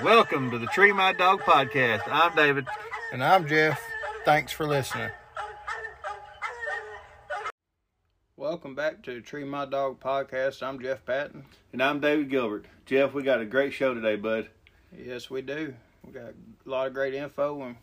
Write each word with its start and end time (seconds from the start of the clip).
Welcome 0.00 0.50
to 0.50 0.58
the 0.58 0.66
Tree 0.66 0.92
My 0.92 1.12
Dog 1.12 1.40
podcast. 1.42 2.02
I'm 2.10 2.34
David. 2.34 2.66
And 3.12 3.22
I'm 3.22 3.46
Jeff. 3.46 3.80
Thanks 4.24 4.50
for 4.50 4.66
listening. 4.66 5.10
Welcome 8.36 8.74
back 8.74 9.02
to 9.02 9.14
the 9.14 9.20
Tree 9.20 9.44
My 9.44 9.66
Dog 9.66 10.00
podcast. 10.00 10.62
I'm 10.62 10.80
Jeff 10.80 11.04
Patton. 11.04 11.44
And 11.72 11.82
I'm 11.82 12.00
David 12.00 12.30
Gilbert. 12.30 12.64
Jeff, 12.86 13.12
we 13.12 13.22
got 13.22 13.40
a 13.40 13.44
great 13.44 13.72
show 13.72 13.94
today, 13.94 14.16
bud. 14.16 14.48
Yes, 14.96 15.30
we 15.30 15.42
do. 15.42 15.74
We 16.04 16.12
got 16.12 16.30
a 16.30 16.68
lot 16.68 16.86
of 16.88 16.94
great 16.94 17.14
info 17.14 17.62
and 17.62 17.76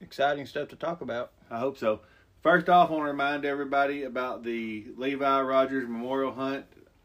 exciting 0.00 0.46
stuff 0.46 0.68
to 0.68 0.76
talk 0.76 1.02
about. 1.02 1.32
I 1.50 1.58
hope 1.58 1.78
so. 1.78 2.00
First 2.42 2.68
off, 2.68 2.90
I 2.90 2.92
want 2.94 3.04
to 3.04 3.10
remind 3.10 3.44
everybody 3.44 4.04
about 4.04 4.42
the 4.42 4.86
Levi 4.96 5.40
Rodgers 5.42 5.88
Memorial 5.88 6.32
Hunt 6.32 6.64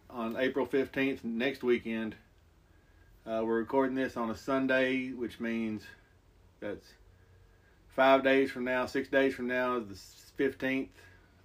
on 0.09 0.37
April 0.37 0.65
15th, 0.65 1.23
next 1.23 1.61
weekend. 1.61 2.15
Uh, 3.27 3.41
we're 3.43 3.59
recording 3.59 3.95
this 3.95 4.15
on 4.15 4.31
a 4.31 4.35
Sunday, 4.35 5.09
which 5.09 5.39
means 5.39 5.83
that's 6.61 6.87
five 7.89 8.23
days 8.23 8.49
from 8.49 8.63
now, 8.63 8.85
six 8.85 9.09
days 9.09 9.35
from 9.35 9.47
now 9.47 9.75
is 9.75 10.31
the 10.37 10.43
15th. 10.43 10.87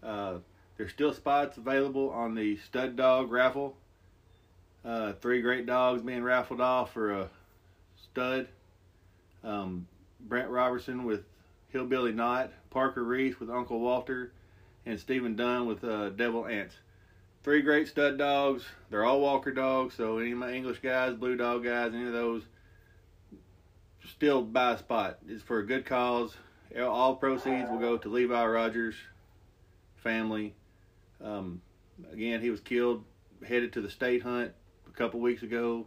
Uh, 0.03 0.35
there's 0.77 0.93
still 0.93 1.13
spots 1.13 1.57
available 1.57 2.11
on 2.11 2.35
the 2.35 2.57
stud 2.59 2.97
dog 2.97 3.31
raffle. 3.31 3.77
Uh, 4.85 5.15
three 5.15 5.43
great 5.43 5.67
dogs 5.67 6.01
being 6.01 6.23
raffled 6.23 6.61
off 6.61 6.93
for 6.93 7.13
a 7.13 7.31
stud. 7.97 8.47
Um, 9.43 9.87
Brent 10.21 10.49
Robertson 10.49 11.05
with 11.05 11.25
Hillbilly 11.71 12.13
Knot, 12.13 12.51
Parker 12.71 13.03
Reese 13.03 13.41
with 13.41 13.51
Uncle 13.51 13.81
Walter, 13.81 14.33
and 14.87 14.99
Stephen 14.99 15.35
Dunn 15.35 15.67
with 15.67 15.83
uh, 15.83 16.11
Devil 16.11 16.47
Ants. 16.47 16.77
Three 17.45 17.61
great 17.61 17.89
stud 17.89 18.17
dogs. 18.17 18.65
They're 18.89 19.05
all 19.05 19.21
Walker 19.21 19.53
dogs, 19.53 19.95
so 19.95 20.17
any 20.17 20.33
of 20.33 20.39
my 20.39 20.51
English 20.51 20.79
guys, 20.79 21.15
Blue 21.15 21.37
Dog 21.37 21.63
guys, 21.63 21.93
any 21.93 22.07
of 22.07 22.15
those, 22.15 22.43
still 24.09 24.41
buy 24.41 24.73
a 24.73 24.79
spot. 24.79 25.19
It's 25.29 25.43
for 25.43 25.59
a 25.59 25.67
good 25.67 25.85
cause. 25.85 26.35
All 26.81 27.17
proceeds 27.17 27.69
will 27.71 27.79
go 27.79 27.99
to 27.99 28.09
Levi 28.09 28.47
Rodgers 28.47 28.95
family. 29.97 30.55
Um, 31.23 31.61
again, 32.11 32.41
he 32.41 32.49
was 32.49 32.61
killed, 32.61 33.05
headed 33.47 33.75
to 33.75 33.83
the 33.83 33.91
state 33.91 34.23
hunt 34.23 34.53
a 34.89 34.97
couple 34.97 35.21
weeks 35.21 35.43
ago. 35.43 35.85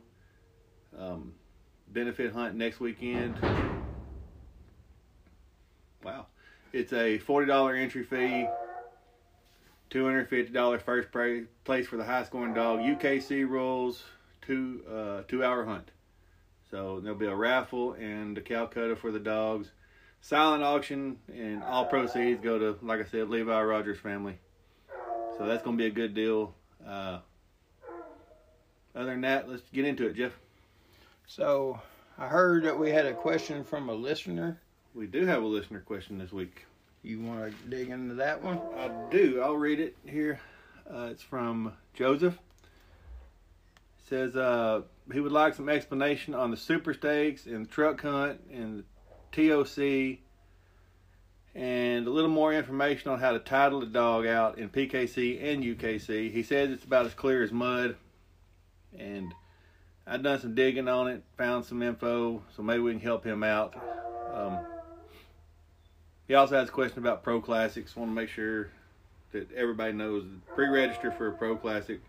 Um, 0.98 1.34
benefit 1.88 2.34
hunt 2.34 2.54
next 2.54 2.80
weekend. 2.80 3.36
Wow. 6.04 6.28
It's 6.72 6.94
a 6.94 7.18
$40 7.18 7.82
entry 7.82 8.04
fee, 8.04 8.48
$250 9.90 10.82
first 10.82 11.10
place 11.64 11.88
for 11.88 11.98
the 11.98 12.04
high 12.04 12.24
scoring 12.24 12.54
dog. 12.54 12.80
UKC 12.80 13.48
rules, 13.48 14.04
two, 14.42 14.84
uh, 14.90 15.22
two 15.28 15.44
hour 15.44 15.66
hunt. 15.66 15.92
So 16.70 17.00
there'll 17.00 17.18
be 17.18 17.28
a 17.28 17.36
raffle 17.36 17.94
and 17.94 18.38
a 18.38 18.42
Calcutta 18.42 18.96
for 18.96 19.12
the 19.12 19.20
dogs. 19.20 19.72
Silent 20.22 20.64
auction 20.64 21.18
and 21.34 21.64
all 21.64 21.86
proceeds 21.86 22.42
go 22.42 22.60
to, 22.60 22.78
like 22.86 23.00
I 23.00 23.06
said, 23.06 23.30
Levi 23.30 23.62
Rodgers 23.62 24.00
family. 24.00 24.38
So 25.38 25.46
that's 25.46 25.64
going 25.64 25.78
to 25.78 25.82
be 25.82 25.88
a 25.88 25.94
good 25.94 26.14
deal. 26.14 26.54
Uh, 26.86 27.20
other 28.96 29.12
than 29.12 29.22
that, 29.22 29.48
let's 29.48 29.62
get 29.72 29.86
into 29.86 30.08
it, 30.08 30.16
Jeff. 30.16 30.34
So 31.28 31.80
I 32.18 32.28
heard 32.28 32.64
that 32.64 32.80
we 32.80 32.90
had 32.90 33.06
a 33.06 33.14
question 33.14 33.64
from 33.64 33.90
a 33.90 33.94
listener. 33.94 34.60
We 34.94 35.06
do 35.06 35.26
have 35.28 35.44
a 35.44 35.46
listener 35.46 35.82
question 35.82 36.18
this 36.18 36.32
week. 36.32 36.67
You 37.04 37.22
want 37.22 37.52
to 37.52 37.70
dig 37.70 37.90
into 37.90 38.16
that 38.16 38.44
one? 38.44 38.60
I 38.76 38.90
do. 39.12 39.42
I'll 39.42 39.56
read 39.56 39.80
it 39.80 39.96
here. 40.06 40.40
Uh, 40.90 41.10
it's 41.12 41.22
from 41.22 41.74
Joseph. 41.94 42.34
It 42.34 44.10
says 44.10 44.36
uh, 44.36 44.82
he 45.12 45.20
would 45.20 45.32
like 45.32 45.54
some 45.54 45.70
explanation 45.70 46.34
on 46.34 46.52
the 46.52 46.58
super 46.58 46.94
stakes 46.94 47.46
and 47.46 47.66
the 47.66 47.70
truck 47.70 48.02
hunt 48.02 48.42
and 48.52 48.84
the 49.32 49.50
TOC 49.50 50.20
and 51.58 52.06
a 52.06 52.10
little 52.12 52.30
more 52.30 52.54
information 52.54 53.10
on 53.10 53.20
how 53.20 53.32
to 53.32 53.40
title 53.40 53.80
the 53.80 53.88
dog 53.88 54.28
out 54.28 54.60
in 54.60 54.70
PKC 54.70 55.44
and 55.44 55.64
UKC. 55.64 56.32
He 56.32 56.44
says 56.44 56.70
it's 56.70 56.84
about 56.84 57.08
as 57.08 57.16
clear 57.16 57.42
as 57.42 57.52
mud. 57.52 57.96
And 58.98 59.34
I've 60.06 60.22
done 60.22 60.40
some 60.40 60.54
digging 60.54 60.88
on 60.88 61.08
it, 61.08 61.24
found 61.36 61.66
some 61.66 61.82
info, 61.82 62.44
so 62.56 62.62
maybe 62.62 62.80
we 62.80 62.92
can 62.92 63.02
help 63.02 63.26
him 63.26 63.44
out. 63.44 63.76
Um, 64.34 64.60
he 66.28 66.34
also 66.34 66.58
has 66.58 66.70
a 66.70 66.72
question 66.72 67.00
about 67.00 67.24
Pro 67.24 67.40
Classics. 67.42 67.96
Want 67.96 68.12
to 68.12 68.16
make 68.16 68.30
sure 68.30 68.70
that 69.32 69.52
everybody 69.54 69.94
knows 69.94 70.26
pre-register 70.54 71.12
for 71.12 71.28
a 71.28 71.32
Pro 71.32 71.56
Classic. 71.56 72.02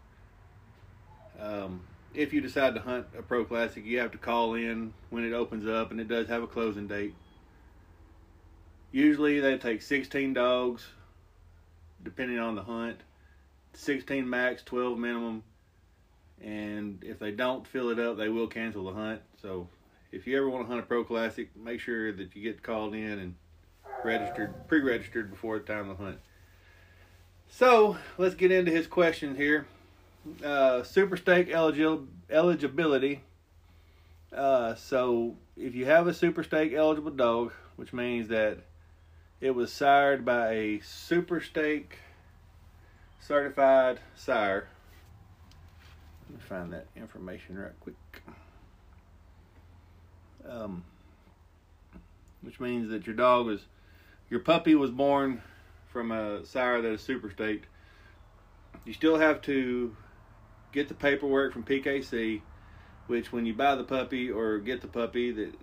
Um, 1.41 1.83
if 2.15 2.33
you 2.33 2.41
decide 2.41 2.75
to 2.75 2.81
hunt 2.81 3.07
a 3.17 3.23
Pro 3.23 3.45
Classic, 3.45 3.85
you 3.85 3.99
have 4.01 4.11
to 4.13 4.19
call 4.19 4.55
in 4.55 4.93
when 5.11 5.25
it 5.25 5.33
opens 5.33 5.69
up, 5.69 5.91
and 5.91 6.01
it 6.01 6.09
does 6.09 6.27
have 6.29 6.43
a 6.43 6.47
closing 6.47 6.89
date. 6.89 7.15
Usually, 8.91 9.39
they 9.39 9.59
take 9.59 9.83
16 9.83 10.33
dogs, 10.33 10.87
depending 12.03 12.39
on 12.39 12.55
the 12.55 12.63
hunt. 12.63 13.01
16 13.75 14.29
max, 14.29 14.63
12 14.65 14.99
minimum, 14.99 15.45
and 16.43 17.05
if 17.05 17.19
they 17.21 17.31
don't 17.31 17.67
fill 17.67 17.91
it 17.91 18.01
up, 18.01 18.17
they 18.17 18.29
will 18.29 18.49
cancel 18.49 18.85
the 18.85 18.93
hunt. 18.93 19.21
So, 19.41 19.69
if 20.11 20.27
you 20.27 20.37
ever 20.37 20.49
want 20.49 20.65
to 20.65 20.69
hunt 20.69 20.81
a 20.81 20.87
Pro 20.87 21.05
Classic, 21.05 21.55
make 21.55 21.79
sure 21.79 22.13
that 22.13 22.35
you 22.35 22.43
get 22.43 22.63
called 22.63 22.95
in 22.95 23.19
and 23.19 23.35
registered, 24.05 24.67
pre-registered 24.69 25.31
before 25.31 25.59
the 25.59 25.65
time 25.65 25.91
of 25.91 25.99
hunt. 25.99 26.19
So 27.49 27.97
let's 28.17 28.35
get 28.35 28.53
into 28.53 28.71
his 28.71 28.87
question 28.87 29.37
here. 29.37 29.67
Uh, 30.45 30.83
super 30.83 31.17
stake 31.17 31.49
eligi- 31.49 32.07
eligibility. 32.31 33.23
Uh, 34.33 34.75
so 34.75 35.37
if 35.57 35.75
you 35.75 35.87
have 35.87 36.07
a 36.07 36.15
super 36.15 36.43
stake 36.43 36.73
eligible 36.73 37.11
dog, 37.11 37.53
which 37.77 37.93
means 37.93 38.29
that 38.29 38.59
it 39.41 39.53
was 39.53 39.73
sired 39.73 40.25
by 40.25 40.51
a 40.51 40.81
super 40.81 41.41
stake 41.41 41.99
certified 43.21 44.01
sire. 44.15 44.69
Let 46.29 46.39
me 46.39 46.45
find 46.47 46.73
that 46.73 46.87
information 46.97 47.59
right 47.59 47.73
quick. 47.81 47.97
Um, 50.49 50.85
which 52.43 52.61
means 52.61 52.91
that 52.91 53.07
your 53.07 53.17
dog 53.17 53.47
was 53.47 53.61
your 54.31 54.41
puppy 54.41 54.75
was 54.75 54.91
born 54.91 55.43
from 55.87 56.13
a 56.13 56.45
sire 56.45 56.83
that 56.83 56.93
is 56.93 57.01
super 57.01 57.31
staked, 57.31 57.67
you 58.85 58.93
still 58.93 59.19
have 59.19 59.41
to 59.43 59.97
get 60.73 60.89
the 60.89 60.95
paperwork 60.95 61.53
from 61.53 61.65
PKC, 61.65 62.43
which 63.07 63.33
when 63.33 63.47
you 63.47 63.55
buy 63.55 63.75
the 63.75 63.85
puppy 63.85 64.31
or 64.31 64.59
get 64.59 64.81
the 64.81 64.89
puppy, 64.89 65.33
that 65.33 65.55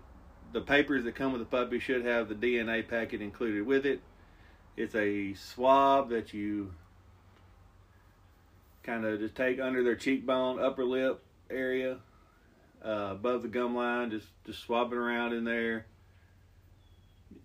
the 0.51 0.61
papers 0.61 1.03
that 1.03 1.15
come 1.15 1.31
with 1.31 1.41
the 1.41 1.45
puppy 1.45 1.79
should 1.79 2.05
have 2.05 2.27
the 2.27 2.35
DNA 2.35 2.87
packet 2.87 3.21
included 3.21 3.65
with 3.65 3.85
it. 3.85 4.01
It's 4.75 4.95
a 4.95 5.33
swab 5.35 6.09
that 6.09 6.33
you 6.33 6.73
kind 8.83 9.05
of 9.05 9.19
just 9.19 9.35
take 9.35 9.59
under 9.59 9.83
their 9.83 9.95
cheekbone, 9.95 10.59
upper 10.59 10.83
lip 10.83 11.23
area, 11.49 11.99
uh, 12.83 13.09
above 13.11 13.41
the 13.41 13.47
gum 13.47 13.75
line, 13.75 14.11
just 14.11 14.27
just 14.45 14.59
swabbing 14.59 14.97
around 14.97 15.33
in 15.33 15.43
there 15.43 15.85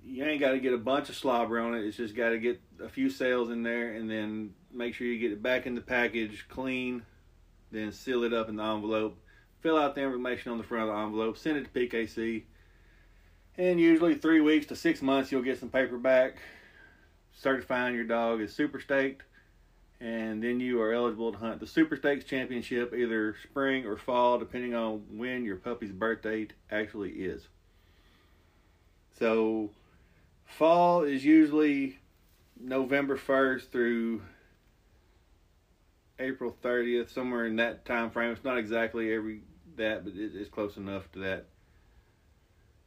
you 0.05 0.25
ain't 0.25 0.41
got 0.41 0.53
to 0.53 0.61
get 0.61 0.72
a 0.72 0.78
bunch 0.78 1.09
of 1.09 1.16
slobber 1.16 1.61
on 1.61 1.75
it. 1.75 1.84
It's 1.84 1.97
just 1.97 2.15
got 2.15 2.31
to 2.31 2.38
get 2.38 2.61
a 2.83 2.88
few 2.88 3.11
cells 3.11 3.50
in 3.50 3.62
there, 3.62 3.93
and 3.93 4.11
then 4.11 4.55
make 4.72 4.94
sure 4.94 5.06
you 5.06 5.19
get 5.19 5.33
it 5.33 5.43
back 5.43 5.66
in 5.66 5.75
the 5.75 5.81
package 5.81 6.47
clean. 6.49 7.03
Then 7.72 7.93
seal 7.93 8.25
it 8.25 8.33
up 8.33 8.49
in 8.49 8.56
the 8.56 8.65
envelope. 8.65 9.19
Fill 9.60 9.77
out 9.77 9.94
the 9.94 10.03
information 10.03 10.53
on 10.53 10.59
the 10.59 10.65
front 10.65 10.89
of 10.89 10.94
the 10.94 11.00
envelope. 11.00 11.37
Send 11.37 11.59
it 11.59 11.72
to 11.72 11.81
PKC. 11.89 12.44
And 13.56 13.78
usually 13.78 14.15
three 14.15 14.41
weeks 14.41 14.66
to 14.66 14.77
six 14.77 15.03
months, 15.03 15.31
you'll 15.31 15.43
get 15.43 15.60
some 15.60 15.69
paper 15.69 15.99
back 15.99 16.39
certifying 17.41 17.94
your 17.94 18.05
dog 18.05 18.41
is 18.41 18.55
super 18.55 18.81
staked. 18.81 19.22
And 20.00 20.43
then 20.43 20.60
you 20.60 20.81
are 20.81 20.93
eligible 20.93 21.33
to 21.33 21.39
hunt 21.39 21.60
the 21.60 21.66
Super 21.66 21.97
Stakes 21.97 22.25
Championship 22.25 22.94
either 22.94 23.37
spring 23.43 23.84
or 23.84 23.99
fall, 23.99 24.39
depending 24.39 24.75
on 24.75 25.05
when 25.13 25.45
your 25.45 25.57
puppy's 25.57 25.92
birth 25.92 26.22
date 26.22 26.54
actually 26.71 27.10
is. 27.10 27.48
So 29.19 29.71
Fall 30.50 31.04
is 31.04 31.24
usually 31.24 31.98
November 32.60 33.16
1st 33.16 33.70
through 33.70 34.22
April 36.18 36.54
30th, 36.62 37.08
somewhere 37.10 37.47
in 37.47 37.56
that 37.56 37.86
time 37.86 38.10
frame. 38.10 38.32
It's 38.32 38.44
not 38.44 38.58
exactly 38.58 39.12
every 39.12 39.41
that, 39.76 40.04
but 40.04 40.12
it's 40.14 40.50
close 40.50 40.76
enough 40.76 41.10
to 41.12 41.20
that. 41.20 41.47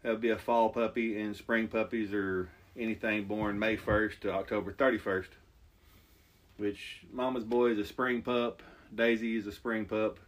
That 0.03 0.11
would 0.11 0.21
be 0.21 0.29
a 0.29 0.37
fall 0.37 0.69
puppy, 0.69 1.19
and 1.19 1.35
spring 1.35 1.67
puppies 1.67 2.13
are 2.13 2.49
anything 2.77 3.25
born 3.25 3.57
May 3.57 3.77
1st 3.77 4.19
to 4.19 4.33
October 4.33 4.73
31st. 4.73 5.29
Which 6.57 7.01
Mama's 7.11 7.45
Boy 7.45 7.71
is 7.71 7.79
a 7.79 7.85
spring 7.85 8.21
pup, 8.21 8.61
Daisy 8.93 9.35
is 9.35 9.47
a 9.47 9.51
spring 9.51 9.85
pup, 9.85 10.19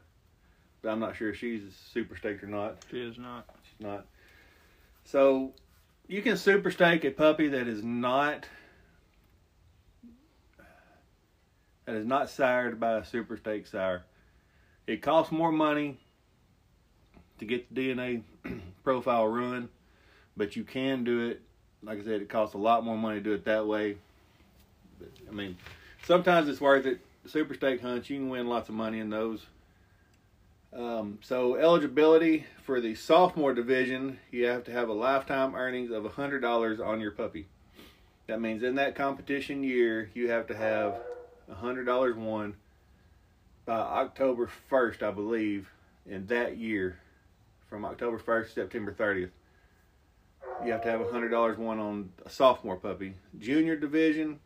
but 0.81 0.89
I'm 0.89 0.99
not 0.99 1.15
sure 1.15 1.29
if 1.29 1.37
she's 1.37 1.61
super 1.93 2.15
staked 2.15 2.43
or 2.43 2.47
not. 2.47 2.77
She 2.89 2.99
is 2.99 3.19
not. 3.19 3.45
She's 3.63 3.85
not. 3.85 4.05
So 5.03 5.53
you 6.07 6.21
can 6.21 6.37
super 6.37 6.71
stake 6.71 7.03
a 7.03 7.11
puppy 7.11 7.47
that 7.49 7.67
is 7.67 7.83
not 7.83 8.45
that 11.85 11.95
is 11.95 12.05
not 12.05 12.29
sired 12.29 12.79
by 12.79 12.97
a 12.97 13.05
super 13.05 13.37
stake 13.37 13.67
sire. 13.67 14.03
It 14.87 15.01
costs 15.01 15.31
more 15.31 15.51
money 15.51 15.99
to 17.39 17.45
get 17.45 17.73
the 17.73 17.89
DNA 17.89 18.23
profile 18.83 19.27
run, 19.27 19.69
but 20.35 20.55
you 20.55 20.63
can 20.63 21.03
do 21.03 21.27
it. 21.27 21.41
Like 21.83 21.99
I 21.99 22.03
said, 22.03 22.21
it 22.21 22.29
costs 22.29 22.55
a 22.55 22.59
lot 22.59 22.83
more 22.83 22.97
money 22.97 23.17
to 23.17 23.23
do 23.23 23.33
it 23.33 23.45
that 23.45 23.67
way. 23.67 23.97
But, 24.99 25.09
I 25.29 25.31
mean, 25.31 25.57
sometimes 26.05 26.49
it's 26.49 26.61
worth 26.61 26.85
it. 26.85 26.99
Super 27.27 27.53
stake 27.53 27.81
hunts, 27.81 28.09
you 28.09 28.17
can 28.17 28.29
win 28.29 28.47
lots 28.47 28.69
of 28.69 28.75
money 28.75 28.99
in 28.99 29.09
those. 29.09 29.45
Um, 30.75 31.19
so 31.21 31.55
eligibility 31.55 32.45
for 32.65 32.81
the 32.81 32.95
sophomore 32.95 33.53
division, 33.53 34.19
you 34.29 34.45
have 34.47 34.65
to 34.65 34.71
have 34.71 34.89
a 34.89 34.93
lifetime 34.93 35.55
earnings 35.55 35.89
of 35.89 36.05
hundred 36.13 36.41
dollars 36.41 36.81
on 36.81 36.99
your 36.99 37.11
puppy. 37.11 37.47
That 38.27 38.41
means 38.41 38.61
in 38.61 38.75
that 38.75 38.93
competition 38.93 39.63
year, 39.63 40.09
you 40.13 40.29
have 40.31 40.47
to 40.47 40.55
have 40.55 40.99
hundred 41.49 41.85
dollars 41.85 42.17
won 42.17 42.55
by 43.65 43.77
October 43.77 44.49
first, 44.67 45.01
I 45.01 45.11
believe, 45.11 45.69
in 46.05 46.25
that 46.27 46.57
year, 46.57 46.99
from 47.69 47.85
October 47.85 48.17
first 48.17 48.55
to 48.55 48.61
September 48.61 48.93
thirtieth. 48.93 49.31
You 50.65 50.73
have 50.73 50.83
to 50.83 50.91
have 50.91 51.09
hundred 51.09 51.29
dollars 51.29 51.57
won 51.57 51.79
on 51.79 52.09
a 52.25 52.29
sophomore 52.29 52.75
puppy. 52.75 53.13
Junior 53.39 53.77
division 53.77 54.41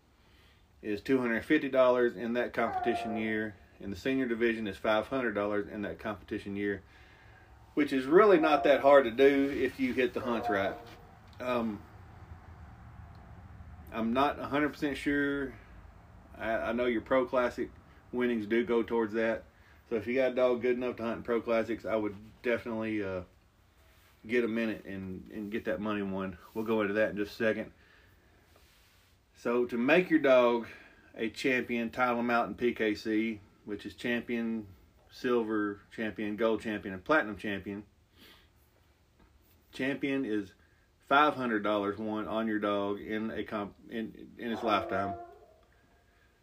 is 0.84 1.02
two 1.02 1.18
hundred 1.18 1.38
and 1.38 1.46
fifty 1.46 1.70
dollars 1.70 2.16
in 2.16 2.34
that 2.34 2.54
competition 2.54 3.18
year 3.18 3.56
in 3.82 3.90
the 3.90 3.96
senior 3.96 4.26
division 4.26 4.68
is 4.68 4.78
$500 4.78 5.72
in 5.72 5.82
that 5.84 6.00
competition 6.00 6.56
year, 6.56 6.82
which 7.74 7.94
is 7.94 8.06
really 8.06 8.40
not 8.40 8.64
that 8.66 8.82
hard 8.82 9.06
to 9.06 9.12
do 9.12 9.50
if 9.50 9.80
you 9.80 9.94
hit 9.94 10.14
the 10.14 10.20
hunts 10.20 10.50
right. 10.50 10.76
Um, 11.40 11.80
I'm 13.94 14.14
not 14.14 14.40
100% 14.40 14.96
sure. 14.96 15.54
I, 16.38 16.52
I, 16.52 16.72
know 16.74 16.86
your 16.86 17.02
Pro 17.02 17.26
Classic 17.26 17.70
winnings 18.12 18.46
do 18.46 18.66
go 18.66 18.84
towards 18.84 19.14
that. 19.14 19.44
So 19.90 19.96
if 19.96 20.06
you 20.06 20.16
got 20.16 20.34
a 20.34 20.36
dog 20.36 20.62
good 20.62 20.76
enough 20.76 20.98
to 20.98 21.04
hunt 21.04 21.18
in 21.18 21.24
Pro 21.24 21.42
Classics, 21.42 21.86
I 21.86 21.96
would 21.96 22.16
definitely 22.44 23.04
uh, 23.04 23.22
get 24.28 24.44
a 24.44 24.48
minute 24.48 24.86
and, 24.86 25.30
and 25.34 25.52
get 25.52 25.66
that 25.66 25.80
money 25.80 26.02
won. 26.02 26.38
We'll 26.54 26.66
go 26.66 26.82
into 26.82 26.94
that 26.96 27.12
in 27.12 27.18
just 27.18 27.34
a 27.34 27.36
second. 27.36 27.72
So 29.42 29.66
to 29.66 29.78
make 29.78 30.10
your 30.10 30.20
dog 30.20 30.68
a 31.16 31.30
champion, 31.30 31.90
title 31.90 32.20
him 32.20 32.30
out 32.30 32.48
in 32.48 32.56
PKC, 32.56 33.40
which 33.70 33.86
is 33.86 33.94
champion, 33.94 34.66
silver 35.12 35.82
champion, 35.96 36.36
gold 36.36 36.62
champion, 36.62 36.94
and 36.94 37.04
platinum 37.04 37.38
champion. 37.38 37.84
Champion 39.72 40.26
is 40.26 40.52
five 41.08 41.36
hundred 41.36 41.64
dollars 41.64 41.98
won 42.00 42.28
on 42.28 42.48
your 42.48 42.60
dog 42.60 43.00
in 43.00 43.32
a 43.32 43.44
comp 43.44 43.76
in 43.90 44.14
in 44.40 44.52
its 44.52 44.64
lifetime. 44.64 45.14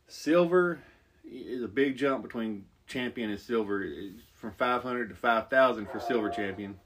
Silver 0.06 0.80
is 1.28 1.62
a 1.62 1.68
big 1.68 1.96
jump 1.96 2.22
between 2.22 2.64
champion 2.86 3.30
and 3.30 3.40
silver. 3.40 3.84
From 4.34 4.52
five 4.52 4.82
hundred 4.82 5.08
to 5.08 5.14
five 5.16 5.50
thousand 5.50 5.88
for 5.90 5.98
silver 5.98 6.30
champion. 6.30 6.78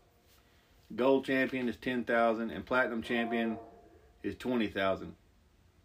Gold 0.97 1.27
champion 1.27 1.69
is 1.69 1.77
ten 1.77 2.05
thousand, 2.05 2.51
and 2.51 2.65
platinum 2.65 3.03
champion 3.03 3.59
is 4.23 4.35
twenty 4.37 4.69
thousand. 4.69 5.15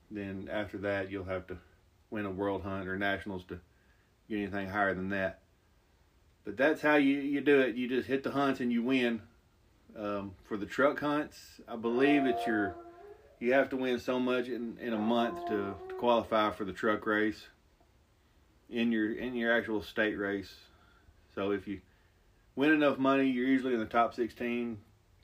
Then 0.09 0.47
after 0.49 0.77
that, 0.79 1.11
you'll 1.11 1.25
have 1.25 1.47
to 1.47 1.57
win 2.09 2.25
a 2.25 2.31
world 2.31 2.61
hunt 2.61 2.87
or 2.87 2.97
nationals 2.97 3.43
to 3.49 3.59
get 4.29 4.37
anything 4.37 4.69
higher 4.69 4.93
than 4.93 5.09
that. 5.09 5.39
But 6.43 6.57
that's 6.57 6.81
how 6.81 6.95
you, 6.95 7.17
you 7.19 7.41
do 7.41 7.59
it. 7.61 7.75
You 7.75 7.87
just 7.87 8.07
hit 8.07 8.23
the 8.23 8.31
hunts 8.31 8.59
and 8.59 8.71
you 8.71 8.83
win. 8.83 9.21
Um, 9.97 10.33
for 10.43 10.57
the 10.57 10.65
truck 10.65 10.99
hunts, 10.99 11.61
I 11.67 11.77
believe 11.77 12.25
it's 12.25 12.45
your 12.45 12.75
you 13.39 13.53
have 13.53 13.69
to 13.69 13.77
win 13.77 13.99
so 13.99 14.19
much 14.19 14.47
in, 14.47 14.77
in 14.79 14.93
a 14.93 14.97
month 14.97 15.45
to, 15.47 15.75
to 15.87 15.95
qualify 15.95 16.51
for 16.51 16.65
the 16.65 16.73
truck 16.73 17.05
race 17.05 17.47
in 18.69 18.91
your 18.91 19.13
in 19.13 19.35
your 19.35 19.55
actual 19.55 19.81
state 19.81 20.15
race. 20.15 20.53
So 21.33 21.51
if 21.51 21.67
you 21.67 21.81
win 22.55 22.71
enough 22.71 22.97
money, 22.97 23.25
you're 23.29 23.47
usually 23.47 23.73
in 23.73 23.79
the 23.79 23.85
top 23.85 24.13
16 24.13 24.77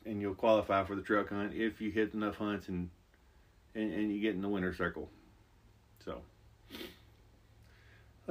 and 0.05 0.21
you'll 0.21 0.35
qualify 0.35 0.83
for 0.83 0.95
the 0.95 1.01
truck 1.01 1.29
hunt 1.29 1.53
if 1.53 1.79
you 1.79 1.91
hit 1.91 2.13
enough 2.13 2.35
hunts 2.35 2.67
and 2.67 2.89
and, 3.75 3.93
and 3.93 4.13
you 4.13 4.21
get 4.21 4.35
in 4.35 4.41
the 4.41 4.49
winner 4.49 4.73
circle. 4.73 5.09
So 6.03 6.21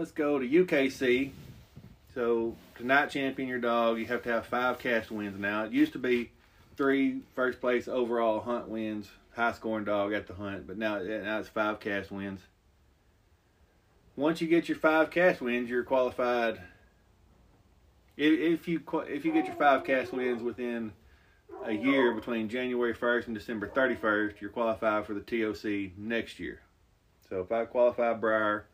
Let's 0.01 0.13
go 0.13 0.39
to 0.39 0.49
UKC. 0.49 1.31
So 2.15 2.57
to 2.77 2.87
not 2.87 3.11
champion 3.11 3.51
your 3.51 3.59
dog, 3.59 3.99
you 3.99 4.07
have 4.07 4.23
to 4.23 4.31
have 4.31 4.47
five 4.47 4.79
cast 4.79 5.11
wins 5.11 5.39
now. 5.39 5.65
It 5.65 5.73
used 5.73 5.93
to 5.93 5.99
be 5.99 6.31
three 6.79 7.21
first 7.35 7.61
place 7.61 7.87
overall 7.87 8.41
hunt 8.41 8.71
wins, 8.71 9.11
high 9.37 9.53
scoring 9.53 9.85
dog 9.85 10.15
at 10.15 10.27
the 10.27 10.33
hunt, 10.33 10.67
but 10.67 10.79
now, 10.79 11.03
now 11.03 11.39
it's 11.41 11.51
five 11.51 11.81
cast 11.81 12.11
wins. 12.11 12.41
Once 14.17 14.41
you 14.41 14.49
get 14.49 14.71
your 14.71 14.79
five 14.79 15.11
cast 15.11 15.43
wins, 15.43 15.69
you're 15.69 15.85
qualified. 15.85 16.59
If 18.17 18.67
you 18.69 18.81
if 19.07 19.27
you 19.27 19.33
get 19.35 19.45
your 19.45 19.57
five 19.57 19.85
cast 19.85 20.15
wins 20.15 20.43
within 20.43 20.93
a 21.67 21.73
year 21.73 22.15
between 22.15 22.49
January 22.49 22.95
1st 22.95 23.27
and 23.27 23.35
December 23.35 23.69
31st, 23.69 24.41
you're 24.41 24.49
qualified 24.49 25.05
for 25.05 25.13
the 25.13 25.21
TOC 25.21 25.93
next 25.99 26.41
year. 26.41 26.63
So 27.29 27.41
if 27.43 27.53
I 27.53 27.67
qualify 27.67 28.15
Briar 28.15 28.65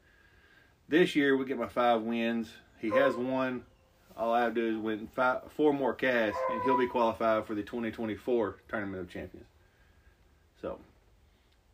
this 0.88 1.17
year 1.17 1.37
we 1.37 1.44
get 1.44 1.59
my 1.59 1.69
five 1.69 2.03
wins. 2.03 2.50
He 2.79 2.91
has 2.91 3.15
one. 3.15 3.65
All 4.17 4.33
I 4.33 4.43
have 4.43 4.55
to 4.55 4.61
do 4.61 4.77
is 4.77 4.83
win 4.83 5.09
five, 5.15 5.43
four 5.56 5.73
more 5.73 5.93
casts, 5.93 6.38
and 6.50 6.62
he'll 6.62 6.79
be 6.79 6.87
qualified 6.87 7.47
for 7.47 7.55
the 7.55 7.62
2024 7.62 8.56
Tournament 8.69 9.03
of 9.03 9.11
Champions. 9.11 9.47
So, 10.62 10.79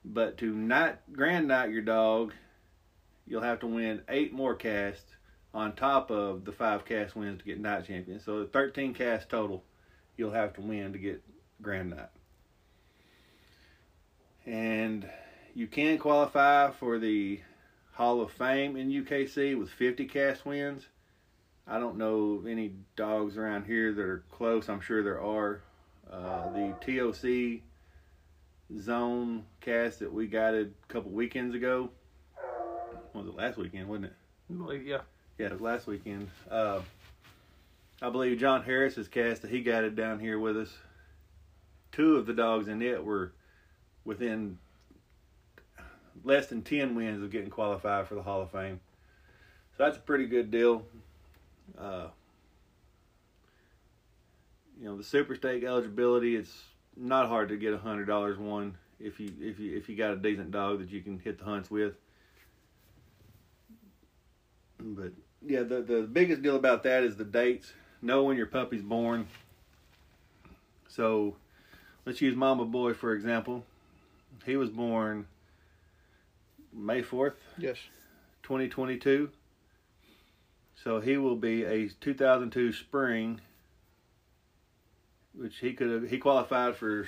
but 0.05 0.39
to 0.39 0.53
not 0.53 0.99
Grand 1.13 1.49
Nite 1.49 1.71
your 1.71 1.83
dog, 1.83 2.33
you'll 3.27 3.43
have 3.43 3.61
to 3.61 3.67
win 3.67 4.03
eight 4.09 4.33
more 4.33 4.57
casts 4.57 5.15
on 5.55 5.75
top 5.75 6.11
of 6.11 6.45
the 6.45 6.53
five 6.53 6.85
cast 6.85 7.15
wins 7.15 7.39
to 7.39 7.45
get 7.45 7.61
Nite 7.61 7.87
Champion. 7.87 8.19
So 8.19 8.47
13 8.47 8.95
casts 8.95 9.27
total, 9.29 9.63
you'll 10.17 10.33
have 10.33 10.55
to 10.55 10.61
win 10.61 10.93
to 10.93 10.99
get 10.99 11.23
Grand 11.61 11.91
Nite. 11.91 12.09
And 14.47 15.09
you 15.55 15.69
can 15.69 15.99
qualify 15.99 16.71
for 16.73 16.99
the 16.99 17.41
Hall 17.93 18.21
of 18.21 18.33
Fame 18.33 18.77
in 18.77 18.91
UKC 18.91 19.59
with 19.59 19.71
50 19.71 20.07
cast 20.07 20.47
wins. 20.47 20.87
I 21.67 21.79
don't 21.79 21.97
know 21.97 22.43
any 22.49 22.73
dogs 22.97 23.37
around 23.37 23.67
here 23.67 23.93
that 23.93 24.03
are 24.03 24.25
close. 24.31 24.69
I'm 24.69 24.81
sure 24.81 25.03
there 25.03 25.21
are. 25.21 25.61
Uh, 26.11 26.51
the 26.51 26.75
TOC 26.81 27.63
zone 28.81 29.45
cast 29.61 30.01
that 30.01 30.13
we 30.13 30.27
got 30.27 30.55
a 30.55 30.69
couple 30.89 31.11
weekends 31.11 31.55
ago. 31.55 31.91
was 33.15 33.27
it 33.27 33.35
last 33.35 33.57
weekend, 33.59 33.89
wasn't 33.89 34.07
it? 34.07 34.83
Yeah. 34.85 34.99
Yeah, 35.39 35.47
it 35.47 35.53
was 35.53 35.61
last 35.61 35.87
weekend. 35.87 36.29
Uh, 36.51 36.81
I 38.01 38.11
believe 38.11 38.39
John 38.39 38.63
Harris 38.63 38.97
has 38.97 39.09
cast 39.09 39.43
that 39.43 39.51
he 39.51 39.63
got 39.63 39.85
it 39.85 39.95
down 39.95 40.19
here 40.19 40.39
with 40.39 40.57
us. 40.57 40.71
Two 41.93 42.17
of 42.17 42.27
the 42.27 42.33
dogs 42.33 42.69
in 42.69 42.83
it 42.83 43.05
were 43.05 43.33
within 44.05 44.59
less 46.25 46.47
than 46.47 46.63
10 46.63 46.95
wins 46.95 47.23
of 47.23 47.31
getting 47.31 47.51
qualified 47.51 48.07
for 48.07 48.15
the 48.15 48.23
Hall 48.23 48.43
of 48.43 48.51
Fame. 48.51 48.81
So 49.77 49.85
that's 49.85 49.97
a 49.97 50.01
pretty 50.01 50.27
good 50.27 50.51
deal. 50.51 50.85
Uh, 51.79 52.09
you 54.79 54.85
know, 54.89 54.97
the 54.97 55.05
super 55.05 55.35
stake 55.35 55.65
eligibility, 55.65 56.37
it's 56.37 56.63
not 56.97 57.29
hard 57.29 57.49
to 57.49 57.57
get 57.57 57.73
a 57.73 57.79
hundred 57.79 58.07
dollars 58.07 58.39
one 58.39 58.77
if 59.01 59.19
you 59.19 59.33
if 59.41 59.59
you 59.59 59.77
if 59.77 59.89
you 59.89 59.97
got 59.97 60.13
a 60.13 60.17
decent 60.17 60.51
dog 60.51 60.81
that 60.81 60.91
you 60.91 61.01
can 61.01 61.19
hit 61.19 61.39
the 61.39 61.45
hunts 61.45 61.71
with. 61.71 61.95
But 64.79 65.13
yeah, 65.47 65.63
the 65.63 65.83
the 65.83 66.03
biggest 66.03 66.43
deal 66.43 66.57
about 66.57 66.83
that 66.83 67.05
is 67.05 67.17
the 67.17 67.25
dates. 67.25 67.73
Know 68.03 68.25
when 68.25 68.37
your 68.37 68.47
puppy's 68.47 68.83
born. 68.83 69.29
So 70.89 71.37
let's 72.05 72.21
use 72.21 72.35
Mama 72.35 72.65
Boy 72.65 72.93
for 72.93 73.15
example. 73.15 73.65
He 74.45 74.57
was 74.57 74.71
born 74.71 75.27
May 76.73 77.03
4th? 77.03 77.35
Yes. 77.59 77.79
2022. 78.43 79.31
So 80.83 81.01
he 81.01 81.17
will 81.17 81.37
be 81.37 81.65
a 81.65 81.89
2002 81.89 82.73
spring, 82.73 83.41
which 85.35 85.59
he 85.59 85.75
could 85.75 85.91
have, 85.91 86.11
he 86.11 86.19
qualified 86.19 86.77
for 86.77 87.07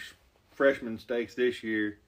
freshman 0.53 0.99
stakes 0.99 1.35
this 1.35 1.63
year 1.65 1.99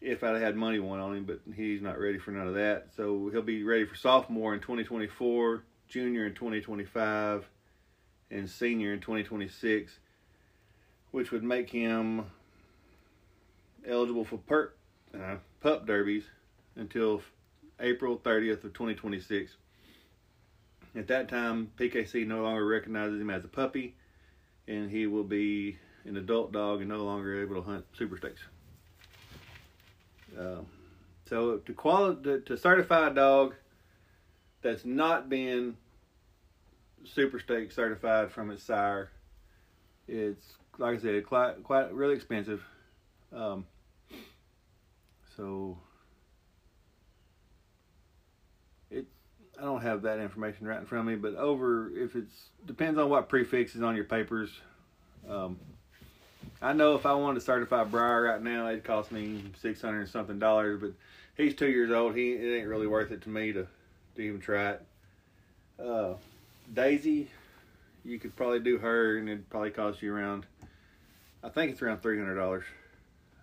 if 0.00 0.22
I'd 0.22 0.40
had 0.40 0.56
money 0.56 0.78
won 0.78 1.00
on 1.00 1.16
him, 1.16 1.24
but 1.24 1.40
he's 1.54 1.82
not 1.82 1.98
ready 1.98 2.18
for 2.18 2.30
none 2.30 2.46
of 2.46 2.54
that. 2.54 2.88
So 2.96 3.28
he'll 3.32 3.42
be 3.42 3.64
ready 3.64 3.84
for 3.84 3.96
sophomore 3.96 4.54
in 4.54 4.60
2024, 4.60 5.64
junior 5.88 6.26
in 6.26 6.34
2025, 6.34 7.48
and 8.30 8.48
senior 8.48 8.92
in 8.92 9.00
2026, 9.00 9.98
which 11.10 11.32
would 11.32 11.42
make 11.42 11.70
him 11.70 12.26
eligible 13.88 14.24
for 14.24 14.38
PERT 14.38 14.76
uh, 15.20 15.36
pup 15.60 15.86
derbies 15.86 16.24
until 16.76 17.22
April 17.80 18.18
30th 18.18 18.64
of 18.64 18.72
2026. 18.72 19.56
At 20.94 21.08
that 21.08 21.28
time, 21.28 21.70
PKC 21.78 22.26
no 22.26 22.42
longer 22.42 22.66
recognizes 22.66 23.20
him 23.20 23.30
as 23.30 23.44
a 23.44 23.48
puppy, 23.48 23.94
and 24.66 24.90
he 24.90 25.06
will 25.06 25.24
be 25.24 25.78
an 26.04 26.16
adult 26.16 26.52
dog 26.52 26.80
and 26.80 26.88
no 26.88 27.04
longer 27.04 27.42
able 27.42 27.56
to 27.56 27.62
hunt 27.62 27.84
super 27.96 28.16
stakes. 28.16 28.40
Um, 30.38 30.66
so 31.28 31.58
to 31.58 31.72
quali- 31.72 32.22
to, 32.22 32.40
to 32.40 32.56
certify 32.56 33.08
a 33.08 33.14
dog 33.14 33.54
that's 34.62 34.84
not 34.84 35.28
been 35.28 35.76
super 37.04 37.38
stake 37.38 37.72
certified 37.72 38.30
from 38.30 38.50
its 38.50 38.62
sire, 38.62 39.10
it's 40.08 40.44
like 40.78 40.98
I 40.98 41.02
said, 41.02 41.26
quite 41.26 41.62
quite 41.62 41.92
really 41.92 42.14
expensive. 42.14 42.62
Um, 43.32 43.66
so 45.36 45.78
it 48.90 49.06
I 49.60 49.62
don't 49.62 49.82
have 49.82 50.02
that 50.02 50.18
information 50.18 50.66
right 50.66 50.80
in 50.80 50.86
front 50.86 51.08
of 51.08 51.12
me, 51.12 51.16
but 51.16 51.36
over 51.36 51.90
if 51.90 52.16
it's 52.16 52.50
depends 52.66 52.98
on 52.98 53.08
what 53.10 53.28
prefix 53.28 53.74
is 53.74 53.82
on 53.82 53.94
your 53.94 54.04
papers. 54.04 54.50
Um, 55.28 55.58
I 56.62 56.72
know 56.72 56.94
if 56.94 57.04
I 57.04 57.12
wanted 57.12 57.40
to 57.40 57.44
certify 57.44 57.84
Briar 57.84 58.22
right 58.22 58.42
now, 58.42 58.68
it'd 58.68 58.84
cost 58.84 59.12
me 59.12 59.44
six 59.60 59.80
hundred 59.80 60.08
something 60.08 60.38
dollars, 60.38 60.80
but 60.80 60.92
he's 61.36 61.54
two 61.54 61.68
years 61.68 61.90
old. 61.90 62.14
He 62.14 62.32
it 62.32 62.58
ain't 62.58 62.68
really 62.68 62.86
worth 62.86 63.10
it 63.10 63.22
to 63.22 63.28
me 63.28 63.52
to 63.52 63.66
to 64.16 64.22
even 64.22 64.40
try 64.40 64.70
it. 64.70 64.82
Uh, 65.78 66.14
Daisy, 66.72 67.28
you 68.04 68.18
could 68.18 68.34
probably 68.34 68.60
do 68.60 68.78
her, 68.78 69.18
and 69.18 69.28
it'd 69.28 69.50
probably 69.50 69.70
cost 69.70 70.00
you 70.00 70.14
around. 70.14 70.46
I 71.42 71.50
think 71.50 71.72
it's 71.72 71.82
around 71.82 72.00
three 72.00 72.18
hundred 72.18 72.36
dollars, 72.36 72.64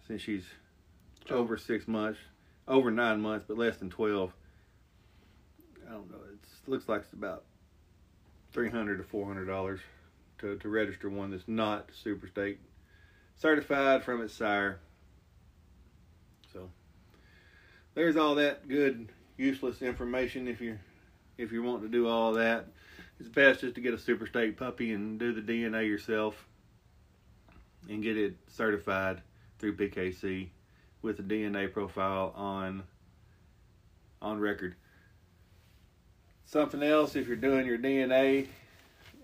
since 0.08 0.22
she's 0.22 0.46
over 1.32 1.58
six 1.58 1.88
months, 1.88 2.20
over 2.68 2.92
nine 2.92 3.22
months, 3.22 3.46
but 3.48 3.58
less 3.58 3.78
than 3.78 3.90
twelve. 3.90 4.34
I 5.88 5.92
don't 5.92 6.10
know. 6.10 6.18
It 6.32 6.70
looks 6.70 6.88
like 6.88 7.02
it's 7.02 7.14
about 7.14 7.44
three 8.52 8.70
hundred 8.70 8.98
to 8.98 9.04
four 9.04 9.26
hundred 9.26 9.46
dollars 9.46 9.80
to 10.40 10.58
to 10.58 10.70
register 10.70 11.10
one 11.10 11.32
that's 11.32 11.48
not 11.48 11.90
super 11.94 12.28
stake 12.28 12.60
certified 13.36 14.04
from 14.04 14.22
its 14.22 14.34
sire. 14.34 14.80
So 16.52 16.70
there's 17.96 18.16
all 18.16 18.36
that 18.36 18.68
good 18.68 19.10
useless 19.38 19.82
information 19.82 20.48
if 20.48 20.62
you 20.62 20.78
if 21.38 21.52
you 21.52 21.64
want 21.64 21.82
to 21.82 21.90
do 21.90 22.08
all 22.08 22.34
that. 22.34 22.68
It's 23.20 23.30
best 23.30 23.62
just 23.62 23.76
to 23.76 23.82
get 23.82 23.94
a 23.94 23.98
super 23.98 24.26
stake 24.28 24.58
puppy 24.58 24.92
and 24.92 25.20
do 25.20 25.34
the 25.34 25.42
DNA 25.42 25.88
yourself 25.88 26.48
and 27.90 28.02
get 28.02 28.18
it 28.18 28.36
certified 28.48 29.22
through 29.60 29.78
PKC 29.78 30.50
with 31.04 31.20
a 31.20 31.24
DNA 31.24 31.72
profile 31.72 32.34
on 32.36 32.84
on 34.22 34.40
record. 34.40 34.76
Something 36.46 36.82
else 36.82 37.16
if 37.16 37.28
you're 37.28 37.36
doing 37.36 37.66
your 37.68 37.78
DNA 37.78 38.48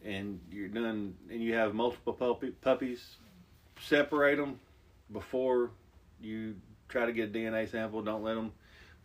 and 0.03 0.39
you're 0.51 0.67
done 0.67 1.15
and 1.29 1.41
you 1.41 1.53
have 1.53 1.73
multiple 1.73 2.13
puppy, 2.13 2.51
puppies, 2.51 3.15
separate 3.81 4.35
them 4.37 4.59
before 5.11 5.71
you 6.21 6.55
try 6.89 7.05
to 7.05 7.13
get 7.13 7.29
a 7.29 7.31
DNA 7.31 7.69
sample. 7.69 8.01
Don't 8.01 8.23
let 8.23 8.35
them 8.35 8.51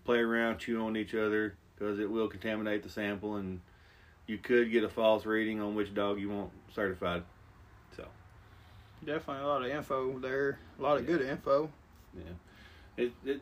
play 0.04 0.19
around, 0.19 0.59
chew 0.59 0.85
on 0.85 0.97
each 0.97 1.14
other 1.14 1.54
because 1.76 1.99
it 1.99 2.11
will 2.11 2.28
contaminate 2.28 2.83
the 2.83 2.88
sample 2.88 3.37
and 3.37 3.61
you 4.26 4.38
could 4.38 4.73
get 4.73 4.83
a 4.83 4.88
false 4.88 5.26
reading 5.26 5.61
on 5.61 5.75
which 5.75 5.95
dog 5.95 6.19
you 6.19 6.31
want 6.31 6.50
certified. 6.75 7.23
So, 7.97 8.07
Definitely 9.04 9.45
a 9.45 9.47
lot 9.47 9.62
of 9.62 9.69
info 9.71 10.19
there. 10.19 10.59
A 10.78 10.83
lot 10.83 10.97
of 10.97 11.07
good 11.07 11.21
info. 11.21 11.71
yeah, 12.16 12.33
it 12.97 13.13
it 13.25 13.41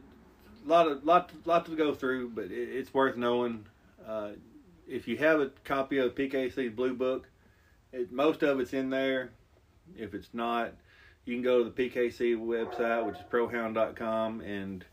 a 0.65 0.69
lot 0.69 0.89
of 0.89 1.05
lot 1.05 1.31
lot 1.45 1.67
to 1.67 1.77
go 1.77 1.95
through, 1.95 2.31
but 2.31 2.45
it, 2.45 2.53
it's 2.53 2.93
worth 2.95 3.17
knowing. 3.17 3.67
Uh, 4.07 4.31
if 4.89 5.07
you 5.09 5.17
have 5.17 5.41
a 5.41 5.51
copy 5.65 5.99
of 5.99 6.15
PKC's 6.15 6.75
Blue 6.75 6.95
Book, 6.95 7.29
it, 7.93 8.13
most 8.13 8.43
of 8.43 8.61
it's 8.61 8.73
in 8.73 8.91
there. 8.91 9.31
If 9.97 10.15
it's 10.15 10.29
not, 10.33 10.73
you 11.25 11.35
can 11.35 11.43
go 11.43 11.65
to 11.65 11.71
the 11.71 11.91
PKC 11.91 12.37
website, 12.37 13.05
which 13.07 13.17
is 13.17 13.23
prohound.com, 13.31 14.41
and 14.41 14.85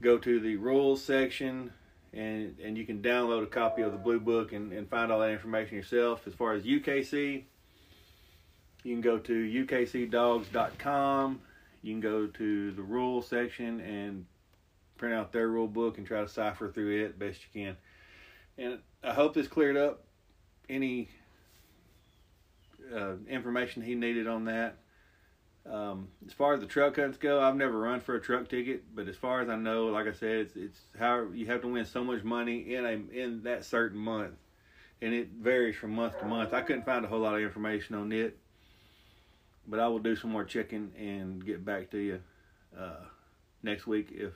go 0.00 0.18
to 0.18 0.40
the 0.40 0.56
rules 0.56 1.02
section, 1.02 1.72
and 2.12 2.56
and 2.62 2.76
you 2.78 2.84
can 2.84 3.02
download 3.02 3.42
a 3.42 3.46
copy 3.46 3.82
of 3.82 3.92
the 3.92 3.98
Blue 3.98 4.20
Book 4.20 4.52
and, 4.52 4.72
and 4.72 4.88
find 4.88 5.10
all 5.12 5.20
that 5.20 5.30
information 5.30 5.76
yourself. 5.76 6.26
As 6.26 6.34
far 6.34 6.52
as 6.52 6.64
UKC, 6.64 7.44
you 8.84 8.94
can 8.94 9.00
go 9.00 9.18
to 9.18 9.66
ukcdogs.com. 9.66 11.40
You 11.82 11.92
can 11.92 12.00
go 12.00 12.26
to 12.26 12.72
the 12.72 12.82
rule 12.82 13.22
section 13.22 13.80
and 13.80 14.26
print 14.96 15.14
out 15.14 15.32
their 15.32 15.48
rule 15.48 15.68
book 15.68 15.98
and 15.98 16.06
try 16.06 16.20
to 16.20 16.28
cipher 16.28 16.70
through 16.70 17.04
it 17.04 17.18
best 17.18 17.40
you 17.42 17.62
can. 17.62 17.76
And 18.58 18.78
I 19.02 19.14
hope 19.14 19.34
this 19.34 19.48
cleared 19.48 19.76
up 19.76 20.04
any 20.68 21.08
uh, 22.94 23.14
information 23.28 23.82
he 23.82 23.94
needed 23.94 24.26
on 24.26 24.44
that. 24.44 24.76
Um, 25.70 26.08
as 26.26 26.32
far 26.32 26.54
as 26.54 26.60
the 26.60 26.66
truck 26.66 26.96
hunts 26.96 27.18
go, 27.18 27.40
I've 27.40 27.56
never 27.56 27.78
run 27.78 28.00
for 28.00 28.14
a 28.14 28.20
truck 28.20 28.48
ticket, 28.48 28.82
but 28.94 29.08
as 29.08 29.16
far 29.16 29.40
as 29.40 29.48
I 29.48 29.56
know, 29.56 29.86
like 29.86 30.06
I 30.06 30.12
said, 30.12 30.38
it's 30.38 30.56
it's 30.56 30.80
how 30.98 31.26
you 31.34 31.46
have 31.46 31.60
to 31.62 31.68
win 31.68 31.84
so 31.84 32.02
much 32.02 32.24
money 32.24 32.74
in 32.74 32.84
a 32.86 32.92
in 33.12 33.42
that 33.42 33.64
certain 33.64 33.98
month, 33.98 34.34
and 35.02 35.12
it 35.12 35.28
varies 35.38 35.76
from 35.76 35.94
month 35.94 36.18
to 36.20 36.24
month. 36.24 36.54
I 36.54 36.62
couldn't 36.62 36.86
find 36.86 37.04
a 37.04 37.08
whole 37.08 37.20
lot 37.20 37.34
of 37.34 37.42
information 37.42 37.94
on 37.94 38.10
it, 38.10 38.38
but 39.66 39.80
I 39.80 39.88
will 39.88 39.98
do 39.98 40.16
some 40.16 40.30
more 40.30 40.44
checking 40.44 40.92
and 40.98 41.44
get 41.44 41.64
back 41.64 41.90
to 41.90 41.98
you 41.98 42.20
uh, 42.78 43.04
next 43.62 43.86
week 43.86 44.08
if 44.12 44.32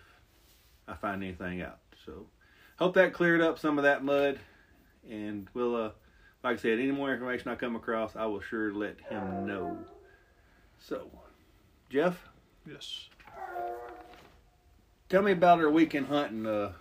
I 0.87 0.95
find 0.95 1.23
anything 1.23 1.62
out. 1.62 1.78
So, 2.04 2.26
hope 2.78 2.95
that 2.95 3.12
cleared 3.12 3.40
up 3.40 3.59
some 3.59 3.78
of 3.78 3.85
that 3.85 4.04
mud, 4.04 4.38
and 5.09 5.49
we'll, 5.54 5.76
uh, 5.76 5.90
like 6.43 6.59
I 6.59 6.62
said, 6.62 6.78
any 6.78 6.90
more 6.93 7.12
information 7.12 7.50
I 7.50 7.54
come 7.54 7.76
across, 7.76 8.16
I 8.16 8.26
will 8.26 8.40
sure 8.40 8.73
let 8.73 9.00
him 9.00 9.47
know. 9.47 9.78
So, 10.78 11.11
Jeff, 11.88 12.28
Yes. 12.66 13.09
tell 15.09 15.23
me 15.23 15.33
about 15.33 15.61
our 15.61 15.71
weekend 15.71 16.07
hunting, 16.07 16.47
uh, 16.47 16.73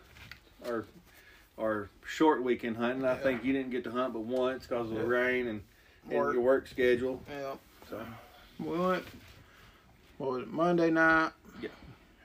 our 0.66 0.86
our 1.58 1.90
short 2.04 2.42
weekend 2.44 2.76
hunting. 2.78 3.06
I 3.06 3.14
Yeah. 3.16 3.22
think 3.22 3.44
you 3.44 3.54
didn't 3.54 3.70
get 3.70 3.84
to 3.84 3.92
hunt 3.92 4.14
but 4.14 4.22
once 4.22 4.66
because 4.66 4.90
of 4.90 4.98
the 4.98 5.06
rain 5.06 5.48
and, 5.48 5.62
and 6.10 6.18
Work. 6.20 6.34
your 6.34 6.42
work 6.42 6.68
schedule. 6.68 7.24
Yeah. 7.30 7.56
So, 7.88 8.04
We 8.66 8.80
went. 8.80 9.04
What 10.18 10.32
was 10.32 10.42
it? 10.44 10.52
Monday 10.54 10.90
night. 10.90 11.32
Yeah. 11.62 11.70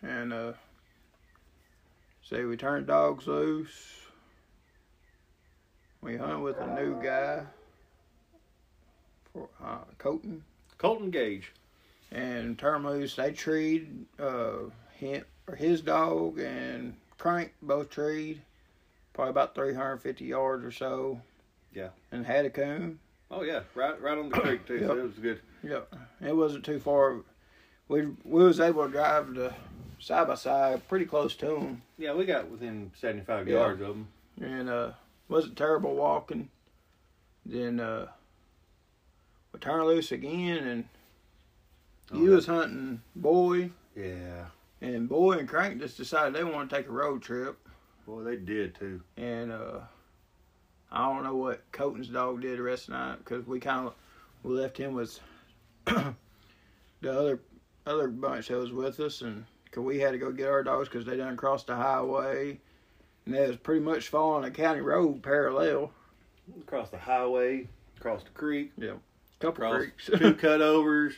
And 0.02 0.32
uh. 0.32 0.52
Say 2.22 2.44
we 2.44 2.56
turned 2.56 2.86
dogs 2.86 3.26
loose. 3.26 4.02
We 6.02 6.16
hunted 6.16 6.40
with 6.40 6.58
a 6.58 6.66
new 6.80 7.02
guy. 7.02 7.42
For 9.32 9.48
uh, 9.64 9.78
Colton. 9.98 10.44
Colton 10.76 11.10
Gage. 11.10 11.52
and 12.12 12.58
turn 12.58 12.84
loose. 12.84 13.16
They 13.16 13.32
treed 13.32 14.06
uh, 14.20 14.70
him 14.94 15.24
or 15.48 15.56
his 15.56 15.80
dog 15.80 16.38
and 16.38 16.94
Crank 17.18 17.52
both 17.62 17.90
treed, 17.90 18.42
probably 19.12 19.30
about 19.30 19.54
350 19.54 20.24
yards 20.24 20.64
or 20.64 20.70
so. 20.70 21.20
Yeah. 21.74 21.88
And 22.12 22.24
had 22.26 22.44
a 22.44 22.50
coon. 22.50 23.00
Oh 23.30 23.42
yeah, 23.42 23.60
right 23.74 24.00
right 24.00 24.18
on 24.18 24.28
the 24.30 24.36
creek 24.40 24.66
too. 24.66 24.80
So 24.80 24.94
Yep. 24.94 24.96
it 24.98 25.02
was 25.02 25.18
good. 25.18 25.40
Yep. 25.62 25.94
It 26.26 26.36
wasn't 26.36 26.64
too 26.64 26.78
far. 26.80 27.18
We 27.88 28.06
we 28.24 28.44
was 28.44 28.60
able 28.60 28.84
to 28.86 28.90
drive 28.92 29.34
the 29.34 29.52
side 29.98 30.26
by 30.28 30.34
side 30.34 30.86
pretty 30.88 31.04
close 31.04 31.34
to 31.36 31.46
them. 31.46 31.82
Yeah, 31.98 32.14
we 32.14 32.24
got 32.24 32.48
within 32.50 32.90
seventy 32.98 33.24
five 33.24 33.48
Yeah. 33.48 33.54
yards 33.60 33.80
of 33.82 33.88
them. 33.88 34.08
and 34.40 34.68
uh, 34.68 34.92
wasn't 35.28 35.56
terrible 35.56 35.94
walking. 35.96 36.48
Then 37.44 37.80
uh, 37.80 38.06
we 39.52 39.58
turned 39.60 39.84
loose 39.86 40.12
again, 40.12 40.58
and 40.66 40.84
Oh, 42.12 42.24
that- 42.24 42.30
was 42.30 42.46
hunting 42.46 43.02
boy, 43.16 43.70
Yeah. 43.96 44.46
and 44.80 45.08
boy 45.08 45.32
and 45.38 45.48
Crank 45.48 45.80
just 45.80 45.96
decided 45.96 46.34
they 46.34 46.44
want 46.44 46.70
to 46.70 46.76
take 46.76 46.88
a 46.88 46.92
road 46.92 47.20
trip. 47.22 47.58
Boy, 48.06 48.22
they 48.22 48.36
did 48.36 48.74
too. 48.74 49.02
and 49.16 49.50
uh, 49.52 49.80
I 50.90 51.06
don't 51.12 51.24
know 51.24 51.36
what 51.36 51.70
Colton's 51.72 52.08
dog 52.08 52.40
did 52.40 52.58
the 52.58 52.62
rest 52.62 52.88
of 52.88 52.92
the 52.94 52.98
night 52.98 53.18
because 53.18 53.46
we 53.46 53.60
kind 53.60 53.86
of 53.88 53.94
we 54.42 54.54
left 54.54 54.78
him 54.78 54.94
with 54.94 55.20
the 55.84 56.14
other 57.02 57.40
other 57.86 58.08
bunch 58.08 58.48
that 58.48 58.58
was 58.58 58.72
with 58.72 59.00
us, 59.00 59.22
and 59.22 59.44
cause 59.70 59.84
we 59.84 59.98
had 59.98 60.12
to 60.12 60.18
go 60.18 60.30
get 60.32 60.48
our 60.48 60.62
dogs 60.62 60.88
because 60.88 61.04
they 61.06 61.16
done 61.16 61.36
crossed 61.36 61.66
the 61.68 61.76
highway, 61.76 62.58
and 63.26 63.34
they 63.34 63.46
was 63.46 63.56
pretty 63.56 63.80
much 63.80 64.08
following 64.08 64.44
a 64.44 64.50
county 64.50 64.80
road 64.80 65.22
parallel. 65.22 65.92
Across 66.62 66.90
the 66.90 66.98
highway, 66.98 67.68
across 67.98 68.22
the 68.24 68.30
creek, 68.30 68.72
Couple 69.40 69.64
across 69.64 69.76
creeks, 69.76 70.06
two 70.06 70.34
cutovers, 70.34 71.12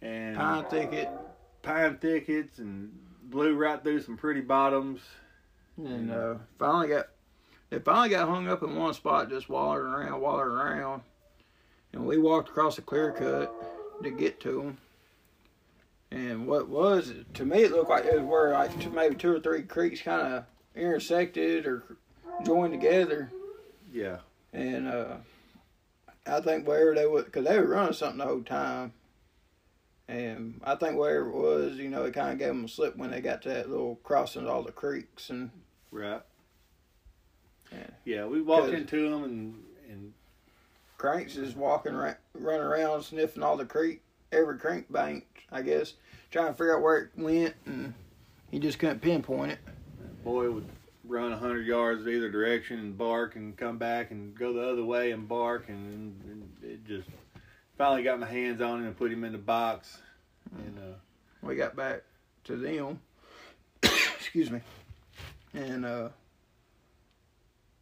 and 0.00 0.36
pine 0.36 0.64
thicket, 0.64 1.10
pine 1.62 1.98
thickets, 1.98 2.58
and 2.58 2.90
blew 3.24 3.54
right 3.54 3.82
through 3.82 4.00
some 4.00 4.16
pretty 4.16 4.40
bottoms. 4.40 5.00
and 5.76 6.10
uh, 6.10 6.34
finally 6.58 6.88
got 6.88 7.08
they 7.70 7.78
finally 7.78 8.10
got 8.10 8.28
hung 8.28 8.48
up 8.48 8.62
in 8.62 8.76
one 8.76 8.94
spot, 8.94 9.30
just 9.30 9.48
wandering 9.48 9.92
around, 9.92 10.20
wandering 10.20 10.56
around, 10.56 11.02
and 11.92 12.04
we 12.04 12.18
walked 12.18 12.48
across 12.48 12.78
a 12.78 12.82
clear 12.82 13.12
cut 13.12 13.54
to 14.02 14.10
get 14.10 14.40
to 14.40 14.62
them. 14.62 14.78
And 16.10 16.46
what 16.46 16.68
was 16.68 17.10
it 17.10 17.32
to 17.34 17.44
me, 17.44 17.62
it 17.62 17.70
looked 17.70 17.90
like 17.90 18.04
it 18.04 18.14
was 18.14 18.24
where 18.24 18.52
like 18.52 18.78
two, 18.80 18.90
maybe 18.90 19.14
two 19.14 19.32
or 19.32 19.40
three 19.40 19.62
creeks 19.62 20.02
kind 20.02 20.34
of 20.34 20.44
intersected 20.74 21.66
or 21.66 21.84
joined 22.44 22.72
together. 22.72 23.30
Yeah. 23.92 24.18
And 24.52 24.88
uh, 24.88 25.16
I 26.26 26.40
think 26.40 26.66
wherever 26.66 26.94
they 26.94 27.06
would, 27.06 27.26
because 27.26 27.44
they 27.46 27.58
were 27.58 27.66
running 27.66 27.92
something 27.92 28.18
the 28.18 28.26
whole 28.26 28.42
time. 28.42 28.92
And 30.08 30.60
I 30.64 30.74
think 30.74 30.98
wherever 30.98 31.28
it 31.28 31.36
was, 31.36 31.76
you 31.76 31.88
know, 31.88 32.02
it 32.02 32.14
kind 32.14 32.32
of 32.32 32.38
gave 32.38 32.48
them 32.48 32.64
a 32.64 32.68
slip 32.68 32.96
when 32.96 33.12
they 33.12 33.20
got 33.20 33.42
to 33.42 33.50
that 33.50 33.70
little 33.70 34.00
crossing 34.02 34.42
of 34.42 34.48
all 34.48 34.64
the 34.64 34.72
creeks. 34.72 35.30
And 35.30 35.50
Right. 35.92 36.22
Yeah. 38.10 38.26
We 38.26 38.42
walked 38.42 38.72
into 38.72 39.08
them 39.08 39.24
and 39.24 39.54
and 39.88 40.12
Crank's 40.98 41.36
is 41.36 41.54
walking 41.54 41.94
ra- 41.94 42.14
running 42.34 42.60
around 42.62 43.02
sniffing 43.02 43.42
all 43.42 43.56
the 43.56 43.64
creek 43.64 44.02
every 44.32 44.58
creek 44.58 44.90
bank, 44.92 45.24
I 45.50 45.62
guess, 45.62 45.94
trying 46.30 46.48
to 46.48 46.52
figure 46.52 46.76
out 46.76 46.82
where 46.82 46.98
it 46.98 47.10
went, 47.16 47.54
and 47.66 47.94
he 48.50 48.58
just 48.58 48.78
couldn't 48.78 49.00
pinpoint 49.00 49.52
it. 49.52 49.58
Boy 50.24 50.50
would 50.50 50.66
run 51.04 51.32
hundred 51.32 51.66
yards 51.66 52.06
either 52.06 52.30
direction 52.30 52.78
and 52.78 52.98
bark 52.98 53.36
and 53.36 53.56
come 53.56 53.78
back 53.78 54.10
and 54.10 54.34
go 54.34 54.52
the 54.52 54.62
other 54.68 54.84
way 54.84 55.10
and 55.10 55.26
bark 55.28 55.68
and, 55.68 56.20
and 56.24 56.48
it 56.62 56.84
just 56.86 57.08
finally 57.76 58.02
got 58.02 58.20
my 58.20 58.26
hands 58.26 58.60
on 58.60 58.80
him 58.80 58.86
and 58.86 58.96
put 58.96 59.10
him 59.10 59.24
in 59.24 59.32
the 59.32 59.38
box 59.38 59.98
and 60.58 60.78
uh, 60.78 60.96
We 61.42 61.56
got 61.56 61.74
back 61.74 62.02
to 62.44 62.56
them. 62.56 63.00
Excuse 63.82 64.50
me, 64.50 64.60
and 65.54 65.84
uh, 65.84 66.08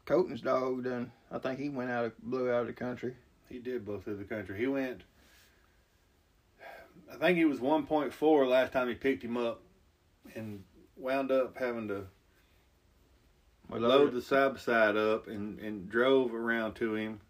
Colton's 0.08 0.40
dog 0.40 0.84
done. 0.84 1.12
I 1.30 1.36
think 1.36 1.58
he 1.60 1.68
went 1.68 1.90
out 1.90 2.06
of 2.06 2.18
blew 2.22 2.50
out 2.50 2.62
of 2.62 2.66
the 2.66 2.72
country. 2.72 3.14
he 3.50 3.58
did 3.58 3.84
blow 3.84 4.00
through 4.00 4.16
the 4.16 4.24
country. 4.24 4.58
He 4.58 4.66
went. 4.66 5.02
I 7.12 7.16
think 7.16 7.36
he 7.36 7.44
was 7.44 7.58
1.4 7.60 8.48
last 8.48 8.72
time 8.72 8.88
he 8.88 8.94
picked 8.94 9.22
him 9.22 9.36
up, 9.36 9.60
and 10.34 10.64
wound 10.96 11.30
up 11.30 11.58
having 11.58 11.88
to 11.88 12.06
We 13.68 13.78
load 13.78 13.88
loaded, 13.88 14.14
the 14.14 14.22
side 14.22 14.54
by 14.54 14.58
side 14.58 14.96
up 14.96 15.28
and, 15.28 15.58
and 15.58 15.90
drove 15.90 16.34
around 16.34 16.74
to 16.76 16.94
him. 16.94 17.20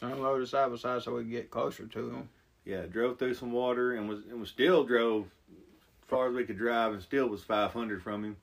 unloaded 0.00 0.44
the 0.44 0.50
side 0.50 0.70
by 0.70 0.76
side 0.76 1.02
so 1.02 1.16
we 1.16 1.24
could 1.24 1.30
get 1.30 1.50
closer 1.50 1.86
to 1.86 2.10
him. 2.10 2.30
Yeah, 2.64 2.86
drove 2.86 3.18
through 3.18 3.34
some 3.34 3.52
water 3.52 3.92
and 3.92 4.08
was 4.08 4.20
and 4.24 4.40
was 4.40 4.48
still 4.48 4.84
drove 4.84 5.26
as 5.52 6.08
far 6.08 6.28
as 6.28 6.34
we 6.34 6.44
could 6.44 6.56
drive 6.56 6.94
and 6.94 7.02
still 7.02 7.26
was 7.26 7.42
500 7.42 8.02
from 8.02 8.24
him. 8.24 8.36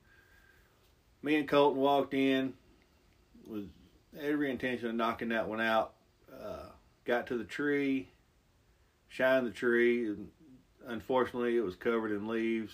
Me 1.22 1.34
and 1.34 1.48
Colton 1.48 1.80
walked 1.80 2.14
in 2.14 2.54
with 3.48 3.68
every 4.20 4.50
intention 4.50 4.88
of 4.88 4.94
knocking 4.94 5.28
that 5.30 5.48
one 5.48 5.60
out. 5.60 5.94
Uh, 6.32 6.66
got 7.04 7.26
to 7.28 7.38
the 7.38 7.44
tree, 7.44 8.08
shined 9.08 9.46
the 9.46 9.50
tree. 9.50 10.06
And 10.06 10.28
unfortunately, 10.86 11.56
it 11.56 11.62
was 11.62 11.76
covered 11.76 12.12
in 12.12 12.28
leaves. 12.28 12.72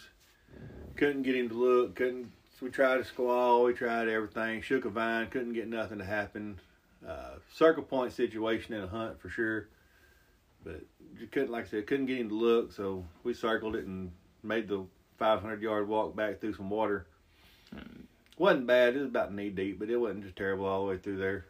Couldn't 0.96 1.22
get 1.22 1.36
him 1.36 1.48
to 1.48 1.54
look. 1.54 1.94
Couldn't. 1.94 2.32
We 2.60 2.70
tried 2.70 2.98
to 2.98 3.04
squall. 3.04 3.64
We 3.64 3.72
tried 3.72 4.08
everything. 4.08 4.62
Shook 4.62 4.84
a 4.84 4.90
vine. 4.90 5.26
Couldn't 5.28 5.54
get 5.54 5.68
nothing 5.68 5.98
to 5.98 6.04
happen. 6.04 6.58
Uh, 7.06 7.34
circle 7.52 7.82
point 7.82 8.12
situation 8.12 8.74
in 8.74 8.84
a 8.84 8.86
hunt 8.86 9.20
for 9.20 9.28
sure. 9.28 9.68
But 10.64 10.80
you 11.18 11.26
couldn't, 11.26 11.50
like 11.50 11.66
I 11.66 11.68
said, 11.68 11.86
couldn't 11.86 12.06
get 12.06 12.18
him 12.18 12.28
to 12.30 12.34
look. 12.34 12.72
So 12.72 13.04
we 13.22 13.34
circled 13.34 13.76
it 13.76 13.86
and 13.86 14.12
made 14.42 14.68
the 14.68 14.86
500 15.18 15.60
yard 15.60 15.88
walk 15.88 16.16
back 16.16 16.40
through 16.40 16.54
some 16.54 16.70
water. 16.70 17.06
Wasn't 18.38 18.66
bad. 18.66 18.94
It 18.96 19.00
was 19.00 19.08
about 19.08 19.32
knee 19.34 19.50
deep, 19.50 19.78
but 19.78 19.90
it 19.90 19.96
wasn't 19.96 20.24
just 20.24 20.36
terrible 20.36 20.66
all 20.66 20.84
the 20.84 20.90
way 20.92 20.98
through 20.98 21.18
there. 21.18 21.46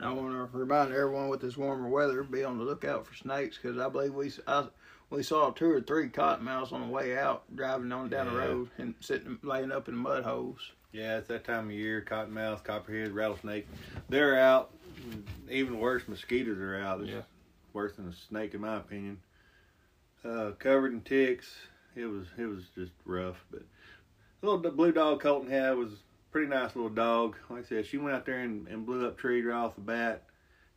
I 0.00 0.10
want 0.12 0.30
to 0.52 0.58
remind 0.58 0.92
everyone 0.92 1.28
with 1.28 1.40
this 1.40 1.56
warmer 1.56 1.88
weather, 1.88 2.22
be 2.22 2.42
on 2.44 2.58
the 2.58 2.64
lookout 2.64 3.06
for 3.06 3.14
snakes 3.14 3.58
because 3.60 3.78
I 3.78 3.88
believe 3.88 4.14
we 4.14 4.32
I, 4.46 4.66
we 5.10 5.22
saw 5.22 5.50
two 5.50 5.70
or 5.70 5.80
three 5.80 6.08
cottonmouths 6.08 6.72
on 6.72 6.80
the 6.80 6.86
way 6.92 7.16
out 7.16 7.44
driving 7.54 7.92
on 7.92 8.08
down 8.08 8.26
the 8.26 8.32
road 8.38 8.68
and 8.78 8.94
sitting 9.00 9.38
laying 9.42 9.70
up 9.70 9.88
in 9.88 9.94
mud 9.94 10.24
holes. 10.24 10.72
Yeah, 10.92 11.18
it's 11.18 11.28
that 11.28 11.44
time 11.44 11.66
of 11.66 11.72
year. 11.72 12.04
Cottonmouth, 12.08 12.64
copperhead, 12.64 13.12
rattlesnake. 13.12 13.66
They're 14.08 14.38
out. 14.38 14.70
Even 15.50 15.78
worse, 15.78 16.06
mosquitoes 16.08 16.58
are 16.58 16.76
out. 16.78 17.00
It's 17.02 17.10
Yeah. 17.10 17.22
worse 17.72 17.94
than 17.96 18.08
a 18.08 18.12
snake, 18.12 18.54
in 18.54 18.60
my 18.60 18.76
opinion. 18.76 19.18
Uh, 20.24 20.52
covered 20.58 20.92
in 20.92 21.00
ticks. 21.02 21.48
It 21.94 22.06
was 22.06 22.26
it 22.38 22.46
was 22.46 22.64
just 22.74 22.92
rough. 23.04 23.44
But 23.50 23.62
little 24.42 24.58
blue 24.58 24.92
dog 24.92 25.20
Colton 25.20 25.50
had 25.50 25.76
was 25.76 25.92
a 25.92 25.96
pretty 26.32 26.48
nice 26.48 26.74
little 26.74 26.90
dog. 26.90 27.36
Like 27.48 27.64
I 27.64 27.68
said, 27.68 27.86
she 27.86 27.98
went 27.98 28.16
out 28.16 28.26
there 28.26 28.40
and, 28.40 28.66
and 28.68 28.84
blew 28.84 29.06
up 29.06 29.16
tree 29.16 29.42
right 29.42 29.56
off 29.56 29.76
the 29.76 29.80
bat. 29.80 30.24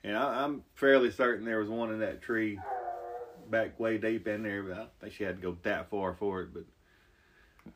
And 0.04 0.16
I, 0.16 0.44
I'm 0.44 0.64
fairly 0.76 1.12
certain 1.12 1.46
there 1.46 1.60
was 1.60 1.70
one 1.70 1.92
in 1.92 2.00
that 2.00 2.22
tree 2.22 2.60
back 3.50 3.80
way 3.80 3.98
deep 3.98 4.28
in 4.28 4.44
there. 4.44 4.64
But 4.64 4.78
I 4.78 4.86
think 5.02 5.14
she 5.14 5.24
had 5.24 5.38
to 5.38 5.42
go 5.42 5.58
that 5.64 5.90
far 5.90 6.14
for 6.14 6.44
it. 6.44 6.54
But 6.54 6.64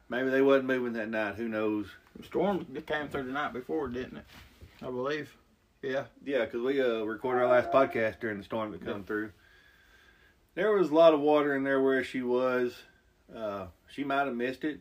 maybe 0.10 0.30
they 0.30 0.42
wasn't 0.42 0.68
moving 0.68 0.94
that 0.94 1.10
night. 1.10 1.36
Who 1.36 1.48
knows? 1.48 1.88
The 2.16 2.24
storm 2.24 2.66
came 2.86 3.08
through 3.08 3.24
the 3.24 3.32
night 3.32 3.54
before, 3.54 3.88
didn't 3.88 4.18
it? 4.18 4.26
I 4.82 4.86
believe. 4.86 5.36
Yeah. 5.82 6.06
Yeah, 6.24 6.46
because 6.46 6.62
we 6.62 6.82
uh, 6.82 7.02
recorded 7.04 7.42
our 7.42 7.50
last 7.50 7.72
podcast 7.72 8.20
during 8.20 8.38
the 8.38 8.44
storm 8.44 8.72
that 8.72 8.86
come 8.86 9.04
through. 9.04 9.32
There 10.56 10.72
was 10.72 10.90
a 10.90 10.96
lot 10.96 11.14
of 11.14 11.22
water 11.22 11.56
in 11.56 11.64
there 11.64 11.82
where 11.82 12.04
she 12.04 12.22
was. 12.22 12.76
Uh, 13.34 13.68
she 13.88 14.04
might 14.04 14.26
have 14.26 14.36
missed 14.36 14.64
it, 14.64 14.80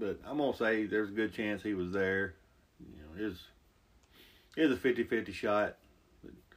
but 0.00 0.18
I'm 0.26 0.38
gonna 0.38 0.56
say 0.56 0.86
there's 0.86 1.10
a 1.10 1.12
good 1.12 1.32
chance 1.32 1.62
he 1.62 1.74
was 1.74 1.92
there. 1.92 2.34
You 2.80 2.96
know, 2.96 3.24
it 4.56 4.68
was 4.68 4.72
a 4.72 4.76
50-50 4.76 5.32
shot. 5.32 5.76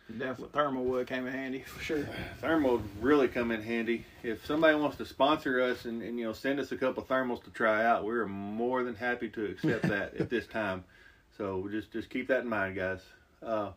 Definitely 0.09 0.49
thermal 0.53 0.83
would 0.85 1.07
came 1.07 1.27
in 1.27 1.33
handy 1.33 1.61
for 1.61 1.81
sure. 1.81 2.07
Thermal 2.41 2.73
would 2.73 3.03
really 3.03 3.27
come 3.27 3.51
in 3.51 3.61
handy. 3.61 4.05
If 4.21 4.45
somebody 4.45 4.75
wants 4.75 4.97
to 4.97 5.05
sponsor 5.05 5.61
us 5.61 5.85
and, 5.85 6.01
and 6.01 6.19
you 6.19 6.25
know 6.25 6.33
send 6.33 6.59
us 6.59 6.71
a 6.71 6.77
couple 6.77 7.03
thermals 7.03 7.43
to 7.45 7.49
try 7.51 7.85
out, 7.85 8.03
we're 8.03 8.27
more 8.27 8.83
than 8.83 8.95
happy 8.95 9.29
to 9.29 9.45
accept 9.45 9.87
that 9.87 10.13
at 10.19 10.29
this 10.29 10.45
time. 10.45 10.83
So 11.37 11.67
just 11.71 11.91
just 11.91 12.09
keep 12.09 12.27
that 12.27 12.41
in 12.41 12.49
mind, 12.49 12.75
guys. 12.75 13.01
Uh, 13.41 13.71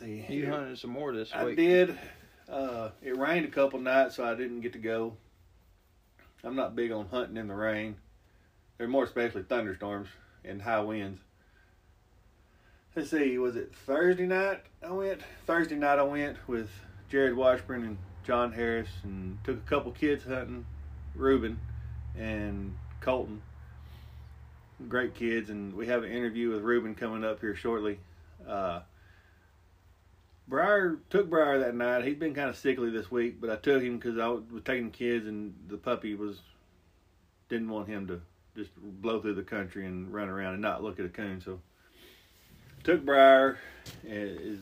see. 0.00 0.26
You 0.28 0.50
hunted 0.50 0.78
some 0.78 0.90
more 0.90 1.12
this 1.12 1.32
week. 1.32 1.40
I 1.40 1.54
did. 1.54 1.98
Uh, 2.48 2.90
it 3.02 3.16
rained 3.16 3.46
a 3.46 3.50
couple 3.50 3.78
nights, 3.78 4.16
so 4.16 4.24
I 4.24 4.34
didn't 4.34 4.60
get 4.60 4.72
to 4.74 4.78
go. 4.78 5.16
I'm 6.44 6.56
not 6.56 6.76
big 6.76 6.92
on 6.92 7.06
hunting 7.08 7.36
in 7.36 7.48
the 7.48 7.54
rain. 7.54 7.96
They're 8.76 8.88
more 8.88 9.04
especially 9.04 9.44
thunderstorms 9.44 10.08
and 10.44 10.60
high 10.60 10.80
winds. 10.80 11.20
Let's 12.94 13.10
see, 13.10 13.38
was 13.38 13.56
it 13.56 13.74
Thursday 13.86 14.26
night 14.26 14.60
I 14.86 14.92
went? 14.92 15.22
Thursday 15.46 15.74
night 15.74 15.98
I 15.98 16.02
went 16.02 16.36
with 16.46 16.70
Jared 17.08 17.34
Washburn 17.34 17.84
and 17.84 17.98
John 18.24 18.52
Harris 18.52 18.88
and 19.02 19.38
took 19.42 19.56
a 19.56 19.68
couple 19.68 19.90
kids 19.92 20.24
hunting, 20.24 20.66
Reuben 21.14 21.58
and 22.16 22.76
Colton. 23.00 23.42
Great 24.88 25.14
kids, 25.14 25.50
and 25.50 25.74
we 25.74 25.86
have 25.86 26.04
an 26.04 26.10
interview 26.10 26.50
with 26.50 26.62
Reuben 26.62 26.94
coming 26.94 27.24
up 27.24 27.40
here 27.40 27.56
shortly. 27.56 27.98
Uh, 28.46 28.80
Briar 30.46 30.98
took 31.08 31.30
Briar 31.30 31.58
that 31.60 31.74
night. 31.74 32.04
He's 32.04 32.18
been 32.18 32.34
kind 32.34 32.50
of 32.50 32.56
sickly 32.56 32.90
this 32.90 33.10
week, 33.10 33.40
but 33.40 33.50
I 33.50 33.56
took 33.56 33.82
him 33.82 33.98
because 33.98 34.18
I 34.18 34.28
was 34.28 34.62
taking 34.64 34.90
kids, 34.90 35.26
and 35.26 35.54
the 35.68 35.76
puppy 35.76 36.14
was 36.14 36.40
didn't 37.48 37.68
want 37.68 37.88
him 37.88 38.06
to 38.08 38.20
just 38.56 38.70
blow 38.76 39.20
through 39.20 39.34
the 39.34 39.42
country 39.42 39.86
and 39.86 40.12
run 40.12 40.28
around 40.28 40.54
and 40.54 40.62
not 40.62 40.82
look 40.82 40.98
at 40.98 41.06
a 41.06 41.10
coon. 41.10 41.40
So 41.40 41.60
took 42.82 43.04
Briar. 43.04 43.58
Is 44.04 44.60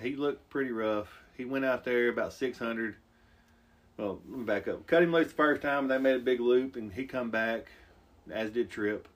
he 0.00 0.16
looked 0.16 0.48
pretty 0.50 0.70
rough. 0.70 1.08
He 1.36 1.44
went 1.44 1.64
out 1.64 1.84
there 1.84 2.08
about 2.08 2.32
six 2.32 2.58
hundred. 2.58 2.96
Well, 3.96 4.20
let 4.28 4.38
me 4.38 4.44
back 4.44 4.68
up. 4.68 4.86
Cut 4.86 5.02
him 5.02 5.12
loose 5.12 5.28
the 5.28 5.34
first 5.34 5.62
time. 5.62 5.88
They 5.88 5.96
made 5.96 6.16
a 6.16 6.20
big 6.20 6.40
loop, 6.40 6.76
and 6.76 6.92
he 6.92 7.06
come 7.06 7.30
back, 7.30 7.66
as 8.30 8.50
did 8.50 8.68
Trip. 8.70 9.08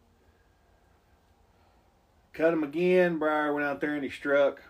Cut 2.33 2.55
him 2.55 2.65
again. 2.65 3.19
Briar 3.19 3.53
went 3.53 3.67
out 3.67 3.81
there 3.81 3.95
and 3.95 4.05
he 4.05 4.09
struck 4.09 4.63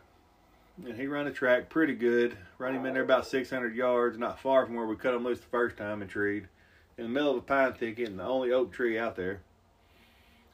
and 0.87 0.97
he 0.97 1.07
run 1.07 1.27
the 1.27 1.31
track 1.31 1.69
pretty 1.69 1.95
good. 1.95 2.37
Run 2.59 2.75
him 2.75 2.87
in 2.87 2.95
there 2.95 3.03
about 3.03 3.27
600 3.27 3.75
yards, 3.75 4.19
not 4.19 4.41
far 4.41 4.67
from 4.67 4.75
where 4.75 4.87
we 4.87 4.97
cut 4.97 5.15
him 5.15 5.25
loose 5.25 5.41
the 5.41 5.47
first 5.47 5.77
time 5.77 6.03
and 6.03 6.11
treed. 6.11 6.49
In 6.97 7.05
the 7.05 7.11
middle 7.11 7.31
of 7.31 7.37
a 7.39 7.43
pine 7.43 7.73
thicket 7.73 8.09
and 8.09 8.19
the 8.19 8.25
only 8.25 8.53
oak 8.53 8.73
tree 8.73 8.99
out 8.99 9.17
there. 9.17 9.41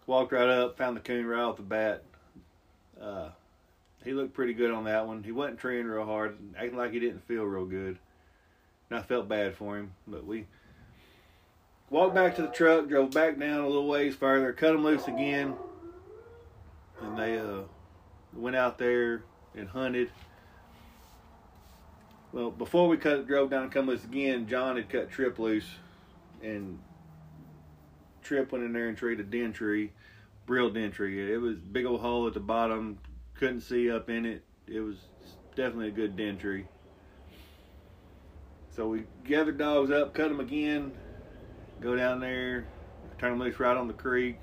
Walked 0.07 0.33
right 0.33 0.49
up, 0.49 0.79
found 0.79 0.97
the 0.97 1.01
coon 1.01 1.27
right 1.27 1.43
off 1.43 1.57
the 1.57 1.63
bat. 1.63 2.05
Uh, 3.01 3.31
he 4.05 4.13
looked 4.13 4.35
pretty 4.35 4.55
good 4.55 4.71
on 4.71 4.85
that 4.85 5.07
one. 5.07 5.25
He 5.25 5.33
wasn't 5.33 5.59
treeing 5.59 5.87
real 5.87 6.05
hard, 6.05 6.39
acting 6.57 6.77
like 6.77 6.93
he 6.93 7.01
didn't 7.01 7.27
feel 7.27 7.43
real 7.43 7.65
good. 7.65 7.99
And 8.89 8.99
I 8.99 9.03
felt 9.03 9.29
bad 9.29 9.57
for 9.57 9.77
him, 9.77 9.93
but 10.07 10.25
we 10.25 10.47
walked 11.91 12.15
back 12.15 12.37
to 12.37 12.43
the 12.43 12.49
truck, 12.49 12.89
drove 12.89 13.11
back 13.11 13.37
down 13.37 13.61
a 13.61 13.67
little 13.67 13.89
ways 13.89 14.15
further, 14.15 14.53
cut 14.53 14.77
him 14.77 14.85
loose 14.85 15.09
again, 15.09 15.57
and 17.03 17.19
they 17.19 17.37
uh, 17.37 17.63
went 18.33 18.55
out 18.55 18.79
there 18.79 19.25
and 19.57 19.69
hunted. 19.69 20.11
Well, 22.33 22.51
before 22.51 22.89
we 22.89 22.97
cut, 22.99 23.27
drove 23.27 23.51
down 23.51 23.71
loose 23.87 24.05
again, 24.05 24.47
John 24.47 24.77
had 24.77 24.89
cut 24.89 25.11
Trip 25.11 25.39
loose, 25.39 25.67
and 26.43 26.79
Trip 28.23 28.53
went 28.53 28.65
in 28.65 28.73
there 28.73 28.89
and 28.89 28.97
treated 28.97 29.31
den 29.31 29.53
tree, 29.53 29.93
real 30.47 30.69
den 30.71 30.91
tree. 30.91 31.33
It 31.33 31.41
was 31.41 31.57
big 31.57 31.87
old 31.87 32.01
hole 32.01 32.27
at 32.27 32.35
the 32.35 32.41
bottom, 32.41 32.99
couldn't 33.35 33.63
see 33.63 33.91
up 33.91 34.11
in 34.11 34.27
it. 34.27 34.45
It 34.67 34.81
was 34.81 34.97
definitely 35.55 35.89
a 35.89 35.93
good 35.93 36.17
den 36.17 36.37
tree. 36.37 36.67
So 38.75 38.89
we 38.89 39.05
gathered 39.25 39.57
dogs 39.57 39.91
up, 39.91 40.13
cut 40.13 40.29
them 40.29 40.41
again, 40.41 40.93
go 41.81 41.97
down 41.97 42.21
there, 42.21 42.67
turn 43.19 43.31
them 43.31 43.39
loose 43.39 43.59
right 43.59 43.77
on 43.77 43.87
the 43.87 43.95
creek, 43.95 44.37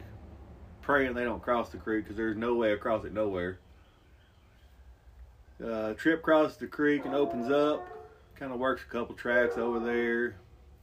praying 0.81 1.13
they 1.13 1.23
don't 1.23 1.43
cross 1.43 1.69
the 1.69 1.77
creek 1.77 2.05
because 2.05 2.17
there's 2.17 2.37
no 2.37 2.55
way 2.55 2.71
across 2.71 3.05
it 3.05 3.13
nowhere. 3.13 3.59
Uh, 5.63 5.93
trip 5.93 6.21
crosses 6.21 6.57
the 6.57 6.67
creek 6.67 7.05
and 7.05 7.15
opens 7.15 7.49
up. 7.49 7.87
Kind 8.35 8.51
of 8.51 8.59
works 8.59 8.83
a 8.87 8.91
couple 8.91 9.15
tracks 9.15 9.57
over 9.57 9.79
there. 9.79 10.35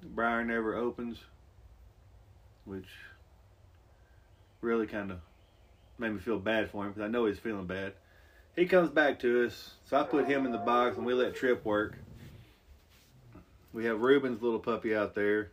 Briar 0.03 0.45
never 0.45 0.75
opens, 0.75 1.19
which 2.64 2.88
really 4.62 4.87
kind 4.87 5.11
of 5.11 5.19
made 5.99 6.12
me 6.12 6.19
feel 6.19 6.38
bad 6.38 6.71
for 6.71 6.85
him 6.85 6.93
because 6.93 7.05
I 7.07 7.09
know 7.09 7.27
he's 7.27 7.38
feeling 7.38 7.66
bad. 7.66 7.93
he 8.57 8.64
comes 8.64 8.88
back 8.88 9.19
to 9.21 9.47
us. 9.47 9.73
So 9.85 9.99
I 9.99 10.05
put 10.05 10.27
him 10.27 10.47
in 10.47 10.53
the 10.53 10.59
box 10.59 10.97
and 10.97 11.05
we 11.05 11.12
let 11.12 11.35
Trip 11.35 11.62
work. 11.64 11.99
We 13.73 13.85
have 13.85 14.01
Reuben's 14.01 14.43
little 14.43 14.59
puppy 14.59 14.97
out 14.97 15.14
there. 15.14 15.51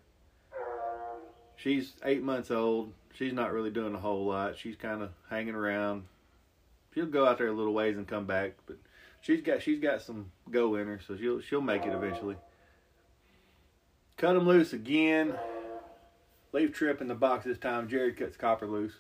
She's 1.58 1.94
eight 2.04 2.24
months 2.24 2.50
old. 2.50 2.94
She's 3.14 3.34
not 3.34 3.52
really 3.52 3.72
doing 3.72 3.94
a 3.94 4.00
whole 4.00 4.26
lot. 4.26 4.58
She's 4.58 4.76
kind 4.76 5.02
of 5.02 5.10
hanging 5.30 5.56
around. 5.56 6.04
She'll 6.94 7.08
go 7.08 7.28
out 7.28 7.40
there 7.40 7.48
a 7.48 7.54
little 7.54 7.74
ways 7.74 7.98
and 7.98 8.08
come 8.08 8.26
back, 8.26 8.54
but 8.66 8.78
she's 9.22 9.42
got 9.42 9.62
she's 9.62 9.80
got 9.80 10.02
some 10.02 10.32
go 10.50 10.76
in 10.76 10.88
her, 10.88 11.00
so 11.06 11.18
she'll 11.18 11.42
she'll 11.42 11.62
make 11.62 11.86
it 11.86 11.94
eventually. 11.94 12.36
Cut 14.18 14.34
them 14.34 14.48
loose 14.48 14.74
again. 14.74 15.36
Leave 16.52 16.74
Trip 16.74 17.02
in 17.02 17.08
the 17.08 17.16
box 17.16 17.46
this 17.46 17.58
time. 17.58 17.88
Jerry 17.88 18.14
cuts 18.14 18.36
Copper 18.36 18.68
loose. 18.68 18.94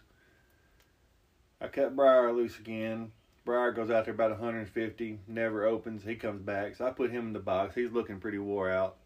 I 1.59 1.67
cut 1.67 1.95
Briar 1.95 2.31
loose 2.31 2.59
again. 2.59 3.11
Briar 3.45 3.71
goes 3.71 3.89
out 3.89 4.05
there 4.05 4.13
about 4.13 4.31
150, 4.31 5.19
never 5.25 5.65
opens. 5.65 6.03
He 6.03 6.15
comes 6.15 6.41
back, 6.41 6.75
so 6.75 6.85
I 6.85 6.91
put 6.91 7.11
him 7.11 7.27
in 7.27 7.33
the 7.33 7.39
box. 7.39 7.75
He's 7.75 7.93
looking 7.93 8.19
pretty 8.19 8.37
wore 8.37 8.69
out. 8.69 8.97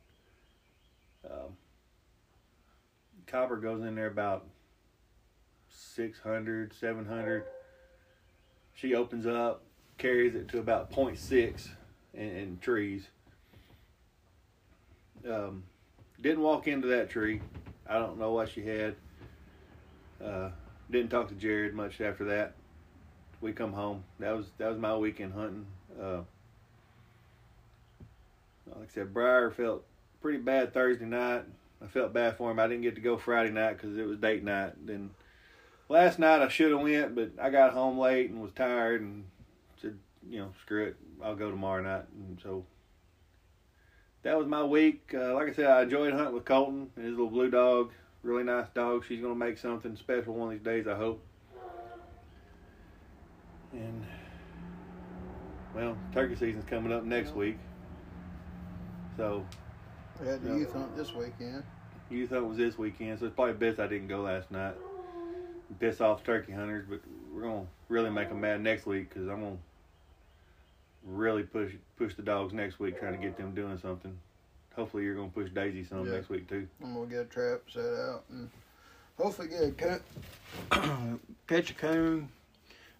Um, 1.24 1.58
Copper 3.28 3.58
goes 3.58 3.82
in 3.82 3.94
there 3.96 4.08
about 4.08 4.48
600, 5.70 6.74
700. 6.74 7.44
She 8.74 8.96
opens 8.96 9.28
up, 9.28 9.64
carries 10.02 10.34
it 10.34 10.48
to 10.50 10.58
about 10.58 10.92
0.6 10.92 11.70
in, 12.16 12.22
in 12.22 12.58
trees. 12.60 13.08
Um, 15.30 15.64
didn't 16.20 16.42
walk 16.42 16.68
into 16.68 16.88
that 16.88 17.12
tree. 17.12 17.42
I 17.88 18.00
don't 18.00 18.18
know 18.18 18.32
what 18.32 18.50
she 18.50 18.66
had. 18.66 18.96
Uh, 20.24 20.50
didn't 20.90 21.12
talk 21.12 21.30
to 21.30 21.36
Jared 21.36 21.76
much 21.76 22.02
after 22.02 22.26
that. 22.26 22.56
We 23.42 23.54
come 23.54 23.74
home. 23.74 24.04
That 24.20 24.36
was 24.36 24.48
that 24.58 24.70
was 24.70 24.78
my 24.78 24.96
weekend 24.96 25.34
hunting. 25.34 25.66
Uh, 26.00 26.22
like 28.68 28.84
I 28.84 28.94
said, 28.94 29.14
Briar 29.14 29.52
felt 29.52 29.84
pretty 30.22 30.40
bad 30.40 30.74
Thursday 30.74 31.06
night. 31.06 31.44
I 31.84 31.88
felt 31.88 32.14
bad 32.14 32.38
for 32.38 32.52
him. 32.52 32.60
I 32.60 32.68
didn't 32.68 32.84
get 32.84 32.96
to 32.96 33.02
go 33.02 33.18
Friday 33.18 33.52
night 33.52 33.78
because 33.78 33.98
it 33.98 34.06
was 34.08 34.20
date 34.20 34.44
night. 34.44 34.74
Then 34.86 35.12
last 35.90 36.20
night 36.20 36.42
I 36.42 36.48
should 36.48 36.72
have 36.72 36.82
went, 36.82 37.16
but 37.16 37.32
I 37.42 37.50
got 37.50 37.74
home 37.74 37.98
late 37.98 38.30
and 38.30 38.42
was 38.42 38.52
tired 38.52 39.02
and 39.02 39.26
you 40.30 40.40
know, 40.40 40.54
screw 40.62 40.86
it, 40.86 40.96
I'll 41.24 41.36
go 41.36 41.50
tomorrow 41.52 41.82
night. 41.82 42.06
And 42.14 42.40
so 42.42 42.66
that 44.24 44.38
was 44.38 44.48
my 44.48 44.64
week. 44.64 45.14
Uh, 45.14 45.34
like 45.34 45.50
I 45.50 45.54
said, 45.54 45.66
I 45.68 45.82
enjoyed 45.84 46.14
hunting 46.14 46.34
with 46.34 46.46
Colton 46.46 46.90
and 46.96 47.06
his 47.06 47.12
little 47.14 47.30
blue 47.30 47.50
dog. 47.50 47.92
Really 48.24 48.44
nice 48.44 48.68
dog. 48.74 49.04
She's 49.08 49.22
gonna 49.22 49.36
make 49.36 49.58
something 49.58 49.96
special 49.96 50.34
one 50.34 50.50
of 50.50 50.54
these 50.54 50.64
days, 50.64 50.88
I 50.88 50.96
hope. 50.96 51.26
And 53.74 54.06
well, 55.74 55.98
turkey 56.14 56.36
season's 56.36 56.66
coming 56.66 56.92
up 56.92 57.04
next 57.04 57.36
week. 57.36 57.58
So 59.18 59.46
We 60.20 60.28
had 60.28 60.42
the 60.44 60.50
Yeah. 60.50 60.56
youth 60.58 60.74
hunt 60.74 60.96
this 60.96 61.16
weekend. 61.16 61.64
youth 62.10 62.30
hunt 62.30 62.46
was 62.46 62.58
this 62.58 62.78
weekend, 62.78 63.20
so 63.20 63.26
it's 63.26 63.36
probably 63.36 63.54
best 63.54 63.80
I 63.80 63.88
didn't 63.88 64.08
go 64.10 64.22
last 64.22 64.52
night. 64.52 64.76
Piss 65.80 66.02
off 66.02 66.24
turkey 66.24 66.52
hunters, 66.52 66.86
but 66.88 67.00
we're 67.34 67.44
gonna 67.44 67.66
really 67.88 68.10
make 68.10 68.28
them 68.30 68.42
mad 68.42 68.62
next 68.62 68.86
week 68.86 69.10
because 69.10 69.28
I'm 69.30 69.42
gonna 69.42 69.58
really 71.06 71.44
push 71.44 71.74
push 71.98 72.16
the 72.16 72.22
dogs 72.24 72.54
next 72.54 72.80
week, 72.80 73.00
trying 73.00 73.14
to 73.14 73.20
get 73.20 73.38
them 73.38 73.54
doing 73.54 73.78
something. 73.82 74.18
Hopefully, 74.76 75.04
you're 75.04 75.16
gonna 75.16 75.30
push 75.30 75.50
Daisy 75.52 75.84
some 75.84 76.06
Yeah. 76.06 76.14
next 76.14 76.30
week 76.30 76.48
too. 76.48 76.68
I'm 76.84 76.94
gonna 76.94 77.08
get 77.08 77.20
a 77.22 77.26
trap 77.26 77.62
set 77.72 77.84
out 77.94 78.24
and 78.30 78.50
hopefully 79.18 79.48
get 79.50 79.64
a 79.64 79.72
coon, 80.70 81.20
catch 81.48 81.72
a 81.72 81.74
coon. 81.74 82.30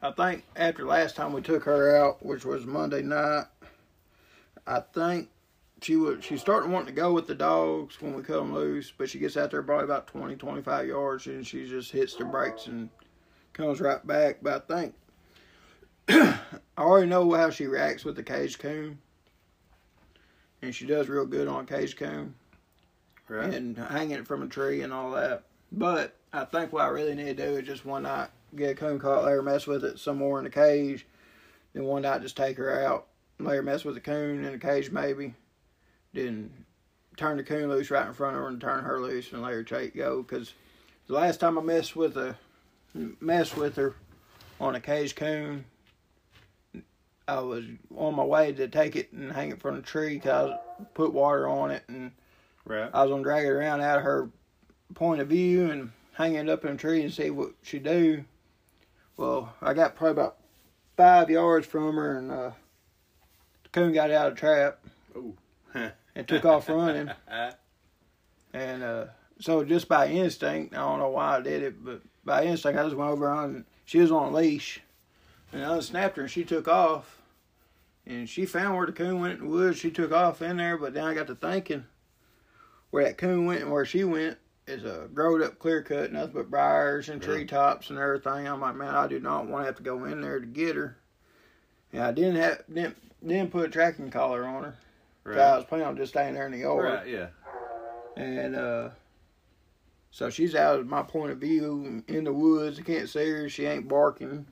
I 0.02 0.12
think 0.12 0.44
after 0.56 0.84
last 0.86 1.16
time 1.16 1.32
we 1.34 1.42
took 1.42 1.64
her 1.64 1.96
out, 1.96 2.26
which 2.26 2.44
was 2.44 2.66
Monday 2.66 3.02
night, 3.04 3.46
I 4.66 4.80
think 4.80 5.30
she 5.82 5.96
was 5.96 6.24
she's 6.24 6.42
starting 6.42 6.72
wanting 6.72 6.88
to 6.94 7.00
go 7.02 7.14
with 7.14 7.28
the 7.28 7.36
dogs 7.36 8.02
when 8.02 8.14
we 8.16 8.24
cut 8.24 8.38
them 8.38 8.54
loose, 8.54 8.92
but 8.96 9.10
she 9.10 9.20
gets 9.20 9.38
out 9.38 9.52
there 9.52 9.64
probably 9.64 9.86
about 9.86 10.08
20, 10.08 10.36
25 10.36 10.88
yards 10.88 11.28
and 11.28 11.46
she 11.46 11.68
just 11.68 11.92
hits 11.92 12.16
the 12.16 12.26
brakes 12.26 12.68
and 12.68 12.90
comes 13.54 13.80
right 13.80 14.06
back. 14.06 14.38
But 14.42 14.66
I 14.70 14.74
think 14.74 14.96
I 16.10 16.38
already 16.78 17.08
know 17.08 17.32
how 17.34 17.50
she 17.50 17.68
reacts 17.68 18.04
with 18.06 18.16
the 18.16 18.24
cage 18.24 18.58
coon, 18.60 19.00
and 20.62 20.74
she 20.74 20.86
does 20.86 21.10
real 21.10 21.26
good 21.26 21.48
on 21.48 21.64
a 21.64 21.68
cage 21.68 21.96
coon 21.96 22.36
Right. 23.28 23.54
and 23.54 23.78
hanging 23.78 24.18
it 24.18 24.28
from 24.28 24.42
a 24.44 24.48
tree 24.48 24.82
and 24.82 24.92
all 24.92 25.12
that. 25.12 25.44
But 25.72 26.18
I 26.34 26.46
think 26.46 26.74
what 26.74 26.84
I 26.84 26.88
really 26.90 27.16
need 27.16 27.38
to 27.38 27.46
do 27.46 27.58
is 27.58 27.66
just 27.66 27.86
one 27.86 28.04
night 28.04 28.30
get 28.56 28.72
a 28.72 28.76
coon 28.76 29.00
caught, 29.00 29.24
let 29.24 29.32
her 29.32 29.42
mess 29.42 29.66
with 29.66 29.86
it 29.86 30.00
some 30.00 30.18
more 30.18 30.38
in 30.38 30.44
the 30.44 30.50
cage. 30.50 31.06
Then 31.74 31.86
one 31.86 32.02
night 32.02 32.22
just 32.22 32.36
take 32.36 32.58
her 32.58 32.84
out, 32.84 33.08
let 33.40 33.56
her 33.56 33.62
mess 33.62 33.86
with 33.86 33.96
the 33.96 34.02
coon 34.02 34.44
in 34.44 34.52
the 34.52 34.58
cage 34.58 34.92
maybe. 34.92 35.34
Then 36.14 36.52
turn 37.16 37.38
the 37.38 37.44
coon 37.44 37.70
loose 37.70 37.90
right 37.90 38.06
in 38.08 38.14
front 38.14 38.36
of 38.36 38.42
her 38.42 38.48
and 38.50 38.60
turn 38.60 38.84
her 38.84 39.00
loose 39.00 39.32
and 39.32 39.42
let 39.42 39.54
her 39.54 39.64
take 39.64 39.96
go. 39.96 40.22
Because 40.24 40.54
the 41.08 41.14
last 41.14 41.40
time 41.40 41.58
I 41.58 41.62
messed 41.62 41.96
with 41.96 42.18
a 42.18 42.36
mess 42.94 43.56
with 43.56 43.78
her 43.78 43.96
on 44.60 44.76
a 44.76 44.82
cage 44.82 45.16
coon, 45.16 45.64
I 47.32 47.40
was 47.40 47.64
on 47.96 48.16
my 48.16 48.26
way 48.26 48.52
to 48.52 48.68
take 48.68 48.98
it 48.98 49.14
and 49.14 49.32
hang 49.32 49.52
it 49.52 49.62
from 49.62 49.78
a 49.78 49.82
tree 49.82 50.16
because 50.16 50.52
I 50.52 50.84
put 50.94 51.14
water 51.14 51.48
on 51.48 51.72
it 51.72 51.84
and 51.88 52.12
right. 52.66 52.90
I 52.94 53.04
was 53.04 53.10
gonna 53.10 53.24
drag 53.24 53.46
it 53.46 53.50
around 53.50 53.80
out 53.80 54.00
of 54.00 54.04
her 54.04 54.30
point 54.96 55.22
of 55.22 55.30
view 55.30 55.72
and 55.72 55.92
hang 56.12 56.36
it 56.36 56.50
up 56.50 56.66
in 56.66 56.74
a 56.74 56.78
tree 56.78 57.02
and 57.02 57.14
see 57.14 57.30
what 57.30 57.52
she'd 57.64 57.84
do. 57.84 58.26
Well, 59.16 59.54
I 59.62 59.74
got 59.74 59.96
probably 59.96 60.12
about 60.12 60.40
five 60.98 61.30
yards 61.30 61.66
from 61.66 61.96
her 61.96 62.18
and 62.18 62.32
uh, 62.32 62.52
the 63.64 63.70
coon 63.70 63.94
got 63.94 64.12
out 64.12 64.28
of 64.28 64.36
the 64.36 64.40
trap 64.40 64.80
Ooh. 65.16 65.38
and 65.74 66.28
took 66.28 66.44
off 66.44 66.68
running. 66.68 67.12
And 68.54 68.84
uh, 68.84 69.06
so 69.40 69.64
just 69.64 69.88
by 69.88 70.10
instinct, 70.10 70.76
I 70.76 70.80
don't 70.80 71.00
know 71.00 71.08
why 71.08 71.38
I 71.38 71.42
did 71.42 71.64
it, 71.64 71.86
but 71.86 72.02
by 72.26 72.44
instinct, 72.44 72.78
I 72.78 72.84
just 72.84 72.98
went 72.98 73.10
over 73.10 73.30
on. 73.30 73.64
She 73.86 74.00
was 74.00 74.12
on 74.12 74.34
a 74.34 74.36
leash, 74.36 74.82
and 75.54 75.64
I 75.64 75.74
unsnapped 75.74 76.18
her, 76.18 76.24
and 76.24 76.30
she 76.30 76.44
took 76.44 76.68
off. 76.68 77.21
And 78.06 78.28
she 78.28 78.46
found 78.46 78.76
where 78.78 78.86
the 78.88 78.92
coon 78.92 79.20
went 79.22 79.40
in 79.40 79.46
the 79.46 79.52
woods. 79.52 79.78
She 79.78 79.92
took 79.92 80.12
off 80.12 80.42
in 80.42 80.58
there, 80.58 80.78
but 80.78 80.94
then 80.94 81.04
I 81.04 81.14
got 81.14 81.28
to 81.28 81.36
thinking, 81.36 81.86
where 82.90 83.04
that 83.04 83.18
coon 83.18 83.46
went 83.46 83.62
and 83.62 83.72
where 83.72 83.86
she 83.86 84.04
went 84.04 84.38
is 84.68 84.84
a 84.84 85.08
growed 85.14 85.42
up 85.42 85.60
clear 85.60 85.82
cut, 85.84 86.12
nothing 86.12 86.34
but 86.34 86.50
briars 86.50 87.10
and 87.10 87.22
Yeah. 87.22 87.28
treetops 87.28 87.90
and 87.90 88.00
everything. 88.00 88.48
I'm 88.48 88.62
like, 88.62 88.76
man, 88.76 88.96
I 88.96 89.08
do 89.08 89.20
not 89.20 89.48
want 89.48 89.64
to 89.64 89.66
have 89.68 89.78
to 89.78 89.84
go 89.84 90.04
in 90.06 90.22
there 90.22 90.40
to 90.40 90.46
get 90.46 90.76
her. 90.76 90.98
And 91.94 92.02
I 92.04 92.12
didn't 92.12 92.36
have 92.36 92.64
didn't 92.74 92.98
didn't 93.26 93.52
put 93.52 93.66
a 93.66 93.70
tracking 93.70 94.10
collar 94.10 94.46
on 94.46 94.64
her. 94.64 94.76
'cause 95.24 95.38
I 95.38 95.56
was 95.58 95.66
planning 95.66 95.88
on 95.88 95.98
just 95.98 96.14
staying 96.14 96.34
there 96.34 96.46
in 96.48 96.52
the 96.52 96.60
yard. 96.60 96.84
Right. 96.86 97.08
Yeah. 97.08 97.28
And 98.18 98.56
uh 98.56 98.90
so 100.10 100.30
she's 100.30 100.56
out 100.56 100.80
of 100.80 100.88
my 100.88 101.04
point 101.04 101.32
of 101.32 101.38
view 101.38 102.04
in 102.08 102.24
the 102.24 102.34
woods. 102.34 102.80
I 102.80 102.82
can't 102.82 103.08
see 103.08 103.30
her. 103.30 103.48
She 103.50 103.66
ain't 103.66 103.88
barking. 103.88 104.46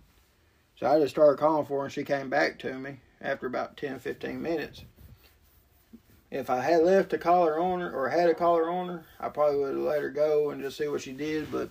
So 0.77 0.87
I 0.87 0.99
just 0.99 1.13
started 1.15 1.39
calling 1.39 1.65
for 1.65 1.79
her 1.79 1.85
and 1.85 1.93
she 1.93 2.03
came 2.03 2.29
back 2.29 2.59
to 2.59 2.73
me 2.77 2.99
after 3.21 3.47
about 3.47 3.77
10, 3.77 3.99
15 3.99 4.41
minutes. 4.41 4.83
If 6.31 6.49
I 6.49 6.61
had 6.61 6.83
left 6.83 7.13
a 7.13 7.17
collar 7.17 7.59
on 7.59 7.79
her 7.79 7.91
or 7.91 8.09
had 8.09 8.29
a 8.29 8.35
collar 8.35 8.69
on 8.69 8.87
her, 8.87 9.03
I 9.19 9.29
probably 9.29 9.59
would 9.59 9.75
have 9.75 9.83
let 9.83 10.01
her 10.01 10.09
go 10.09 10.51
and 10.51 10.61
just 10.61 10.77
see 10.77 10.87
what 10.87 11.01
she 11.01 11.11
did. 11.11 11.51
But 11.51 11.69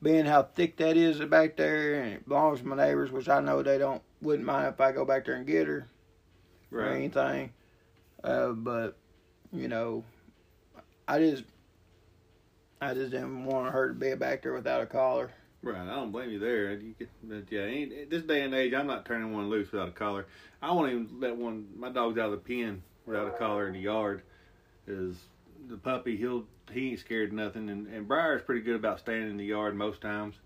being 0.00 0.24
how 0.24 0.44
thick 0.44 0.76
that 0.76 0.96
is 0.96 1.18
back 1.20 1.56
there 1.56 2.00
and 2.00 2.14
it 2.14 2.28
belongs 2.28 2.60
to 2.60 2.66
my 2.66 2.76
neighbors, 2.76 3.10
which 3.10 3.28
I 3.28 3.40
know 3.40 3.62
they 3.62 3.78
don't 3.78 4.02
wouldn't 4.22 4.46
mind 4.46 4.68
if 4.68 4.80
I 4.80 4.92
go 4.92 5.04
back 5.04 5.24
there 5.24 5.34
and 5.34 5.46
get 5.46 5.66
her 5.66 5.86
or 6.72 6.82
anything. 6.82 7.52
Uh, 8.22 8.50
but 8.50 8.96
you 9.52 9.68
know, 9.68 10.04
I 11.06 11.18
just 11.18 11.44
I 12.80 12.94
just 12.94 13.10
didn't 13.10 13.44
want 13.44 13.72
her 13.72 13.88
to 13.88 13.94
be 13.94 14.14
back 14.14 14.42
there 14.42 14.52
without 14.52 14.82
a 14.82 14.86
collar. 14.86 15.30
Right, 15.68 15.86
I 15.86 15.96
don't 15.96 16.12
blame 16.12 16.30
you 16.30 16.38
there. 16.38 16.72
You 16.72 16.94
get, 16.98 17.10
but 17.22 17.44
yeah, 17.50 17.66
this 18.08 18.22
day 18.22 18.42
and 18.42 18.54
age, 18.54 18.72
I'm 18.72 18.86
not 18.86 19.04
turning 19.04 19.34
one 19.34 19.50
loose 19.50 19.70
without 19.70 19.88
a 19.88 19.92
collar. 19.92 20.26
I 20.62 20.72
won't 20.72 20.90
even 20.90 21.20
let 21.20 21.36
one. 21.36 21.68
My 21.76 21.90
dog's 21.90 22.18
out 22.18 22.32
of 22.32 22.42
the 22.42 22.56
pen 22.56 22.82
without 23.04 23.28
a 23.28 23.32
collar 23.32 23.66
in 23.66 23.74
the 23.74 23.80
yard. 23.80 24.22
Is 24.86 25.16
the 25.68 25.76
puppy? 25.76 26.16
He'll 26.16 26.46
he 26.72 26.90
ain't 26.90 27.00
scared 27.00 27.28
of 27.28 27.34
nothing, 27.34 27.68
and 27.68 27.86
and 27.88 28.08
Briar's 28.08 28.40
pretty 28.40 28.62
good 28.62 28.76
about 28.76 28.98
staying 28.98 29.28
in 29.28 29.36
the 29.36 29.44
yard 29.44 29.76
most 29.76 30.00
times. 30.00 30.36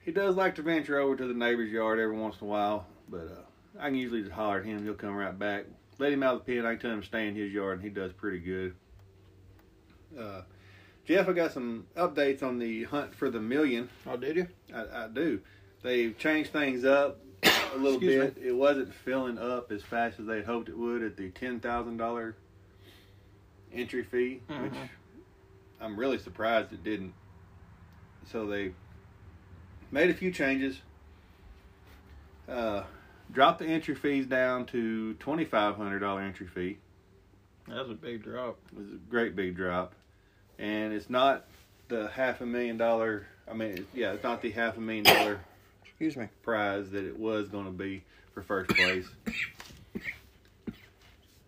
He 0.00 0.10
does 0.10 0.36
like 0.36 0.54
to 0.54 0.62
venture 0.62 0.98
over 0.98 1.14
to 1.14 1.26
the 1.26 1.34
neighbor's 1.34 1.70
yard 1.70 1.98
every 1.98 2.16
once 2.16 2.36
in 2.40 2.46
a 2.46 2.50
while, 2.50 2.86
but 3.10 3.26
uh, 3.26 3.78
I 3.78 3.88
can 3.88 3.96
usually 3.96 4.22
just 4.22 4.32
holler 4.32 4.60
at 4.60 4.64
him. 4.64 4.82
He'll 4.84 4.94
come 4.94 5.14
right 5.14 5.38
back. 5.38 5.66
Let 5.98 6.12
him 6.14 6.22
out 6.22 6.36
of 6.36 6.46
the 6.46 6.54
pen. 6.54 6.64
I 6.64 6.72
can 6.72 6.80
tell 6.80 6.90
him 6.92 7.02
to 7.02 7.06
stay 7.06 7.28
in 7.28 7.36
his 7.36 7.52
yard, 7.52 7.74
and 7.74 7.82
he 7.84 7.90
does 7.90 8.12
pretty 8.14 8.38
good. 8.38 8.74
Uh, 10.18 10.40
Jeff, 11.12 11.28
I 11.28 11.32
got 11.34 11.52
some 11.52 11.84
updates 11.94 12.42
on 12.42 12.58
the 12.58 12.84
hunt 12.84 13.14
for 13.14 13.28
the 13.28 13.38
million. 13.38 13.90
Oh, 14.06 14.16
did 14.16 14.34
you? 14.36 14.48
I, 14.74 15.04
I 15.04 15.08
do. 15.08 15.40
They've 15.82 16.16
changed 16.16 16.52
things 16.52 16.86
up 16.86 17.18
a 17.42 17.48
little 17.76 17.96
Excuse 17.98 18.30
bit. 18.30 18.42
It 18.42 18.56
wasn't 18.56 18.94
filling 18.94 19.36
up 19.36 19.70
as 19.70 19.82
fast 19.82 20.18
as 20.20 20.26
they 20.26 20.40
hoped 20.42 20.70
it 20.70 20.78
would 20.78 21.02
at 21.02 21.18
the 21.18 21.28
ten 21.28 21.60
thousand 21.60 21.98
dollar 21.98 22.34
entry 23.74 24.02
fee, 24.04 24.40
which 24.48 24.72
Mhm. 24.72 24.88
I'm 25.82 25.98
really 25.98 26.16
surprised 26.16 26.72
it 26.72 26.82
didn't. 26.82 27.12
So 28.30 28.46
they 28.46 28.72
made 29.90 30.08
a 30.08 30.14
few 30.14 30.32
changes. 30.32 30.80
Uh, 32.48 32.84
dropped 33.30 33.58
the 33.58 33.66
entry 33.66 33.94
fees 33.96 34.24
down 34.26 34.64
to 34.66 35.12
twenty 35.14 35.44
five 35.44 35.76
hundred 35.76 35.98
dollar 35.98 36.22
entry 36.22 36.46
fee. 36.46 36.78
That's 37.68 37.90
a 37.90 37.94
big 37.94 38.22
drop. 38.22 38.58
It 38.72 38.78
was 38.78 38.92
a 38.92 38.96
great 39.10 39.36
big 39.36 39.56
drop, 39.56 39.94
and 40.62 40.92
it's 40.94 41.10
not 41.10 41.44
the 41.88 42.08
half 42.08 42.40
a 42.40 42.46
million 42.46 42.78
dollar. 42.78 43.26
I 43.50 43.52
mean, 43.52 43.84
yeah, 43.92 44.12
it's 44.12 44.22
not 44.22 44.40
the 44.40 44.50
half 44.52 44.78
a 44.78 44.80
million 44.80 45.04
dollar 45.04 45.40
Excuse 45.84 46.16
me. 46.16 46.28
prize 46.42 46.90
that 46.92 47.04
it 47.04 47.18
was 47.18 47.48
going 47.48 47.66
to 47.66 47.70
be 47.72 48.02
for 48.32 48.42
first 48.42 48.70
place. 48.70 49.06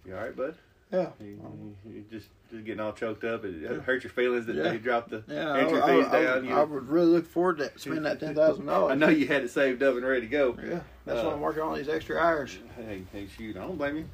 You 0.06 0.14
all 0.14 0.22
right, 0.22 0.36
bud? 0.36 0.54
Yeah. 0.92 1.08
You, 1.20 1.26
you- 1.26 1.76
you 1.92 2.04
just 2.10 2.26
just 2.52 2.64
getting 2.64 2.78
all 2.80 2.92
choked 2.92 3.24
up. 3.24 3.44
It 3.44 3.62
hurt 3.82 4.04
your 4.04 4.10
feelings 4.12 4.46
that 4.46 4.54
Yeah. 4.56 4.64
they 4.64 4.78
dropped 4.78 5.10
the 5.10 5.24
Yeah, 5.26 5.56
entry 5.56 5.80
I, 5.80 5.86
fees 5.86 6.06
I, 6.12 6.18
I, 6.18 6.22
down. 6.40 6.52
I 6.52 6.62
would 6.62 6.88
really 6.88 7.06
look 7.06 7.26
forward 7.26 7.58
to 7.58 7.72
spending 7.76 8.02
that 8.04 8.20
ten 8.20 8.34
thousand 8.34 8.66
dollars. 8.66 8.92
I 8.92 8.94
know 8.96 9.08
you 9.08 9.26
had 9.26 9.42
it 9.44 9.50
saved 9.50 9.82
up 9.82 9.94
and 9.96 10.04
ready 10.04 10.20
to 10.22 10.26
go. 10.26 10.56
Yeah, 10.62 10.80
that's 11.06 11.20
Uh, 11.20 11.24
why 11.24 11.32
I'm 11.32 11.40
working 11.40 11.62
on 11.62 11.76
these 11.76 11.88
extra 11.88 12.18
hours. 12.18 12.58
Hey, 12.76 13.02
hey, 13.12 13.26
shoot! 13.26 13.56
I 13.56 13.60
don't 13.60 13.76
blame 13.78 13.96
you. 13.96 14.04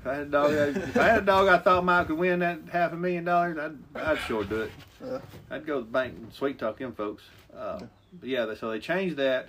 If 0.00 0.06
I 0.06 0.14
had 0.14 0.26
a 0.28 0.30
dog, 0.30 0.52
if 0.52 0.96
I 0.96 1.04
had 1.08 1.22
a 1.22 1.26
dog, 1.26 1.48
I 1.48 1.58
thought 1.58 1.84
Mike 1.84 2.06
could 2.08 2.18
win 2.18 2.38
that 2.40 2.60
half 2.70 2.92
a 2.92 2.96
million 2.96 3.24
dollars. 3.24 3.58
I'd, 3.58 4.00
I'd 4.00 4.18
sure 4.20 4.44
do 4.44 4.62
it. 4.62 4.70
Yeah. 5.04 5.18
I'd 5.50 5.66
go 5.66 5.78
to 5.80 5.84
the 5.84 5.90
bank 5.90 6.14
and 6.16 6.32
sweet 6.32 6.58
talk 6.58 6.78
them 6.78 6.92
folks. 6.94 7.22
Uh, 7.56 7.80
but 8.12 8.28
yeah, 8.28 8.52
so 8.54 8.70
they 8.70 8.78
changed 8.78 9.16
that. 9.16 9.48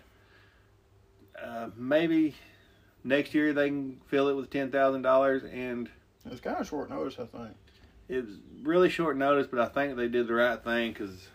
Uh, 1.41 1.69
maybe 1.75 2.36
next 3.03 3.33
year 3.36 3.53
they 3.53 3.67
can 3.69 3.99
fill 4.07 4.29
it 4.29 4.33
with 4.36 4.49
ten 4.49 4.71
thousand 4.71 5.03
dollars, 5.03 5.43
and 5.43 5.89
It 6.25 6.31
was 6.31 6.39
kind 6.41 6.57
of 6.60 6.67
short 6.67 6.89
notice, 6.89 7.15
I 7.19 7.25
think. 7.25 7.51
it 8.10 8.25
was 8.25 8.36
really 8.63 8.89
short 8.89 9.15
notice. 9.17 9.47
But 9.47 9.60
I 9.60 9.67
think 9.67 9.95
they 9.97 10.07
did 10.07 10.27
the 10.27 10.33
right 10.33 10.62
thing 10.63 10.91
because 10.93 11.27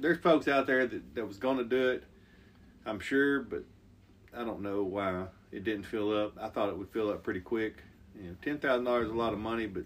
there's 0.00 0.18
folks 0.18 0.48
out 0.48 0.66
there 0.66 0.86
that, 0.86 1.14
that 1.14 1.26
was 1.26 1.36
going 1.36 1.58
to 1.58 1.64
do 1.64 1.88
it. 1.90 2.04
I'm 2.86 3.00
sure, 3.00 3.40
but 3.40 3.64
I 4.34 4.44
don't 4.44 4.62
know 4.62 4.82
why 4.84 5.26
it 5.52 5.64
didn't 5.64 5.84
fill 5.84 6.16
up. 6.16 6.36
I 6.40 6.48
thought 6.48 6.68
it 6.68 6.76
would 6.78 6.90
fill 6.90 7.10
up 7.10 7.22
pretty 7.22 7.40
quick. 7.40 7.76
You 8.20 8.30
know, 8.30 8.36
ten 8.42 8.58
thousand 8.58 8.84
dollars 8.84 9.06
is 9.06 9.12
a 9.12 9.16
lot 9.16 9.32
of 9.32 9.38
money, 9.38 9.66
but 9.66 9.84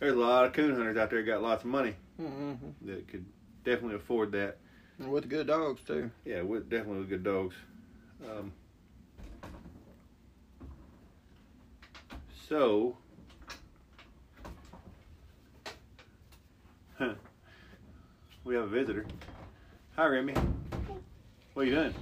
there's 0.00 0.14
a 0.14 0.18
lot 0.18 0.44
of 0.44 0.52
coon 0.52 0.74
hunters 0.74 0.96
out 0.96 1.10
there 1.10 1.20
that 1.22 1.26
got 1.26 1.42
lots 1.42 1.62
of 1.64 1.70
money 1.70 1.94
Mm-hmm. 2.20 2.86
that 2.86 3.08
could 3.08 3.24
definitely 3.64 3.96
afford 3.96 4.32
that. 4.32 4.58
And 4.98 5.10
with 5.10 5.28
good 5.28 5.46
dogs 5.48 5.80
too. 5.86 6.10
Yeah, 6.24 6.42
with 6.42 6.68
definitely 6.70 7.00
with 7.00 7.08
good 7.08 7.24
dogs. 7.24 7.54
Um, 8.28 8.52
so, 12.48 12.96
we 18.44 18.54
have 18.54 18.64
a 18.64 18.66
visitor. 18.68 19.06
Hi, 19.96 20.06
Remi. 20.06 20.34
What 21.54 21.62
are 21.62 21.64
you 21.66 21.74
doing? 21.74 21.94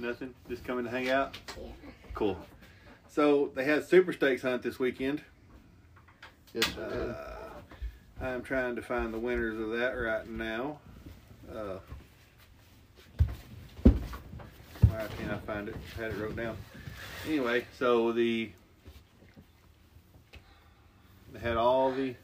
Nothing. 0.00 0.32
Just 0.48 0.64
coming 0.64 0.84
to 0.84 0.90
hang 0.90 1.10
out. 1.10 1.36
Cool. 2.14 2.38
So 3.08 3.50
they 3.54 3.64
had 3.64 3.86
Super 3.86 4.14
Stakes 4.14 4.40
hunt 4.40 4.62
this 4.62 4.78
weekend. 4.78 5.20
Yes, 6.54 6.74
Uh, 6.78 7.36
I'm 8.18 8.42
trying 8.42 8.76
to 8.76 8.82
find 8.82 9.12
the 9.12 9.18
winners 9.18 9.58
of 9.60 9.78
that 9.78 9.90
right 9.90 10.26
now. 10.28 10.78
Uh, 11.54 11.78
why 14.88 15.06
can't 15.18 15.32
I 15.32 15.38
find 15.46 15.68
it? 15.68 15.76
I 15.98 16.02
had 16.02 16.12
it 16.12 16.16
wrote 16.18 16.34
down. 16.36 16.56
Anyway, 17.26 17.66
so 17.78 18.12
the 18.12 18.50
they 21.32 21.38
had 21.40 21.56
all 21.58 21.92
the 21.92 22.14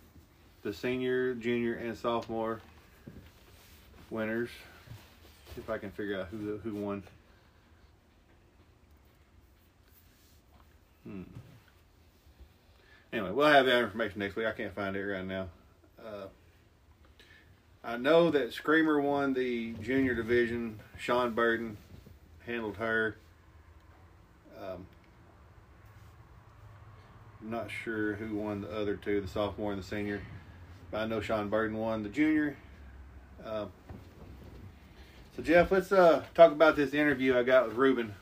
the 0.63 0.73
senior, 0.73 1.35
junior, 1.35 1.75
and 1.75 1.97
sophomore 1.97 2.61
winners. 4.11 4.51
See 5.55 5.61
if 5.61 5.69
I 5.69 5.79
can 5.79 5.91
figure 5.91 6.19
out 6.21 6.29
who 6.29 6.59
who 6.59 6.75
won. 6.75 7.03
Hmm. 11.07 11.23
Anyway, 13.13 13.31
we'll 13.31 13.47
have 13.47 13.67
that 13.67 13.83
information 13.83 14.19
next 14.19 14.37
week. 14.37 14.47
I 14.47 14.53
can't 14.53 14.75
find 14.75 14.97
it 14.97 15.05
right 15.05 15.25
now. 15.25 15.49
Uh, 16.05 16.27
I 17.85 17.97
know 17.97 18.31
that 18.31 18.53
Screamer 18.53 19.01
won 19.01 19.33
the 19.33 19.75
junior 19.75 20.15
division. 20.15 20.81
Sean 20.99 21.33
Burden 21.33 21.77
handled 22.45 22.77
her. 22.79 23.17
Um, 24.61 24.87
I'm 27.41 27.51
not 27.51 27.71
sure 27.71 28.15
who 28.15 28.37
won 28.37 28.63
the 28.63 28.71
other 28.73 28.97
two, 28.97 29.21
the 29.21 29.29
sophomore 29.29 29.73
and 29.73 29.81
the 29.81 29.87
senior. 29.87 30.21
But 30.91 31.03
I 31.03 31.07
know 31.07 31.21
Sean 31.21 31.49
Burden 31.49 31.77
won 31.77 32.03
the 32.03 32.09
junior. 32.09 32.57
Um, 33.45 33.71
so 35.37 35.43
Jeff, 35.43 35.71
let's 35.71 35.93
uh, 35.93 36.25
talk 36.35 36.51
about 36.51 36.75
this 36.75 36.93
interview 36.93 37.39
I 37.39 37.45
got 37.45 37.69
with 37.69 37.77
Reuben. 37.77 38.15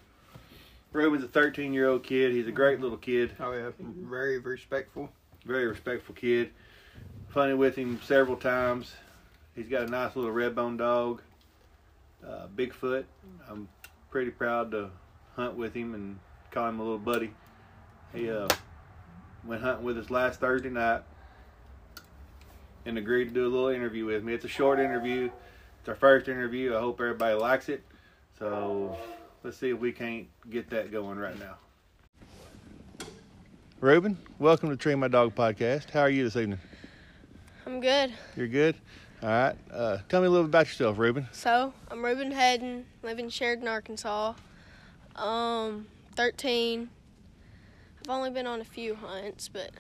Reuben's 0.95 1.25
a 1.25 1.29
13 1.29 1.75
year 1.75 1.89
old 1.89 2.05
kid. 2.05 2.33
He's 2.33 2.47
a 2.47 2.53
great 2.53 2.81
little 2.81 2.97
kid 2.97 3.35
Oh 3.41 3.53
yeah, 3.53 3.71
very 3.79 4.39
respectful. 4.39 5.11
very 5.45 5.67
respectful 5.67 6.15
kid. 6.15 6.51
Hunted 7.31 7.57
with 7.57 7.75
him 7.75 8.01
several 8.05 8.37
times. 8.37 8.95
He's 9.57 9.69
got 9.69 9.83
a 9.83 9.91
nice 9.91 10.15
little 10.15 10.31
red 10.31 10.55
bone 10.55 10.77
dog, 10.77 11.21
uh, 12.25 12.47
Bigfoot. 12.57 13.05
I'm 13.51 13.69
pretty 14.11 14.31
proud 14.31 14.71
to 14.71 14.91
hunt 15.35 15.57
with 15.57 15.75
him 15.75 15.95
and 15.95 16.19
call 16.53 16.69
him 16.69 16.79
a 16.79 16.83
little 16.85 16.99
buddy. 16.99 17.33
He 18.15 18.31
uh, 18.31 18.49
went 19.45 19.63
hunting 19.63 19.85
with 19.85 19.99
us 19.99 20.11
last 20.11 20.39
Thursday 20.39 20.71
night 20.71 21.03
and 22.87 22.99
agreed 22.99 23.25
to 23.27 23.31
do 23.33 23.47
a 23.47 23.51
little 23.51 23.69
interview 23.69 24.05
with 24.05 24.23
me. 24.23 24.33
It's 24.33 24.45
a 24.45 24.49
short 24.49 24.79
interview. 24.79 25.29
It's 25.81 25.89
our 25.89 25.97
first 25.97 26.29
interview. 26.29 26.77
I 26.77 26.81
hope 26.81 27.01
everybody 27.01 27.35
likes 27.35 27.69
it. 27.69 27.83
So 28.39 28.97
let's 29.45 29.59
see 29.59 29.71
if 29.71 29.79
we 29.79 29.93
can't 29.93 30.27
get 30.51 30.69
that 30.71 30.91
going 30.91 31.19
right 31.19 31.39
now. 31.39 31.57
Reuben, 33.81 34.17
welcome 34.39 34.71
to 34.71 34.77
Tree 34.77 34.95
My 34.95 35.09
Dog 35.09 35.35
podcast. 35.35 35.91
How 35.91 36.01
are 36.01 36.11
you 36.11 36.25
this 36.25 36.37
evening? 36.37 36.59
I'm 37.67 37.81
good. 37.81 38.13
You're 38.37 38.49
good? 38.49 38.75
All 39.23 39.29
right. 39.29 39.55
Uh, 39.71 39.99
tell 40.09 40.23
me 40.23 40.27
a 40.27 40.31
little 40.31 40.47
bit 40.47 40.51
about 40.51 40.67
yourself, 40.69 40.99
Reuben. 40.99 41.29
So, 41.33 41.75
I'm 41.91 42.03
Reuben 42.03 42.31
Hedden, 42.33 42.87
live 43.03 43.19
in 43.19 43.29
Sheridan, 43.29 43.69
Arkansas. 43.69 44.33
Um, 45.17 45.87
13. 46.17 46.89
I've 48.03 48.11
only 48.11 48.31
been 48.31 48.47
on 48.47 48.61
a 48.63 48.65
few 48.65 48.95
hunts, 48.95 49.49
but 49.49 49.71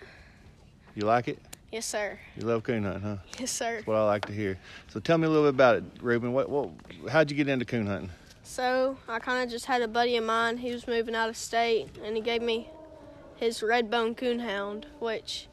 You 0.94 1.06
like 1.06 1.28
it? 1.28 1.38
yes, 1.72 1.86
sir. 1.86 2.18
You 2.36 2.46
love 2.46 2.62
coon 2.62 2.84
hunting, 2.84 3.02
huh? 3.02 3.16
Yes, 3.38 3.50
sir. 3.50 3.76
That's 3.76 3.86
what 3.86 3.96
I 3.96 4.04
like 4.04 4.26
to 4.26 4.32
hear. 4.32 4.58
So 4.88 5.00
tell 5.00 5.16
me 5.18 5.26
a 5.26 5.30
little 5.30 5.44
bit 5.44 5.54
about 5.54 5.76
it, 5.76 5.84
Reuben. 6.02 6.32
What, 6.34 6.48
what, 6.50 6.70
how'd 7.10 7.30
you 7.30 7.36
get 7.36 7.48
into 7.48 7.64
coon 7.64 7.86
hunting? 7.86 8.10
So, 8.46 8.98
I 9.08 9.18
kind 9.20 9.42
of 9.42 9.50
just 9.50 9.64
had 9.64 9.80
a 9.80 9.88
buddy 9.88 10.16
of 10.16 10.24
mine. 10.24 10.58
He 10.58 10.70
was 10.70 10.86
moving 10.86 11.14
out 11.14 11.30
of 11.30 11.36
state, 11.36 11.88
and 12.04 12.14
he 12.14 12.22
gave 12.22 12.42
me 12.42 12.68
his 13.36 13.62
red 13.62 13.90
bone 13.90 14.14
coonhound, 14.14 14.84
which 15.00 15.48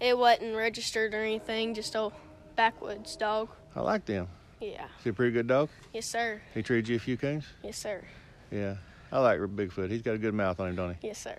it 0.00 0.18
wasn't 0.18 0.56
registered 0.56 1.14
or 1.14 1.22
anything, 1.22 1.74
just 1.74 1.94
a 1.94 2.10
backwoods 2.56 3.16
dog. 3.16 3.48
I 3.74 3.80
like 3.80 4.04
them. 4.04 4.28
Yeah. 4.60 4.86
Is 4.98 5.04
he 5.04 5.10
a 5.10 5.12
pretty 5.12 5.32
good 5.32 5.46
dog? 5.46 5.68
Yes, 5.92 6.06
sir. 6.06 6.42
He 6.54 6.62
treated 6.62 6.88
you 6.88 6.96
a 6.96 6.98
few 6.98 7.16
coons? 7.16 7.44
Yes, 7.62 7.78
sir. 7.78 8.02
Yeah. 8.50 8.76
I 9.12 9.20
like 9.20 9.38
Bigfoot. 9.38 9.90
He's 9.90 10.02
got 10.02 10.14
a 10.14 10.18
good 10.18 10.34
mouth 10.34 10.58
on 10.58 10.68
him, 10.68 10.76
don't 10.76 10.96
he? 11.00 11.08
Yes, 11.08 11.18
sir. 11.18 11.36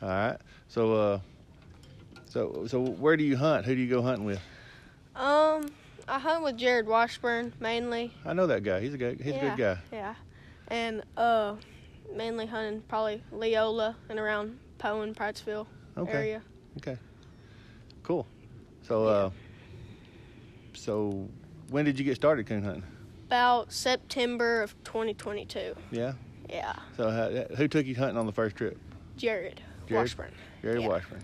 All 0.00 0.08
right. 0.08 0.36
So, 0.68 0.94
uh, 0.94 1.20
so, 2.24 2.66
so 2.68 2.80
where 2.80 3.16
do 3.16 3.24
you 3.24 3.36
hunt? 3.36 3.66
Who 3.66 3.74
do 3.74 3.80
you 3.80 3.90
go 3.90 4.00
hunting 4.00 4.24
with? 4.24 4.40
Um, 5.14 5.68
I 6.06 6.18
hunt 6.18 6.42
with 6.42 6.56
Jared 6.56 6.86
Washburn 6.86 7.52
mainly. 7.60 8.14
I 8.24 8.32
know 8.32 8.46
that 8.46 8.62
guy. 8.62 8.80
He's 8.80 8.94
a 8.94 8.98
good, 8.98 9.20
he's 9.20 9.34
a 9.34 9.40
good 9.40 9.56
guy. 9.56 9.78
Yeah, 9.92 10.14
and 10.68 11.02
uh, 11.16 11.54
mainly 12.14 12.46
hunting 12.46 12.82
probably 12.88 13.22
Leola 13.32 13.96
and 14.08 14.18
around 14.18 14.58
Poe 14.78 15.00
and 15.02 15.14
Prattsville 15.16 15.66
Okay. 15.96 16.12
area. 16.12 16.42
Cool. 18.04 18.26
So, 18.82 19.04
uh, 19.04 19.30
so 20.72 21.28
when 21.68 21.84
did 21.84 21.98
you 21.98 22.04
get 22.04 22.14
started 22.16 22.46
coon 22.46 22.62
hunting? 22.62 22.84
About 23.26 23.70
September 23.70 24.62
of 24.62 24.74
2022. 24.84 25.74
Yeah. 25.90 26.12
Yeah, 26.48 26.72
So, 26.96 27.04
uh, 27.08 27.54
who 27.56 27.68
took 27.68 27.84
you 27.84 27.94
hunting 27.94 28.16
on 28.16 28.24
the 28.24 28.32
first 28.32 28.56
trip? 28.56 28.78
Jared, 29.18 29.60
Jared? 29.86 30.04
Washburn. 30.04 30.32
Gary 30.62 30.80
Yeah. 30.80 30.88
Washburn. 30.88 31.20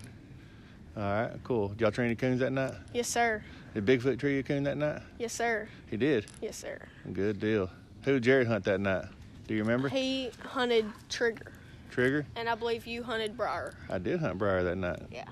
All 0.99 1.03
right, 1.03 1.31
cool. 1.45 1.69
Did 1.69 1.81
y'all 1.81 1.91
train 1.91 2.07
any 2.09 2.15
coons 2.17 2.41
that 2.41 2.53
night? 2.53 2.75
Yes, 2.93 3.09
sir. 3.09 3.43
Did 3.73 3.87
Bigfoot 3.87 4.19
tree 4.19 4.39
a 4.39 4.43
coon 4.43 4.65
that 4.65 4.77
night? 4.77 5.01
Yes, 5.19 5.33
sir. 5.33 5.67
He 5.91 5.97
did. 5.97 6.27
Yes, 6.43 6.59
sir. 6.59 6.79
Good 7.11 7.41
deal. 7.41 7.71
Who 8.03 8.13
did 8.13 8.23
Jared 8.23 8.47
hunt 8.49 8.65
that 8.65 8.81
night? 8.81 9.07
Do 9.47 9.55
you 9.55 9.61
remember? 9.63 9.89
He 9.89 10.31
hunted 10.43 10.87
Trigger, 11.09 11.53
Trigger? 11.91 12.27
and 12.37 12.49
I 12.49 12.55
believe 12.55 12.87
you 12.87 13.03
hunted 13.03 13.37
Briar. 13.37 13.75
I 13.91 13.99
did 13.99 14.21
hunt 14.21 14.39
Briar 14.39 14.63
that 14.65 14.77
night. 14.77 15.03
Yeah. 15.11 15.25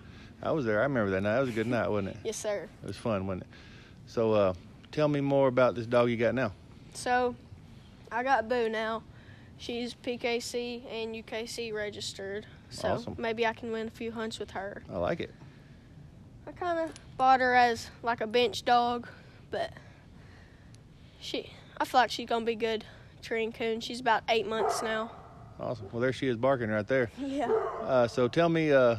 I 0.42 0.50
was 0.50 0.64
there. 0.64 0.80
I 0.80 0.82
remember 0.82 1.10
that 1.12 1.22
night. 1.22 1.34
That 1.34 1.40
was 1.40 1.48
a 1.50 1.52
good 1.52 1.66
night, 1.66 1.88
wasn't 1.88 2.08
it? 2.08 2.16
Yes, 2.24 2.36
sir. 2.36 2.68
It 2.82 2.86
was 2.86 2.96
fun, 2.96 3.26
wasn't 3.26 3.42
it? 3.44 3.48
So, 4.06 4.32
uh, 4.32 4.54
tell 4.90 5.08
me 5.08 5.20
more 5.20 5.48
about 5.48 5.74
this 5.74 5.86
dog 5.86 6.10
you 6.10 6.16
got 6.16 6.34
now. 6.34 6.52
So, 6.94 7.34
I 8.10 8.22
got 8.22 8.48
Boo 8.48 8.68
now. 8.68 9.02
She's 9.56 9.94
PKC 9.94 10.82
and 10.90 11.14
UKC 11.14 11.72
registered. 11.72 12.46
So 12.70 12.88
Awesome. 12.88 13.14
maybe 13.18 13.46
I 13.46 13.52
can 13.52 13.70
win 13.70 13.86
a 13.86 13.90
few 13.90 14.10
hunts 14.10 14.38
with 14.40 14.50
her. 14.50 14.82
I 14.92 14.98
like 14.98 15.20
it. 15.20 15.32
I 16.46 16.50
kind 16.52 16.80
of 16.80 16.90
bought 17.16 17.38
her 17.40 17.54
as 17.54 17.88
like 18.02 18.20
a 18.20 18.26
bench 18.26 18.64
dog, 18.64 19.06
but 19.52 19.72
she, 21.20 21.52
I 21.78 21.84
feel 21.84 22.00
like 22.00 22.10
she's 22.10 22.26
gonna 22.28 22.44
be 22.44 22.56
good 22.56 22.84
treeing 23.22 23.52
coon. 23.52 23.80
She's 23.80 24.00
about 24.00 24.22
eight 24.28 24.46
months 24.46 24.82
now. 24.82 25.10
Awesome. 25.60 25.88
Well, 25.92 26.00
there 26.00 26.12
she 26.12 26.28
is 26.28 26.36
barking 26.36 26.70
right 26.70 26.86
there. 26.86 27.10
Yeah. 27.18 27.50
Uh, 27.82 28.06
so 28.08 28.28
tell 28.28 28.48
me, 28.48 28.72
uh, 28.72 28.96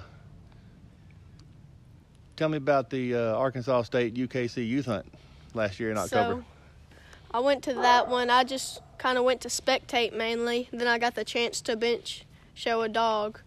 tell 2.36 2.50
me 2.50 2.58
about 2.58 2.90
the 2.90 3.16
uh, 3.16 3.36
Arkansas 3.36 3.84
State 3.84 4.16
UKC 4.16 4.68
youth 4.68 4.86
hunt 4.86 5.06
last 5.54 5.80
year 5.80 5.92
in 5.92 5.98
October. 5.98 6.42
So 6.42 6.98
I 7.34 7.40
went 7.40 7.64
to 7.64 7.74
that 7.74 8.08
one. 8.08 8.30
I 8.30 8.44
just 8.44 8.82
kind 8.98 9.18
of 9.18 9.24
went 9.24 9.42
to 9.42 9.48
spectate 9.50 10.14
mainly. 10.14 10.70
Then 10.72 10.88
I 10.88 10.98
got 10.98 11.16
the 11.16 11.26
chance 11.26 11.62
to 11.62 11.76
bench 11.76 12.26
show 12.54 12.82
a 12.82 12.90
dog, 12.90 13.40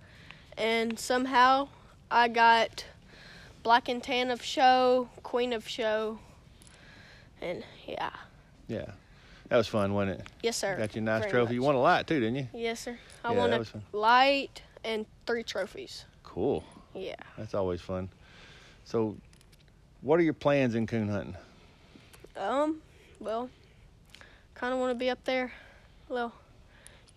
and 0.59 0.99
somehow 0.99 1.69
I 2.11 2.29
got 2.29 2.85
black 3.63 3.89
and 3.89 4.03
tan 4.03 4.31
of 4.31 4.43
show, 4.43 5.09
queen 5.23 5.53
of 5.53 5.67
show, 5.69 6.19
and 7.41 7.65
yeah, 7.87 8.11
yeah, 8.69 8.91
that 9.49 9.57
was 9.57 9.69
fun, 9.69 9.95
wasn't 9.95 10.21
it? 10.21 10.27
yes 10.43 10.57
sir. 10.57 10.77
Got 10.77 10.95
you 10.95 11.01
a 11.03 11.05
nice 11.05 11.21
Very 11.23 11.31
trophy. 11.33 11.55
You 11.55 11.63
won 11.63 11.75
a 11.75 11.81
lot 11.81 12.07
too, 12.07 12.21
didn't 12.21 12.37
you? 12.37 12.49
Yes 12.53 12.81
sir. 12.81 12.99
I 13.25 13.33
Yeah, 13.33 13.39
won 13.39 13.53
a 13.53 13.65
light 13.97 14.63
and 14.85 15.07
three 15.27 15.43
trophies. 15.43 16.05
Cool. 16.23 16.65
Yeah. 16.95 17.15
That's 17.37 17.55
always 17.55 17.81
fun. 17.81 18.09
So, 18.85 19.17
what 20.01 20.19
are 20.21 20.23
your 20.23 20.33
plans 20.35 20.75
in 20.75 20.87
coon 20.87 21.09
hunting? 21.09 21.37
Um. 22.37 22.81
Well, 23.19 23.49
kind 24.55 24.73
of 24.75 24.79
want 24.81 24.91
to 24.91 24.95
be 24.99 25.09
up 25.11 25.25
there. 25.25 25.53
a 26.11 26.13
little, 26.13 26.33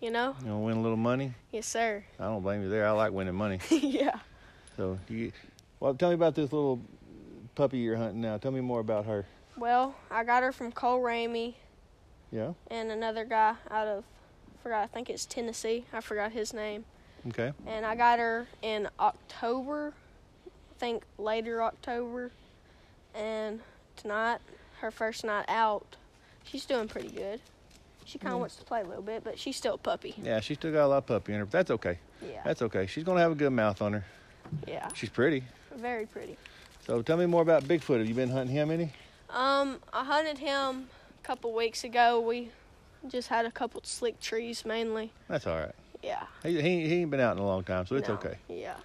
you 0.00 0.10
know. 0.10 0.34
You 0.44 0.50
want 0.52 0.60
to 0.62 0.64
win 0.66 0.76
a 0.78 0.80
little 0.80 0.96
money? 0.96 1.34
Yes 1.52 1.66
sir. 1.66 2.02
I 2.18 2.24
don't 2.24 2.42
blame 2.42 2.62
you 2.62 2.70
there. 2.70 2.86
I 2.86 2.90
like 2.92 3.12
winning 3.12 3.34
money. 3.34 3.60
yeah. 3.70 4.18
So, 4.76 4.98
you, 5.08 5.32
well, 5.78 5.94
tell 5.94 6.08
me 6.08 6.14
about 6.14 6.34
this 6.34 6.52
little 6.52 6.80
puppy 7.54 7.78
you're 7.78 7.96
hunting 7.96 8.20
now. 8.22 8.38
Tell 8.38 8.50
me 8.50 8.60
more 8.60 8.80
about 8.80 9.04
her. 9.06 9.26
Well, 9.56 9.94
I 10.10 10.24
got 10.24 10.42
her 10.42 10.52
from 10.52 10.72
Cole 10.72 11.00
Ramey 11.02 11.54
Yeah. 12.32 12.52
and 12.70 12.90
another 12.90 13.24
guy 13.24 13.54
out 13.70 13.88
of 13.88 14.04
forgot 14.62 14.84
I 14.84 14.86
think 14.86 15.08
it's 15.10 15.26
Tennessee. 15.26 15.84
I 15.92 16.00
forgot 16.00 16.32
his 16.32 16.52
name. 16.54 16.84
Okay. 17.28 17.52
And 17.66 17.84
I 17.84 17.94
got 17.96 18.18
her 18.18 18.46
in 18.62 18.88
October. 18.98 19.92
I 20.46 20.78
think 20.78 21.02
later 21.18 21.62
October. 21.62 22.30
And 23.14 23.60
tonight, 23.96 24.38
her 24.80 24.90
first 24.90 25.24
night 25.24 25.44
out, 25.48 25.96
she's 26.44 26.64
doing 26.64 26.88
pretty 26.88 27.08
good. 27.08 27.40
She 28.04 28.18
kind 28.18 28.32
of 28.32 28.38
Mm. 28.38 28.40
wants 28.40 28.56
to 28.56 28.64
play 28.64 28.80
a 28.80 28.84
little 28.84 29.02
bit, 29.02 29.22
but 29.24 29.38
she's 29.38 29.56
still 29.56 29.74
a 29.74 29.78
puppy. 29.78 30.14
Yeah, 30.22 30.40
she 30.40 30.54
still 30.54 30.72
got 30.72 30.84
a 30.84 30.88
lot 30.88 30.98
of 30.98 31.06
puppy 31.06 31.32
in 31.32 31.38
her, 31.40 31.44
but 31.44 31.52
that's 31.52 31.70
okay. 31.72 31.98
Yeah. 32.22 32.42
That's 32.44 32.62
okay. 32.62 32.86
She's 32.86 33.04
gonna 33.04 33.20
have 33.20 33.32
a 33.32 33.36
good 33.36 33.50
mouth 33.52 33.80
on 33.82 33.92
her. 33.94 34.04
Yeah. 34.66 34.88
She's 34.94 35.10
pretty. 35.10 35.44
Very 35.74 36.06
pretty. 36.06 36.36
So 36.86 37.02
tell 37.02 37.16
me 37.16 37.26
more 37.26 37.42
about 37.42 37.64
Bigfoot. 37.64 37.98
Have 37.98 38.08
you 38.08 38.14
been 38.14 38.30
hunting 38.30 38.54
him 38.54 38.70
any? 38.70 38.92
Um, 39.28 39.80
I 39.92 40.04
hunted 40.04 40.38
him 40.38 40.88
a 41.22 41.26
couple 41.26 41.52
weeks 41.54 41.84
ago. 41.84 42.20
We 42.20 42.50
just 43.08 43.28
had 43.28 43.46
a 43.46 43.50
couple 43.50 43.80
slick 43.84 44.20
trees 44.20 44.64
mainly. 44.64 45.12
That's 45.28 45.46
all 45.46 45.58
right. 45.58 45.74
Yeah. 46.02 46.24
He, 46.42 46.60
he, 46.60 46.88
he 46.88 46.94
ain't 47.02 47.10
been 47.10 47.20
out 47.20 47.36
in 47.36 47.42
a 47.42 47.46
long 47.46 47.62
time, 47.64 47.86
so 47.86 47.96
it's 47.96 48.08
No, 48.08 48.14
okay. 48.14 48.36
Yeah. 48.48 48.76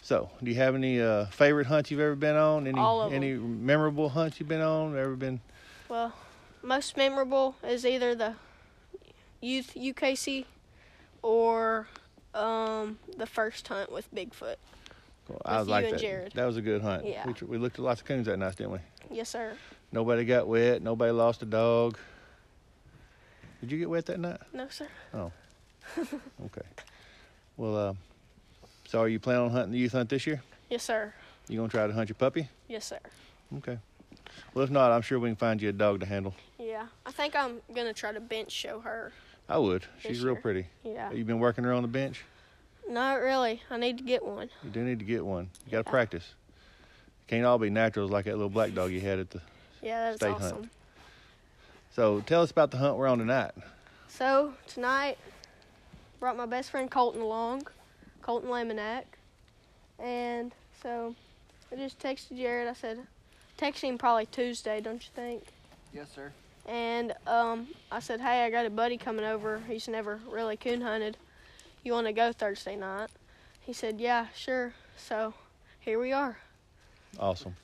So, 0.00 0.30
do 0.42 0.50
you 0.50 0.56
have 0.56 0.74
any 0.74 1.02
uh, 1.02 1.26
favorite 1.26 1.66
hunts 1.66 1.90
you've 1.90 2.00
ever 2.00 2.14
been 2.14 2.36
on? 2.36 2.66
Any 2.66 2.78
All 2.78 3.02
of 3.02 3.12
any 3.12 3.34
memorable 3.34 4.08
hunts 4.08 4.40
you've 4.40 4.48
been 4.48 4.62
on? 4.62 4.96
Ever 4.96 5.16
been? 5.16 5.40
Well, 5.88 6.14
most 6.62 6.96
memorable 6.96 7.56
is 7.62 7.84
either 7.84 8.14
the 8.14 8.34
youth 9.42 9.74
UKC 9.76 10.46
or 11.20 11.88
um, 12.32 12.98
the 13.18 13.26
first 13.26 13.68
hunt 13.68 13.92
with 13.92 14.10
Bigfoot. 14.14 14.56
Well, 15.28 15.42
I 15.44 15.58
With 15.58 15.68
like 15.68 15.84
and 15.84 15.94
that. 15.94 16.00
Jared. 16.00 16.32
That 16.32 16.46
was 16.46 16.56
a 16.56 16.62
good 16.62 16.80
hunt. 16.80 17.04
Yeah. 17.04 17.26
We, 17.26 17.34
we 17.46 17.58
looked 17.58 17.78
at 17.78 17.84
lots 17.84 18.00
of 18.00 18.06
coons 18.06 18.26
that 18.26 18.38
night, 18.38 18.56
didn't 18.56 18.72
we? 18.72 18.78
Yes, 19.10 19.28
sir. 19.28 19.52
Nobody 19.92 20.24
got 20.24 20.46
wet. 20.46 20.82
Nobody 20.82 21.12
lost 21.12 21.42
a 21.42 21.46
dog. 21.46 21.96
Did 23.60 23.72
you 23.72 23.78
get 23.78 23.90
wet 23.90 24.06
that 24.06 24.20
night? 24.20 24.38
No, 24.52 24.68
sir. 24.68 24.86
Oh. 25.14 25.32
okay. 26.44 26.62
Well, 27.56 27.76
uh, 27.76 27.94
so 28.86 29.00
are 29.00 29.08
you 29.08 29.18
planning 29.18 29.44
on 29.46 29.50
hunting 29.50 29.72
the 29.72 29.78
youth 29.78 29.92
hunt 29.92 30.08
this 30.10 30.26
year? 30.26 30.42
Yes, 30.70 30.82
sir. 30.84 31.12
You 31.48 31.56
gonna 31.56 31.68
try 31.68 31.86
to 31.86 31.92
hunt 31.92 32.08
your 32.08 32.14
puppy? 32.14 32.48
Yes, 32.68 32.84
sir. 32.86 32.98
Okay. 33.56 33.78
Well, 34.54 34.64
if 34.64 34.70
not, 34.70 34.92
I'm 34.92 35.02
sure 35.02 35.18
we 35.18 35.28
can 35.30 35.36
find 35.36 35.60
you 35.60 35.70
a 35.70 35.72
dog 35.72 36.00
to 36.00 36.06
handle. 36.06 36.34
Yeah. 36.58 36.86
I 37.06 37.10
think 37.10 37.34
I'm 37.34 37.60
gonna 37.74 37.94
try 37.94 38.12
to 38.12 38.20
bench 38.20 38.52
show 38.52 38.80
her. 38.80 39.12
I 39.48 39.56
would. 39.56 39.84
She's 40.00 40.22
real 40.22 40.34
year. 40.34 40.42
pretty. 40.42 40.66
Yeah. 40.84 41.10
You 41.10 41.24
been 41.24 41.38
working 41.38 41.64
her 41.64 41.72
on 41.72 41.80
the 41.82 41.88
bench? 41.88 42.22
Not 42.88 43.14
really. 43.20 43.62
I 43.70 43.78
need 43.78 43.96
to 43.98 44.04
get 44.04 44.24
one. 44.24 44.50
You 44.62 44.70
do 44.70 44.84
need 44.84 44.98
to 44.98 45.04
get 45.04 45.24
one. 45.24 45.48
You 45.64 45.72
got 45.72 45.84
to 45.84 45.88
Yeah. 45.88 45.90
practice. 45.90 46.34
Can't 47.26 47.44
all 47.46 47.58
be 47.58 47.70
naturals 47.70 48.10
like 48.10 48.26
that 48.26 48.32
little 48.34 48.50
black 48.50 48.74
dog 48.74 48.90
you 48.92 49.00
had 49.00 49.18
at 49.18 49.30
the. 49.30 49.40
Yeah, 49.82 50.10
that's 50.10 50.16
State 50.16 50.30
hunt. 50.30 50.42
awesome. 50.42 50.70
So 51.94 52.20
tell 52.20 52.42
us 52.42 52.50
about 52.50 52.70
the 52.70 52.76
hunt 52.76 52.96
we're 52.96 53.08
on 53.08 53.18
tonight. 53.18 53.52
So 54.08 54.54
tonight, 54.66 55.18
brought 56.20 56.36
my 56.36 56.46
best 56.46 56.70
friend 56.70 56.90
Colton 56.90 57.20
along, 57.20 57.66
Colton 58.22 58.50
Lemonak, 58.50 59.04
and 59.98 60.52
so 60.82 61.14
I 61.72 61.76
just 61.76 61.98
texted 61.98 62.36
Jared. 62.36 62.68
I 62.68 62.72
said, 62.72 62.98
text 63.56 63.82
him 63.82 63.98
probably 63.98 64.26
Tuesday, 64.26 64.80
don't 64.80 65.02
you 65.02 65.10
think? 65.14 65.44
Yes, 65.92 66.08
sir. 66.14 66.32
And 66.66 67.14
um, 67.26 67.68
I 67.90 68.00
said, 68.00 68.20
hey, 68.20 68.44
I 68.44 68.50
got 68.50 68.66
a 68.66 68.70
buddy 68.70 68.96
coming 68.98 69.24
over. 69.24 69.62
He's 69.68 69.88
never 69.88 70.20
really 70.30 70.56
coon 70.56 70.80
hunted. 70.82 71.16
You 71.82 71.92
want 71.92 72.06
to 72.06 72.12
go 72.12 72.32
Thursday 72.32 72.76
night? 72.76 73.08
He 73.60 73.72
said, 73.72 74.00
yeah, 74.00 74.26
sure. 74.34 74.74
So 74.96 75.34
here 75.80 75.98
we 75.98 76.12
are. 76.12 76.36
Awesome. 77.18 77.56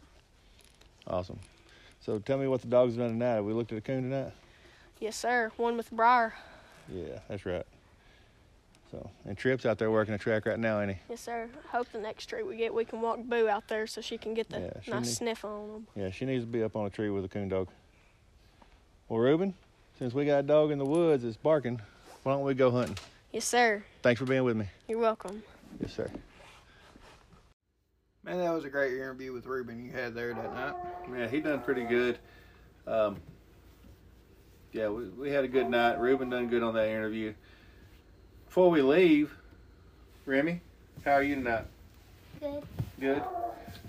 Awesome. 1.06 1.38
So 2.04 2.18
tell 2.18 2.36
me 2.36 2.46
what 2.46 2.60
the 2.60 2.66
dog's 2.68 2.96
done 2.96 3.10
tonight. 3.10 3.36
Have 3.36 3.44
we 3.44 3.54
looked 3.54 3.72
at 3.72 3.78
a 3.78 3.80
coon 3.80 4.02
tonight? 4.10 4.32
Yes, 5.00 5.16
sir. 5.16 5.50
One 5.56 5.76
with 5.76 5.90
Briar. 5.90 6.34
Yeah, 6.92 7.20
that's 7.28 7.46
right. 7.46 7.64
So 8.90 9.10
and 9.24 9.36
Trip's 9.38 9.64
out 9.64 9.78
there 9.78 9.90
working 9.90 10.12
a 10.12 10.18
track 10.18 10.44
right 10.44 10.58
now, 10.58 10.80
ain't 10.80 10.90
he? 10.92 10.96
Yes, 11.08 11.22
sir. 11.22 11.48
Hope 11.72 11.90
the 11.92 11.98
next 11.98 12.26
tree 12.26 12.42
we 12.42 12.56
get, 12.56 12.74
we 12.74 12.84
can 12.84 13.00
walk 13.00 13.20
Boo 13.24 13.48
out 13.48 13.68
there 13.68 13.86
so 13.86 14.02
she 14.02 14.18
can 14.18 14.34
get 14.34 14.50
the 14.50 14.60
Yeah, 14.60 14.92
nice 14.94 15.06
need- 15.06 15.14
sniff 15.14 15.44
on 15.44 15.68
him. 15.70 15.86
Yeah, 15.96 16.10
she 16.10 16.26
needs 16.26 16.44
to 16.44 16.46
be 16.50 16.62
up 16.62 16.76
on 16.76 16.84
a 16.86 16.90
tree 16.90 17.08
with 17.08 17.24
a 17.24 17.28
coon 17.28 17.48
dog. 17.48 17.68
Well, 19.08 19.20
Reuben, 19.20 19.54
since 19.98 20.12
we 20.12 20.26
got 20.26 20.40
a 20.40 20.42
dog 20.42 20.70
in 20.70 20.78
the 20.78 20.84
woods 20.84 21.22
that's 21.24 21.36
barking, 21.38 21.80
why 22.22 22.32
don't 22.32 22.44
we 22.44 22.52
go 22.54 22.70
hunting? 22.70 22.98
Yes, 23.32 23.46
sir. 23.46 23.82
Thanks 24.02 24.18
for 24.18 24.26
being 24.26 24.44
with 24.44 24.56
me. 24.56 24.66
You're 24.88 24.98
welcome. 24.98 25.42
Yes, 25.80 25.94
sir. 25.94 26.10
Man, 28.24 28.38
that 28.38 28.54
was 28.54 28.64
a 28.64 28.70
great 28.70 28.94
interview 28.94 29.34
with 29.34 29.44
Reuben 29.44 29.84
you 29.84 29.92
had 29.92 30.14
there 30.14 30.32
that 30.32 30.54
night. 30.54 30.74
Yeah, 31.14 31.28
he 31.28 31.40
done 31.40 31.60
pretty 31.60 31.84
good. 31.84 32.18
Um, 32.86 33.18
yeah, 34.72 34.88
we, 34.88 35.04
we 35.10 35.30
had 35.30 35.44
a 35.44 35.48
good 35.48 35.68
night. 35.68 36.00
Reuben 36.00 36.30
done 36.30 36.48
good 36.48 36.62
on 36.62 36.72
that 36.74 36.88
interview. 36.88 37.34
Before 38.46 38.70
we 38.70 38.80
leave, 38.80 39.30
Remi, 40.24 40.62
how 41.04 41.12
are 41.12 41.22
you 41.22 41.34
tonight? 41.34 41.66
Good. 42.40 42.62
Good. 42.98 43.22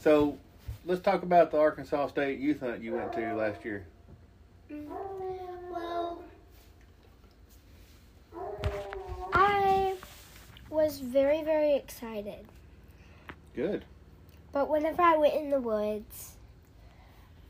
So, 0.02 0.38
let's 0.86 1.02
talk 1.02 1.24
about 1.24 1.52
the 1.52 1.58
Arkansas 1.58 2.08
State 2.08 2.40
youth 2.40 2.60
hunt 2.60 2.82
you 2.82 2.94
went 2.94 3.14
to 3.14 3.36
last 3.36 3.64
year. 3.64 3.86
Well, 4.70 6.20
I 9.34 9.94
was 10.70 11.00
very, 11.00 11.42
very 11.42 11.76
excited. 11.76 12.46
Good. 13.56 13.86
But 14.56 14.70
whenever 14.70 15.02
I 15.02 15.18
went 15.18 15.34
in 15.34 15.50
the 15.50 15.60
woods, 15.60 16.36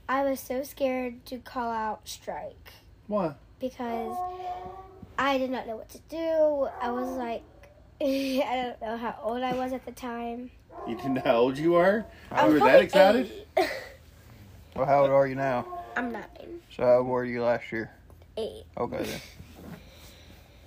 I 0.09 0.23
was 0.23 0.39
so 0.39 0.63
scared 0.63 1.23
to 1.27 1.37
call 1.37 1.71
out 1.71 2.09
strike 2.09 2.73
Why? 3.05 3.35
because 3.59 4.17
I 5.15 5.37
did 5.37 5.51
not 5.51 5.67
know 5.67 5.75
what 5.75 5.87
to 5.89 5.99
do. 6.09 6.67
I 6.81 6.89
was 6.89 7.07
like, 7.15 7.43
I 8.01 8.41
don't 8.55 8.81
know 8.81 8.97
how 8.97 9.19
old 9.21 9.43
I 9.43 9.53
was 9.53 9.71
at 9.71 9.85
the 9.85 9.91
time. 9.91 10.49
You 10.87 10.95
didn't 10.95 11.13
know 11.13 11.21
how 11.23 11.35
old 11.35 11.59
you 11.59 11.73
were? 11.73 12.05
I 12.31 12.47
You 12.47 12.53
was 12.53 12.61
were 12.63 12.67
that 12.67 12.81
excited? 12.81 13.31
Eight. 13.55 13.69
Well, 14.75 14.87
how 14.87 15.01
old 15.01 15.11
are 15.11 15.27
you 15.27 15.35
now? 15.35 15.67
I'm 15.95 16.11
nine. 16.11 16.25
So 16.75 16.81
how 16.81 16.97
old 16.97 17.07
were 17.07 17.23
you 17.23 17.43
last 17.43 17.71
year? 17.71 17.91
Eight. 18.35 18.63
Okay 18.75 19.03
then. 19.03 19.21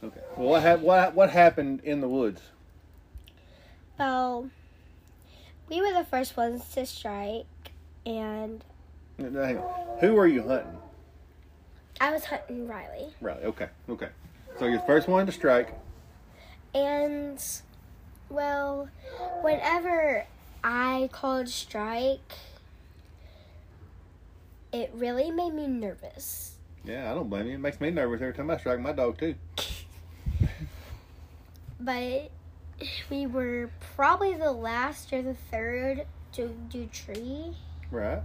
Okay. 0.04 0.20
Well, 0.36 0.50
what, 0.50 0.62
hap- 0.62 0.80
what, 0.82 1.14
what 1.16 1.30
happened 1.30 1.80
in 1.82 2.00
the 2.00 2.08
woods? 2.08 2.42
Well, 3.98 4.50
we 5.68 5.80
were 5.80 5.92
the 5.92 6.04
first 6.04 6.36
ones 6.36 6.66
to 6.74 6.86
strike, 6.86 7.46
and 8.06 8.64
hang 9.18 9.58
on. 9.58 9.98
Who 10.00 10.14
were 10.14 10.26
you 10.26 10.42
hunting? 10.42 10.78
I 12.00 12.12
was 12.12 12.24
hunting 12.24 12.68
Riley. 12.68 13.12
Right. 13.20 13.42
Okay. 13.42 13.68
Okay. 13.88 14.08
So 14.58 14.66
you're 14.66 14.78
the 14.78 14.86
first 14.86 15.08
one 15.08 15.26
to 15.26 15.32
strike. 15.32 15.74
And, 16.74 17.42
well, 18.28 18.88
whenever 19.40 20.26
I 20.62 21.08
called 21.12 21.48
strike, 21.48 22.32
it 24.72 24.90
really 24.94 25.30
made 25.30 25.54
me 25.54 25.66
nervous. 25.66 26.56
Yeah, 26.84 27.10
I 27.10 27.14
don't 27.14 27.28
blame 27.28 27.46
you. 27.46 27.54
It 27.54 27.60
makes 27.60 27.80
me 27.80 27.90
nervous 27.90 28.20
every 28.20 28.34
time 28.34 28.50
I 28.50 28.56
strike 28.58 28.80
my 28.80 28.92
dog 28.92 29.18
too. 29.18 29.34
But 31.80 32.32
we 33.10 33.26
were 33.26 33.70
probably 33.96 34.34
the 34.34 34.52
last 34.52 35.12
or 35.12 35.22
the 35.22 35.34
third 35.34 36.06
to 36.32 36.48
do 36.68 36.86
tree, 36.86 37.56
Right. 37.90 38.22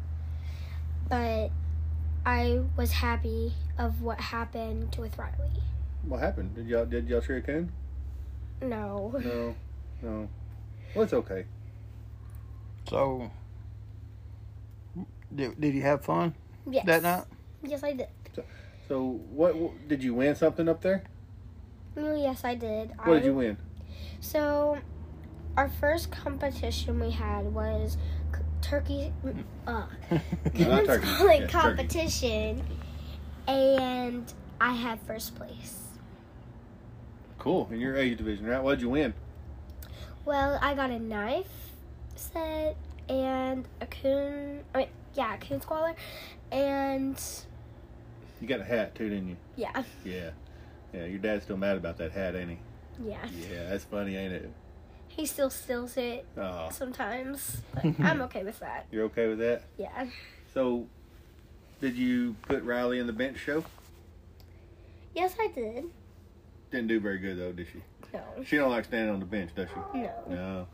but 1.10 1.50
I 2.26 2.62
was 2.78 2.92
happy 2.92 3.54
of 3.78 4.02
what 4.02 4.20
happened 4.20 4.96
with 5.00 5.18
Riley. 5.18 5.62
What 6.04 6.20
happened? 6.20 6.56
Did 6.56 6.68
y'all 6.68 6.86
did 6.86 7.08
y'all 7.08 7.22
tree 7.22 7.38
a 7.38 7.42
coon? 7.42 7.72
No. 8.62 9.14
No, 9.24 9.56
no. 10.02 10.30
Well, 10.94 11.04
it's 11.04 11.14
okay. 11.14 11.46
So, 12.90 13.32
did, 15.34 15.60
did 15.60 15.74
you 15.74 15.82
have 15.82 16.04
fun 16.04 16.36
Yes. 16.70 16.86
that 16.86 17.02
night? 17.04 17.24
Yes, 17.64 17.84
I 17.84 17.94
did. 17.94 18.08
So, 18.88 19.22
what, 19.32 19.56
what 19.56 19.88
did 19.88 20.04
you 20.04 20.14
win 20.14 20.36
something 20.36 20.68
up 20.68 20.82
there? 20.82 21.04
Oh, 21.96 22.14
yes, 22.16 22.44
I 22.44 22.56
did. 22.56 22.90
What 22.98 23.08
I, 23.08 23.14
did 23.14 23.26
you 23.26 23.34
win? 23.36 23.58
So, 24.20 24.78
our 25.58 25.70
first 25.70 26.12
competition 26.12 27.00
we 27.00 27.12
had 27.12 27.54
was 27.54 27.98
turkey. 28.62 29.14
Uh, 29.68 29.86
coon 30.56 30.86
turkey. 30.86 31.08
Yeah, 31.08 31.28
turkey. 31.28 31.48
competition, 31.48 32.64
and 33.48 34.32
I 34.60 34.74
had 34.74 35.00
first 35.02 35.36
place. 35.36 35.80
Cool. 37.38 37.68
In 37.72 37.80
your 37.80 37.98
age 37.98 38.18
division, 38.18 38.46
right? 38.46 38.64
What'd 38.64 38.82
you 38.82 38.90
win? 38.90 39.14
Well, 40.26 40.58
I 40.62 40.74
got 40.74 40.90
a 40.92 41.00
knife 41.00 41.48
set 42.16 42.78
and 43.10 43.68
a 43.82 43.86
coon. 43.86 44.64
I 44.74 44.78
mean, 44.78 44.88
yeah, 45.14 45.34
a 45.34 45.38
coon 45.38 45.60
squaller, 45.60 45.94
and 46.52 47.22
You 48.40 48.48
got 48.48 48.62
a 48.62 48.64
hat 48.64 48.96
too, 48.96 49.10
didn't 49.10 49.28
you? 49.30 49.38
yeah, 49.58 49.84
Yeah. 50.06 50.30
Yeah. 50.94 51.06
Your 51.06 51.18
dad's 51.20 51.44
still 51.44 51.58
mad 51.58 51.76
about 51.76 51.98
that 51.98 52.12
hat, 52.12 52.36
ain't 52.36 52.52
he? 52.52 52.60
Yeah. 53.04 53.18
Yeah, 53.52 53.70
that's 53.70 53.84
funny, 53.86 54.16
ain't 54.18 54.34
it? 54.34 54.52
He 55.08 55.26
still 55.28 55.50
steals 55.50 55.96
it 55.98 56.26
Oh, 56.38 56.70
sometimes, 56.72 57.62
but 57.76 57.86
I'm 58.00 58.22
okay 58.24 58.44
with 58.44 58.60
that. 58.60 58.88
you're 58.92 59.06
okay 59.06 59.28
with 59.28 59.40
that? 59.40 59.64
Yeah. 59.78 60.08
So, 60.54 60.88
did 61.82 61.96
you 61.96 62.36
put 62.44 62.64
Riley 62.64 63.00
in 63.00 63.08
the 63.08 63.14
bench 63.14 63.38
show? 63.38 63.64
Yes, 65.14 65.36
I 65.40 65.48
did. 65.48 65.86
Didn't 66.72 66.88
do 66.88 67.00
very 67.00 67.20
good 67.20 67.38
though, 67.38 67.52
did 67.52 67.68
she? 67.72 67.84
No. 68.14 68.22
She 68.46 68.58
don't 68.58 68.72
like 68.72 68.86
standing 68.86 69.14
on 69.14 69.20
the 69.20 69.26
bench, 69.26 69.52
does 69.56 69.68
she? 69.70 70.00
No. 70.00 70.12
No. 70.30 70.68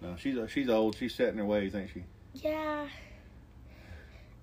No, 0.00 0.16
she's 0.16 0.38
she's 0.50 0.68
old. 0.70 0.96
She's 0.96 1.14
set 1.14 1.28
in 1.28 1.38
her 1.38 1.44
ways, 1.44 1.74
ain't 1.74 1.90
she? 1.92 2.04
Yeah. 2.34 2.86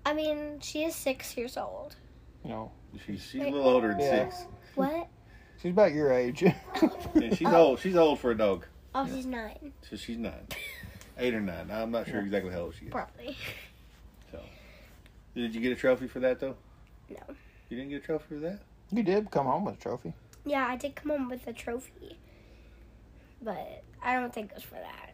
I 0.06 0.14
mean, 0.14 0.60
she 0.62 0.84
is 0.84 0.95
six 0.95 1.36
years 1.38 1.58
old. 1.58 1.95
No. 2.43 2.72
She's 3.06 3.24
she's 3.24 3.41
a 3.41 3.49
little 3.49 3.68
older 3.68 3.89
than 3.89 3.99
Yeah. 3.99 4.30
six. 4.30 4.45
What? 4.76 5.08
She's 5.62 5.72
about 5.72 5.93
your 5.93 6.12
age. 6.12 6.41
Yeah, 6.41 6.56
she's 7.34 7.47
Oh. 7.47 7.56
old. 7.56 7.80
She's 7.80 7.95
old 7.95 8.20
for 8.20 8.32
a 8.32 8.38
dog. 8.38 8.66
Oh, 8.93 9.06
she's 9.08 9.26
nine, 9.26 9.74
So 9.89 9.95
she's 9.97 10.18
nine, 10.18 10.47
eight 11.18 11.34
or 11.34 11.41
nine. 11.41 11.70
I'm 11.72 11.91
not 11.91 12.08
sure 12.08 12.22
exactly 12.22 12.51
how 12.53 12.60
old 12.62 12.76
she 12.80 12.86
is. 12.86 12.91
probably. 12.91 13.36
So, 14.32 14.39
did 15.36 15.53
you 15.53 15.60
get 15.62 15.72
a 15.74 15.76
trophy 15.76 16.08
for 16.08 16.20
that 16.22 16.39
though? 16.39 16.56
No. 17.10 17.18
You 17.70 17.78
didn't 17.78 17.89
get 17.89 18.03
a 18.03 18.06
trophy 18.06 18.26
for 18.36 18.39
that? 18.41 18.60
you 18.91 19.03
did 19.03 19.32
come 19.32 19.47
home 19.47 19.66
with 19.66 19.76
a 19.76 19.80
trophy. 19.80 20.14
Yeah, 20.45 20.66
I 20.68 20.76
did 20.78 20.95
come 20.95 21.10
home 21.12 21.30
with 21.30 21.45
a 21.47 21.53
trophy, 21.53 22.18
but 23.41 23.84
I 24.01 24.14
don't 24.14 24.34
think 24.34 24.51
it 24.51 24.56
was 24.56 24.64
for 24.64 24.76
that. 24.76 25.12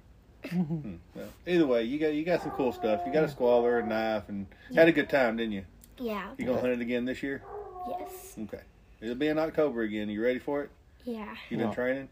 Hmm. 0.49 0.95
Well, 1.15 1.29
either 1.47 1.65
way, 1.67 1.83
you 1.83 1.97
got 1.99 2.13
you 2.13 2.23
got 2.25 2.41
some 2.41 2.51
cool 2.51 2.71
stuff. 2.73 3.01
You 3.05 3.13
got 3.13 3.23
a 3.23 3.29
squaller, 3.29 3.79
a 3.79 3.85
knife, 3.85 4.23
and 4.27 4.45
had 4.75 4.87
a 4.87 4.91
good 4.91 5.09
time, 5.09 5.37
didn't 5.37 5.53
you? 5.53 5.65
Yeah. 5.97 6.31
You 6.37 6.45
gonna 6.45 6.59
hunt 6.59 6.73
it 6.73 6.81
again 6.81 7.05
this 7.05 7.21
year? 7.23 7.41
Yes. 7.89 8.35
Okay. 8.43 8.61
It'll 9.01 9.15
be 9.15 9.27
in 9.27 9.39
October 9.39 9.81
again. 9.81 10.09
You 10.09 10.23
ready 10.23 10.39
for 10.39 10.61
it? 10.63 10.69
Yeah. 11.03 11.35
You 11.49 11.57
been 11.57 11.67
Yeah. 11.69 11.73
training? 11.73 12.09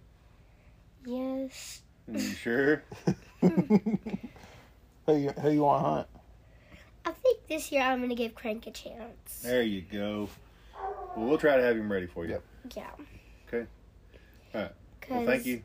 Yes. 1.06 1.82
You 2.12 2.20
sure? 2.20 2.84
who 3.42 3.50
you 5.08 5.30
who 5.30 5.50
you 5.52 5.62
want 5.62 5.84
to 5.84 5.90
hunt? 5.90 6.08
I 7.06 7.12
think 7.12 7.48
this 7.48 7.72
year 7.72 7.82
I'm 7.84 8.02
gonna 8.02 8.16
give 8.16 8.34
Crank 8.36 8.68
a 8.68 8.72
chance. 8.72 9.42
There 9.44 9.62
you 9.62 9.82
go. 9.82 10.30
Well, 11.16 11.28
we'll 11.28 11.38
try 11.38 11.56
to 11.58 11.64
have 11.64 11.76
him 11.78 11.92
ready 11.92 12.08
for 12.08 12.26
you. 12.26 12.32
Yep. 12.32 12.44
Yeah. 12.76 12.90
Okay. 13.48 13.68
All 14.56 14.62
right. 14.62 14.72
Well, 15.10 15.20
'Cause- 15.20 15.28
thank 15.28 15.46
you 15.46 15.62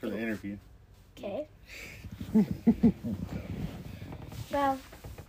for 0.00 0.08
the 0.10 0.18
interview. 0.18 0.56
Okay. 1.18 1.46
well, 4.52 4.78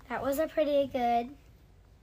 that 0.10 0.22
was 0.24 0.40
a 0.40 0.48
pretty 0.48 0.88
good 0.92 1.30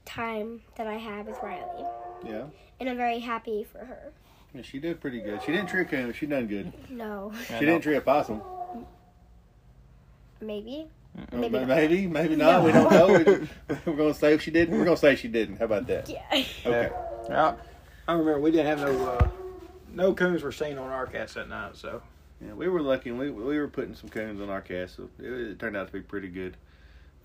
time 0.08 0.62
that 0.76 0.86
I 0.86 0.94
have 0.94 1.26
with 1.26 1.38
Riley, 1.42 1.84
Yeah. 2.24 2.44
and 2.80 2.88
I'm 2.88 2.96
very 2.96 3.18
happy 3.20 3.64
for 3.70 3.78
her. 3.78 4.12
yeah 4.54 4.62
she 4.62 4.78
did 4.78 5.00
pretty 5.00 5.20
good. 5.20 5.42
She 5.42 5.52
didn't 5.52 5.68
tree 5.68 5.82
a. 5.84 6.12
She 6.12 6.26
done 6.26 6.46
good. 6.46 6.72
No, 6.90 7.32
She 7.46 7.64
didn't 7.66 7.82
tree 7.82 7.96
a 7.96 8.00
possum. 8.00 8.40
maybe. 10.40 10.86
Maybe 11.32 11.58
ma- 11.58 11.64
maybe, 11.64 12.06
maybe 12.06 12.36
not. 12.36 12.62
We 12.64 12.72
don't 12.72 12.90
know. 12.90 13.06
We- 13.08 13.76
We're 13.86 13.96
gonna 13.96 14.14
say 14.14 14.38
she 14.38 14.50
didn't. 14.50 14.78
We're 14.78 14.84
gonna 14.84 14.96
say 14.96 15.16
she 15.16 15.28
didn't. 15.28 15.56
How 15.58 15.64
about 15.64 15.86
that? 15.88 16.08
Yeah. 16.08 16.22
Okay. 16.32 16.90
Yeah. 17.28 17.54
I 18.06 18.12
remember 18.12 18.40
we 18.40 18.50
didn't 18.52 18.66
have 18.66 18.80
no 18.80 19.06
uh, 19.10 19.28
no 19.92 20.14
coons 20.14 20.42
were 20.42 20.52
seen 20.52 20.78
on 20.78 20.90
our 20.90 21.06
cast 21.06 21.34
that 21.34 21.48
night. 21.48 21.76
So 21.76 22.02
Yeah, 22.40 22.52
we 22.54 22.68
were 22.68 22.80
lucky. 22.80 23.10
and 23.10 23.18
We 23.18 23.30
we 23.30 23.58
were 23.58 23.68
putting 23.68 23.94
some 23.94 24.10
coons 24.10 24.40
on 24.40 24.48
our 24.48 24.60
cast, 24.60 24.96
so 24.96 25.08
it, 25.18 25.26
it 25.26 25.58
turned 25.58 25.76
out 25.76 25.88
to 25.88 25.92
be 25.92 26.00
pretty 26.00 26.28
good. 26.28 26.56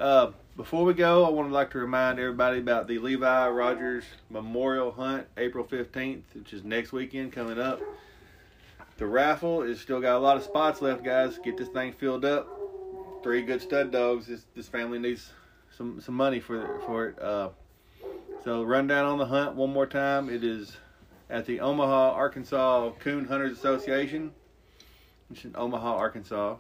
Uh, 0.03 0.33
before 0.57 0.83
we 0.83 0.93
go, 0.93 1.25
I 1.25 1.29
would 1.29 1.49
like 1.49 1.71
to 1.71 1.77
remind 1.77 2.19
everybody 2.19 2.59
about 2.59 2.89
the 2.89 2.99
Levi 2.99 3.47
Rodgers 3.47 4.03
Memorial 4.29 4.91
Hunt, 4.91 5.27
April 5.37 5.63
fifteenth, 5.63 6.25
which 6.33 6.51
is 6.51 6.65
next 6.65 6.91
weekend 6.91 7.31
coming 7.31 7.57
up. 7.57 7.79
The 8.97 9.05
raffle 9.05 9.61
is 9.61 9.79
still 9.79 10.01
got 10.01 10.17
a 10.17 10.19
lot 10.19 10.35
of 10.35 10.43
spots 10.43 10.81
left, 10.81 11.05
guys. 11.05 11.39
Get 11.41 11.55
this 11.55 11.69
thing 11.69 11.93
filled 11.93 12.25
up. 12.25 12.49
Three 13.23 13.43
good 13.43 13.61
stud 13.61 13.93
dogs. 13.93 14.27
This 14.27 14.45
this 14.53 14.67
family 14.67 14.99
needs 14.99 15.31
some 15.71 16.01
some 16.01 16.15
money 16.15 16.41
for 16.41 16.81
for 16.85 17.07
it. 17.07 17.21
Uh, 17.21 17.51
so 18.43 18.61
run 18.61 18.87
down 18.87 19.05
on 19.05 19.17
the 19.19 19.25
hunt 19.27 19.55
one 19.55 19.71
more 19.71 19.87
time. 19.87 20.29
It 20.29 20.43
is 20.43 20.75
at 21.29 21.45
the 21.45 21.61
Omaha, 21.61 22.11
Arkansas 22.11 22.91
Coon 22.99 23.23
Hunters 23.23 23.57
Association. 23.57 24.33
It's 25.31 25.45
in 25.45 25.55
Omaha, 25.55 25.95
Arkansas. 25.95 26.57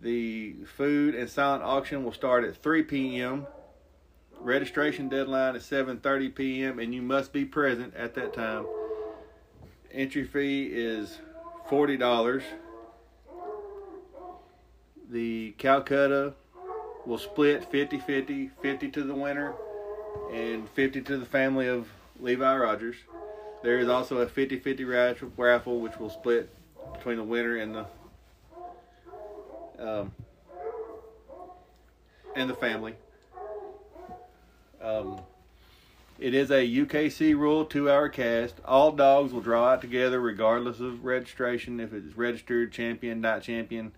The 0.00 0.54
food 0.76 1.14
and 1.14 1.28
silent 1.28 1.64
auction 1.64 2.04
will 2.04 2.12
start 2.12 2.44
at 2.44 2.56
3 2.56 2.82
p.m. 2.84 3.46
Registration 4.40 5.08
deadline 5.08 5.56
is 5.56 5.64
7:30 5.64 6.34
p.m. 6.34 6.78
and 6.78 6.94
you 6.94 7.02
must 7.02 7.32
be 7.32 7.44
present 7.44 7.94
at 7.94 8.14
that 8.14 8.32
time. 8.32 8.66
Entry 9.90 10.24
fee 10.24 10.66
is 10.66 11.18
forty 11.68 11.96
dollars. 11.96 12.44
The 15.10 15.54
Calcutta 15.58 16.34
will 17.06 17.18
split 17.18 17.70
50-50, 17.72 18.50
50 18.60 18.90
to 18.90 19.02
the 19.02 19.14
winner 19.14 19.54
and 20.30 20.68
50 20.68 21.00
to 21.00 21.16
the 21.16 21.24
family 21.24 21.66
of 21.66 21.88
Levi 22.20 22.56
Rodgers. 22.56 22.96
There 23.62 23.78
is 23.78 23.88
also 23.88 24.18
a 24.18 24.26
50-50 24.26 24.86
raffle, 24.86 25.32
raffle 25.38 25.80
which 25.80 25.96
will 25.98 26.10
split 26.10 26.54
between 26.92 27.16
the 27.16 27.24
winner 27.24 27.56
and 27.56 27.74
the 27.74 27.86
um, 29.78 30.12
and 32.34 32.48
the 32.48 32.54
family. 32.54 32.94
Um, 34.80 35.20
it 36.18 36.34
is 36.34 36.50
a 36.50 36.66
UKC 36.66 37.36
rule 37.36 37.64
two 37.64 37.90
hour 37.90 38.08
cast. 38.08 38.56
All 38.64 38.92
dogs 38.92 39.32
will 39.32 39.40
draw 39.40 39.68
out 39.68 39.80
together 39.80 40.20
regardless 40.20 40.80
of 40.80 41.04
registration. 41.04 41.78
If 41.78 41.92
it's 41.92 42.16
registered 42.16 42.72
champion, 42.72 43.20
Nite 43.20 43.42
Champion, 43.42 43.92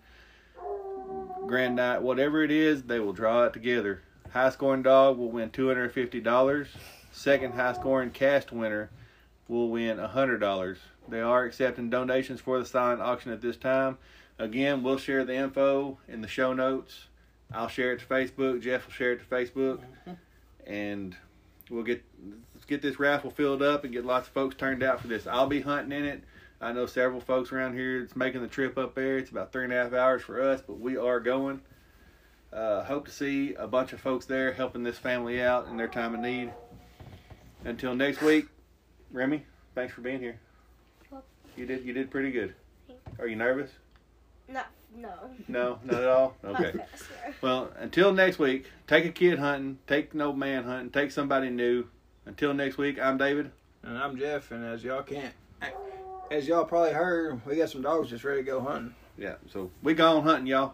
Grand 1.47 1.75
Nite, 1.75 2.01
whatever 2.01 2.43
it 2.43 2.51
is, 2.51 2.83
they 2.83 2.99
will 2.99 3.13
draw 3.13 3.45
it 3.45 3.53
together. 3.53 4.01
High 4.31 4.51
scoring 4.51 4.83
dog 4.83 5.17
will 5.17 5.31
win 5.31 5.49
$250. 5.49 6.67
Second 7.11 7.53
high 7.53 7.73
scoring 7.73 8.11
cast 8.11 8.51
winner 8.51 8.89
will 9.47 9.69
win 9.69 9.97
$100. 9.97 10.77
They 11.09 11.21
are 11.21 11.43
accepting 11.43 11.89
donations 11.89 12.39
for 12.39 12.59
the 12.59 12.65
silent 12.65 13.01
auction 13.01 13.31
at 13.31 13.41
this 13.41 13.57
time. 13.57 13.97
Again, 14.41 14.81
we'll 14.81 14.97
share 14.97 15.23
the 15.23 15.35
info 15.35 15.99
in 16.07 16.21
the 16.21 16.27
show 16.27 16.51
notes. 16.51 17.05
I'll 17.53 17.67
share 17.67 17.93
it 17.93 17.99
to 17.99 18.05
Facebook. 18.07 18.59
Jeff 18.59 18.87
will 18.87 18.93
share 18.93 19.11
it 19.11 19.19
to 19.19 19.25
Facebook, 19.25 19.81
and 20.65 21.15
we'll 21.69 21.83
get 21.83 22.03
let's 22.55 22.65
get 22.65 22.81
this 22.81 22.99
raffle 22.99 23.29
filled 23.29 23.61
up 23.61 23.83
and 23.83 23.93
get 23.93 24.03
lots 24.03 24.27
of 24.27 24.33
folks 24.33 24.55
turned 24.55 24.81
out 24.81 24.99
for 24.99 25.07
this. 25.07 25.27
I'll 25.27 25.45
be 25.45 25.61
hunting 25.61 25.95
in 25.95 26.05
it. 26.05 26.23
I 26.59 26.71
know 26.71 26.87
several 26.87 27.21
folks 27.21 27.51
around 27.51 27.75
here 27.75 27.99
that's 27.99 28.15
making 28.15 28.41
the 28.41 28.47
trip 28.47 28.79
up 28.79 28.95
there. 28.95 29.19
It's 29.19 29.29
about 29.29 29.51
three 29.51 29.65
and 29.65 29.73
a 29.73 29.75
half 29.75 29.93
hours 29.93 30.23
for 30.23 30.41
us, 30.41 30.59
but 30.65 30.79
we 30.79 30.97
are 30.97 31.19
going. 31.19 31.61
Uh, 32.51 32.83
hope 32.83 33.05
to 33.05 33.11
see 33.11 33.53
a 33.53 33.67
bunch 33.67 33.93
of 33.93 33.99
folks 33.99 34.25
there 34.25 34.53
helping 34.53 34.81
this 34.81 34.97
family 34.97 35.39
out 35.39 35.67
in 35.67 35.77
their 35.77 35.87
time 35.87 36.15
of 36.15 36.19
need. 36.19 36.51
Until 37.63 37.93
next 37.93 38.23
week, 38.23 38.47
Remi, 39.11 39.45
thanks 39.75 39.93
for 39.93 40.01
being 40.01 40.19
here. 40.19 40.39
You 41.55 41.67
did 41.67 41.85
you 41.85 41.93
did 41.93 42.09
pretty 42.09 42.31
good. 42.31 42.55
Are 43.19 43.27
you 43.27 43.35
nervous? 43.35 43.69
No, 44.51 44.61
no. 44.95 45.09
No, 45.47 45.79
not 45.83 46.01
at 46.01 46.07
all. 46.09 46.35
Okay. 46.43 46.71
Not 46.75 46.89
fast, 46.89 47.03
no. 47.27 47.33
Well, 47.41 47.71
until 47.79 48.13
next 48.13 48.39
week, 48.39 48.65
take 48.87 49.05
a 49.05 49.09
kid 49.09 49.39
hunting, 49.39 49.79
take 49.87 50.13
an 50.13 50.21
old 50.21 50.37
man 50.37 50.63
hunting, 50.63 50.89
take 50.89 51.11
somebody 51.11 51.49
new. 51.49 51.85
Until 52.25 52.53
next 52.53 52.77
week, 52.77 52.99
I'm 52.99 53.17
David. 53.17 53.51
and 53.83 53.97
I'm 53.97 54.17
Jeff, 54.17 54.51
and 54.51 54.63
as 54.65 54.83
y'all 54.83 55.03
can't, 55.03 55.33
as 56.29 56.47
y'all 56.47 56.65
probably 56.65 56.93
heard, 56.93 57.43
we 57.45 57.55
got 57.55 57.69
some 57.69 57.81
dogs 57.81 58.09
just 58.09 58.23
ready 58.23 58.41
to 58.41 58.45
go 58.45 58.61
hunting. 58.61 58.93
Yeah, 59.17 59.35
so 59.51 59.71
we 59.81 59.93
gone 59.93 60.23
hunting, 60.23 60.47
y'all. 60.47 60.73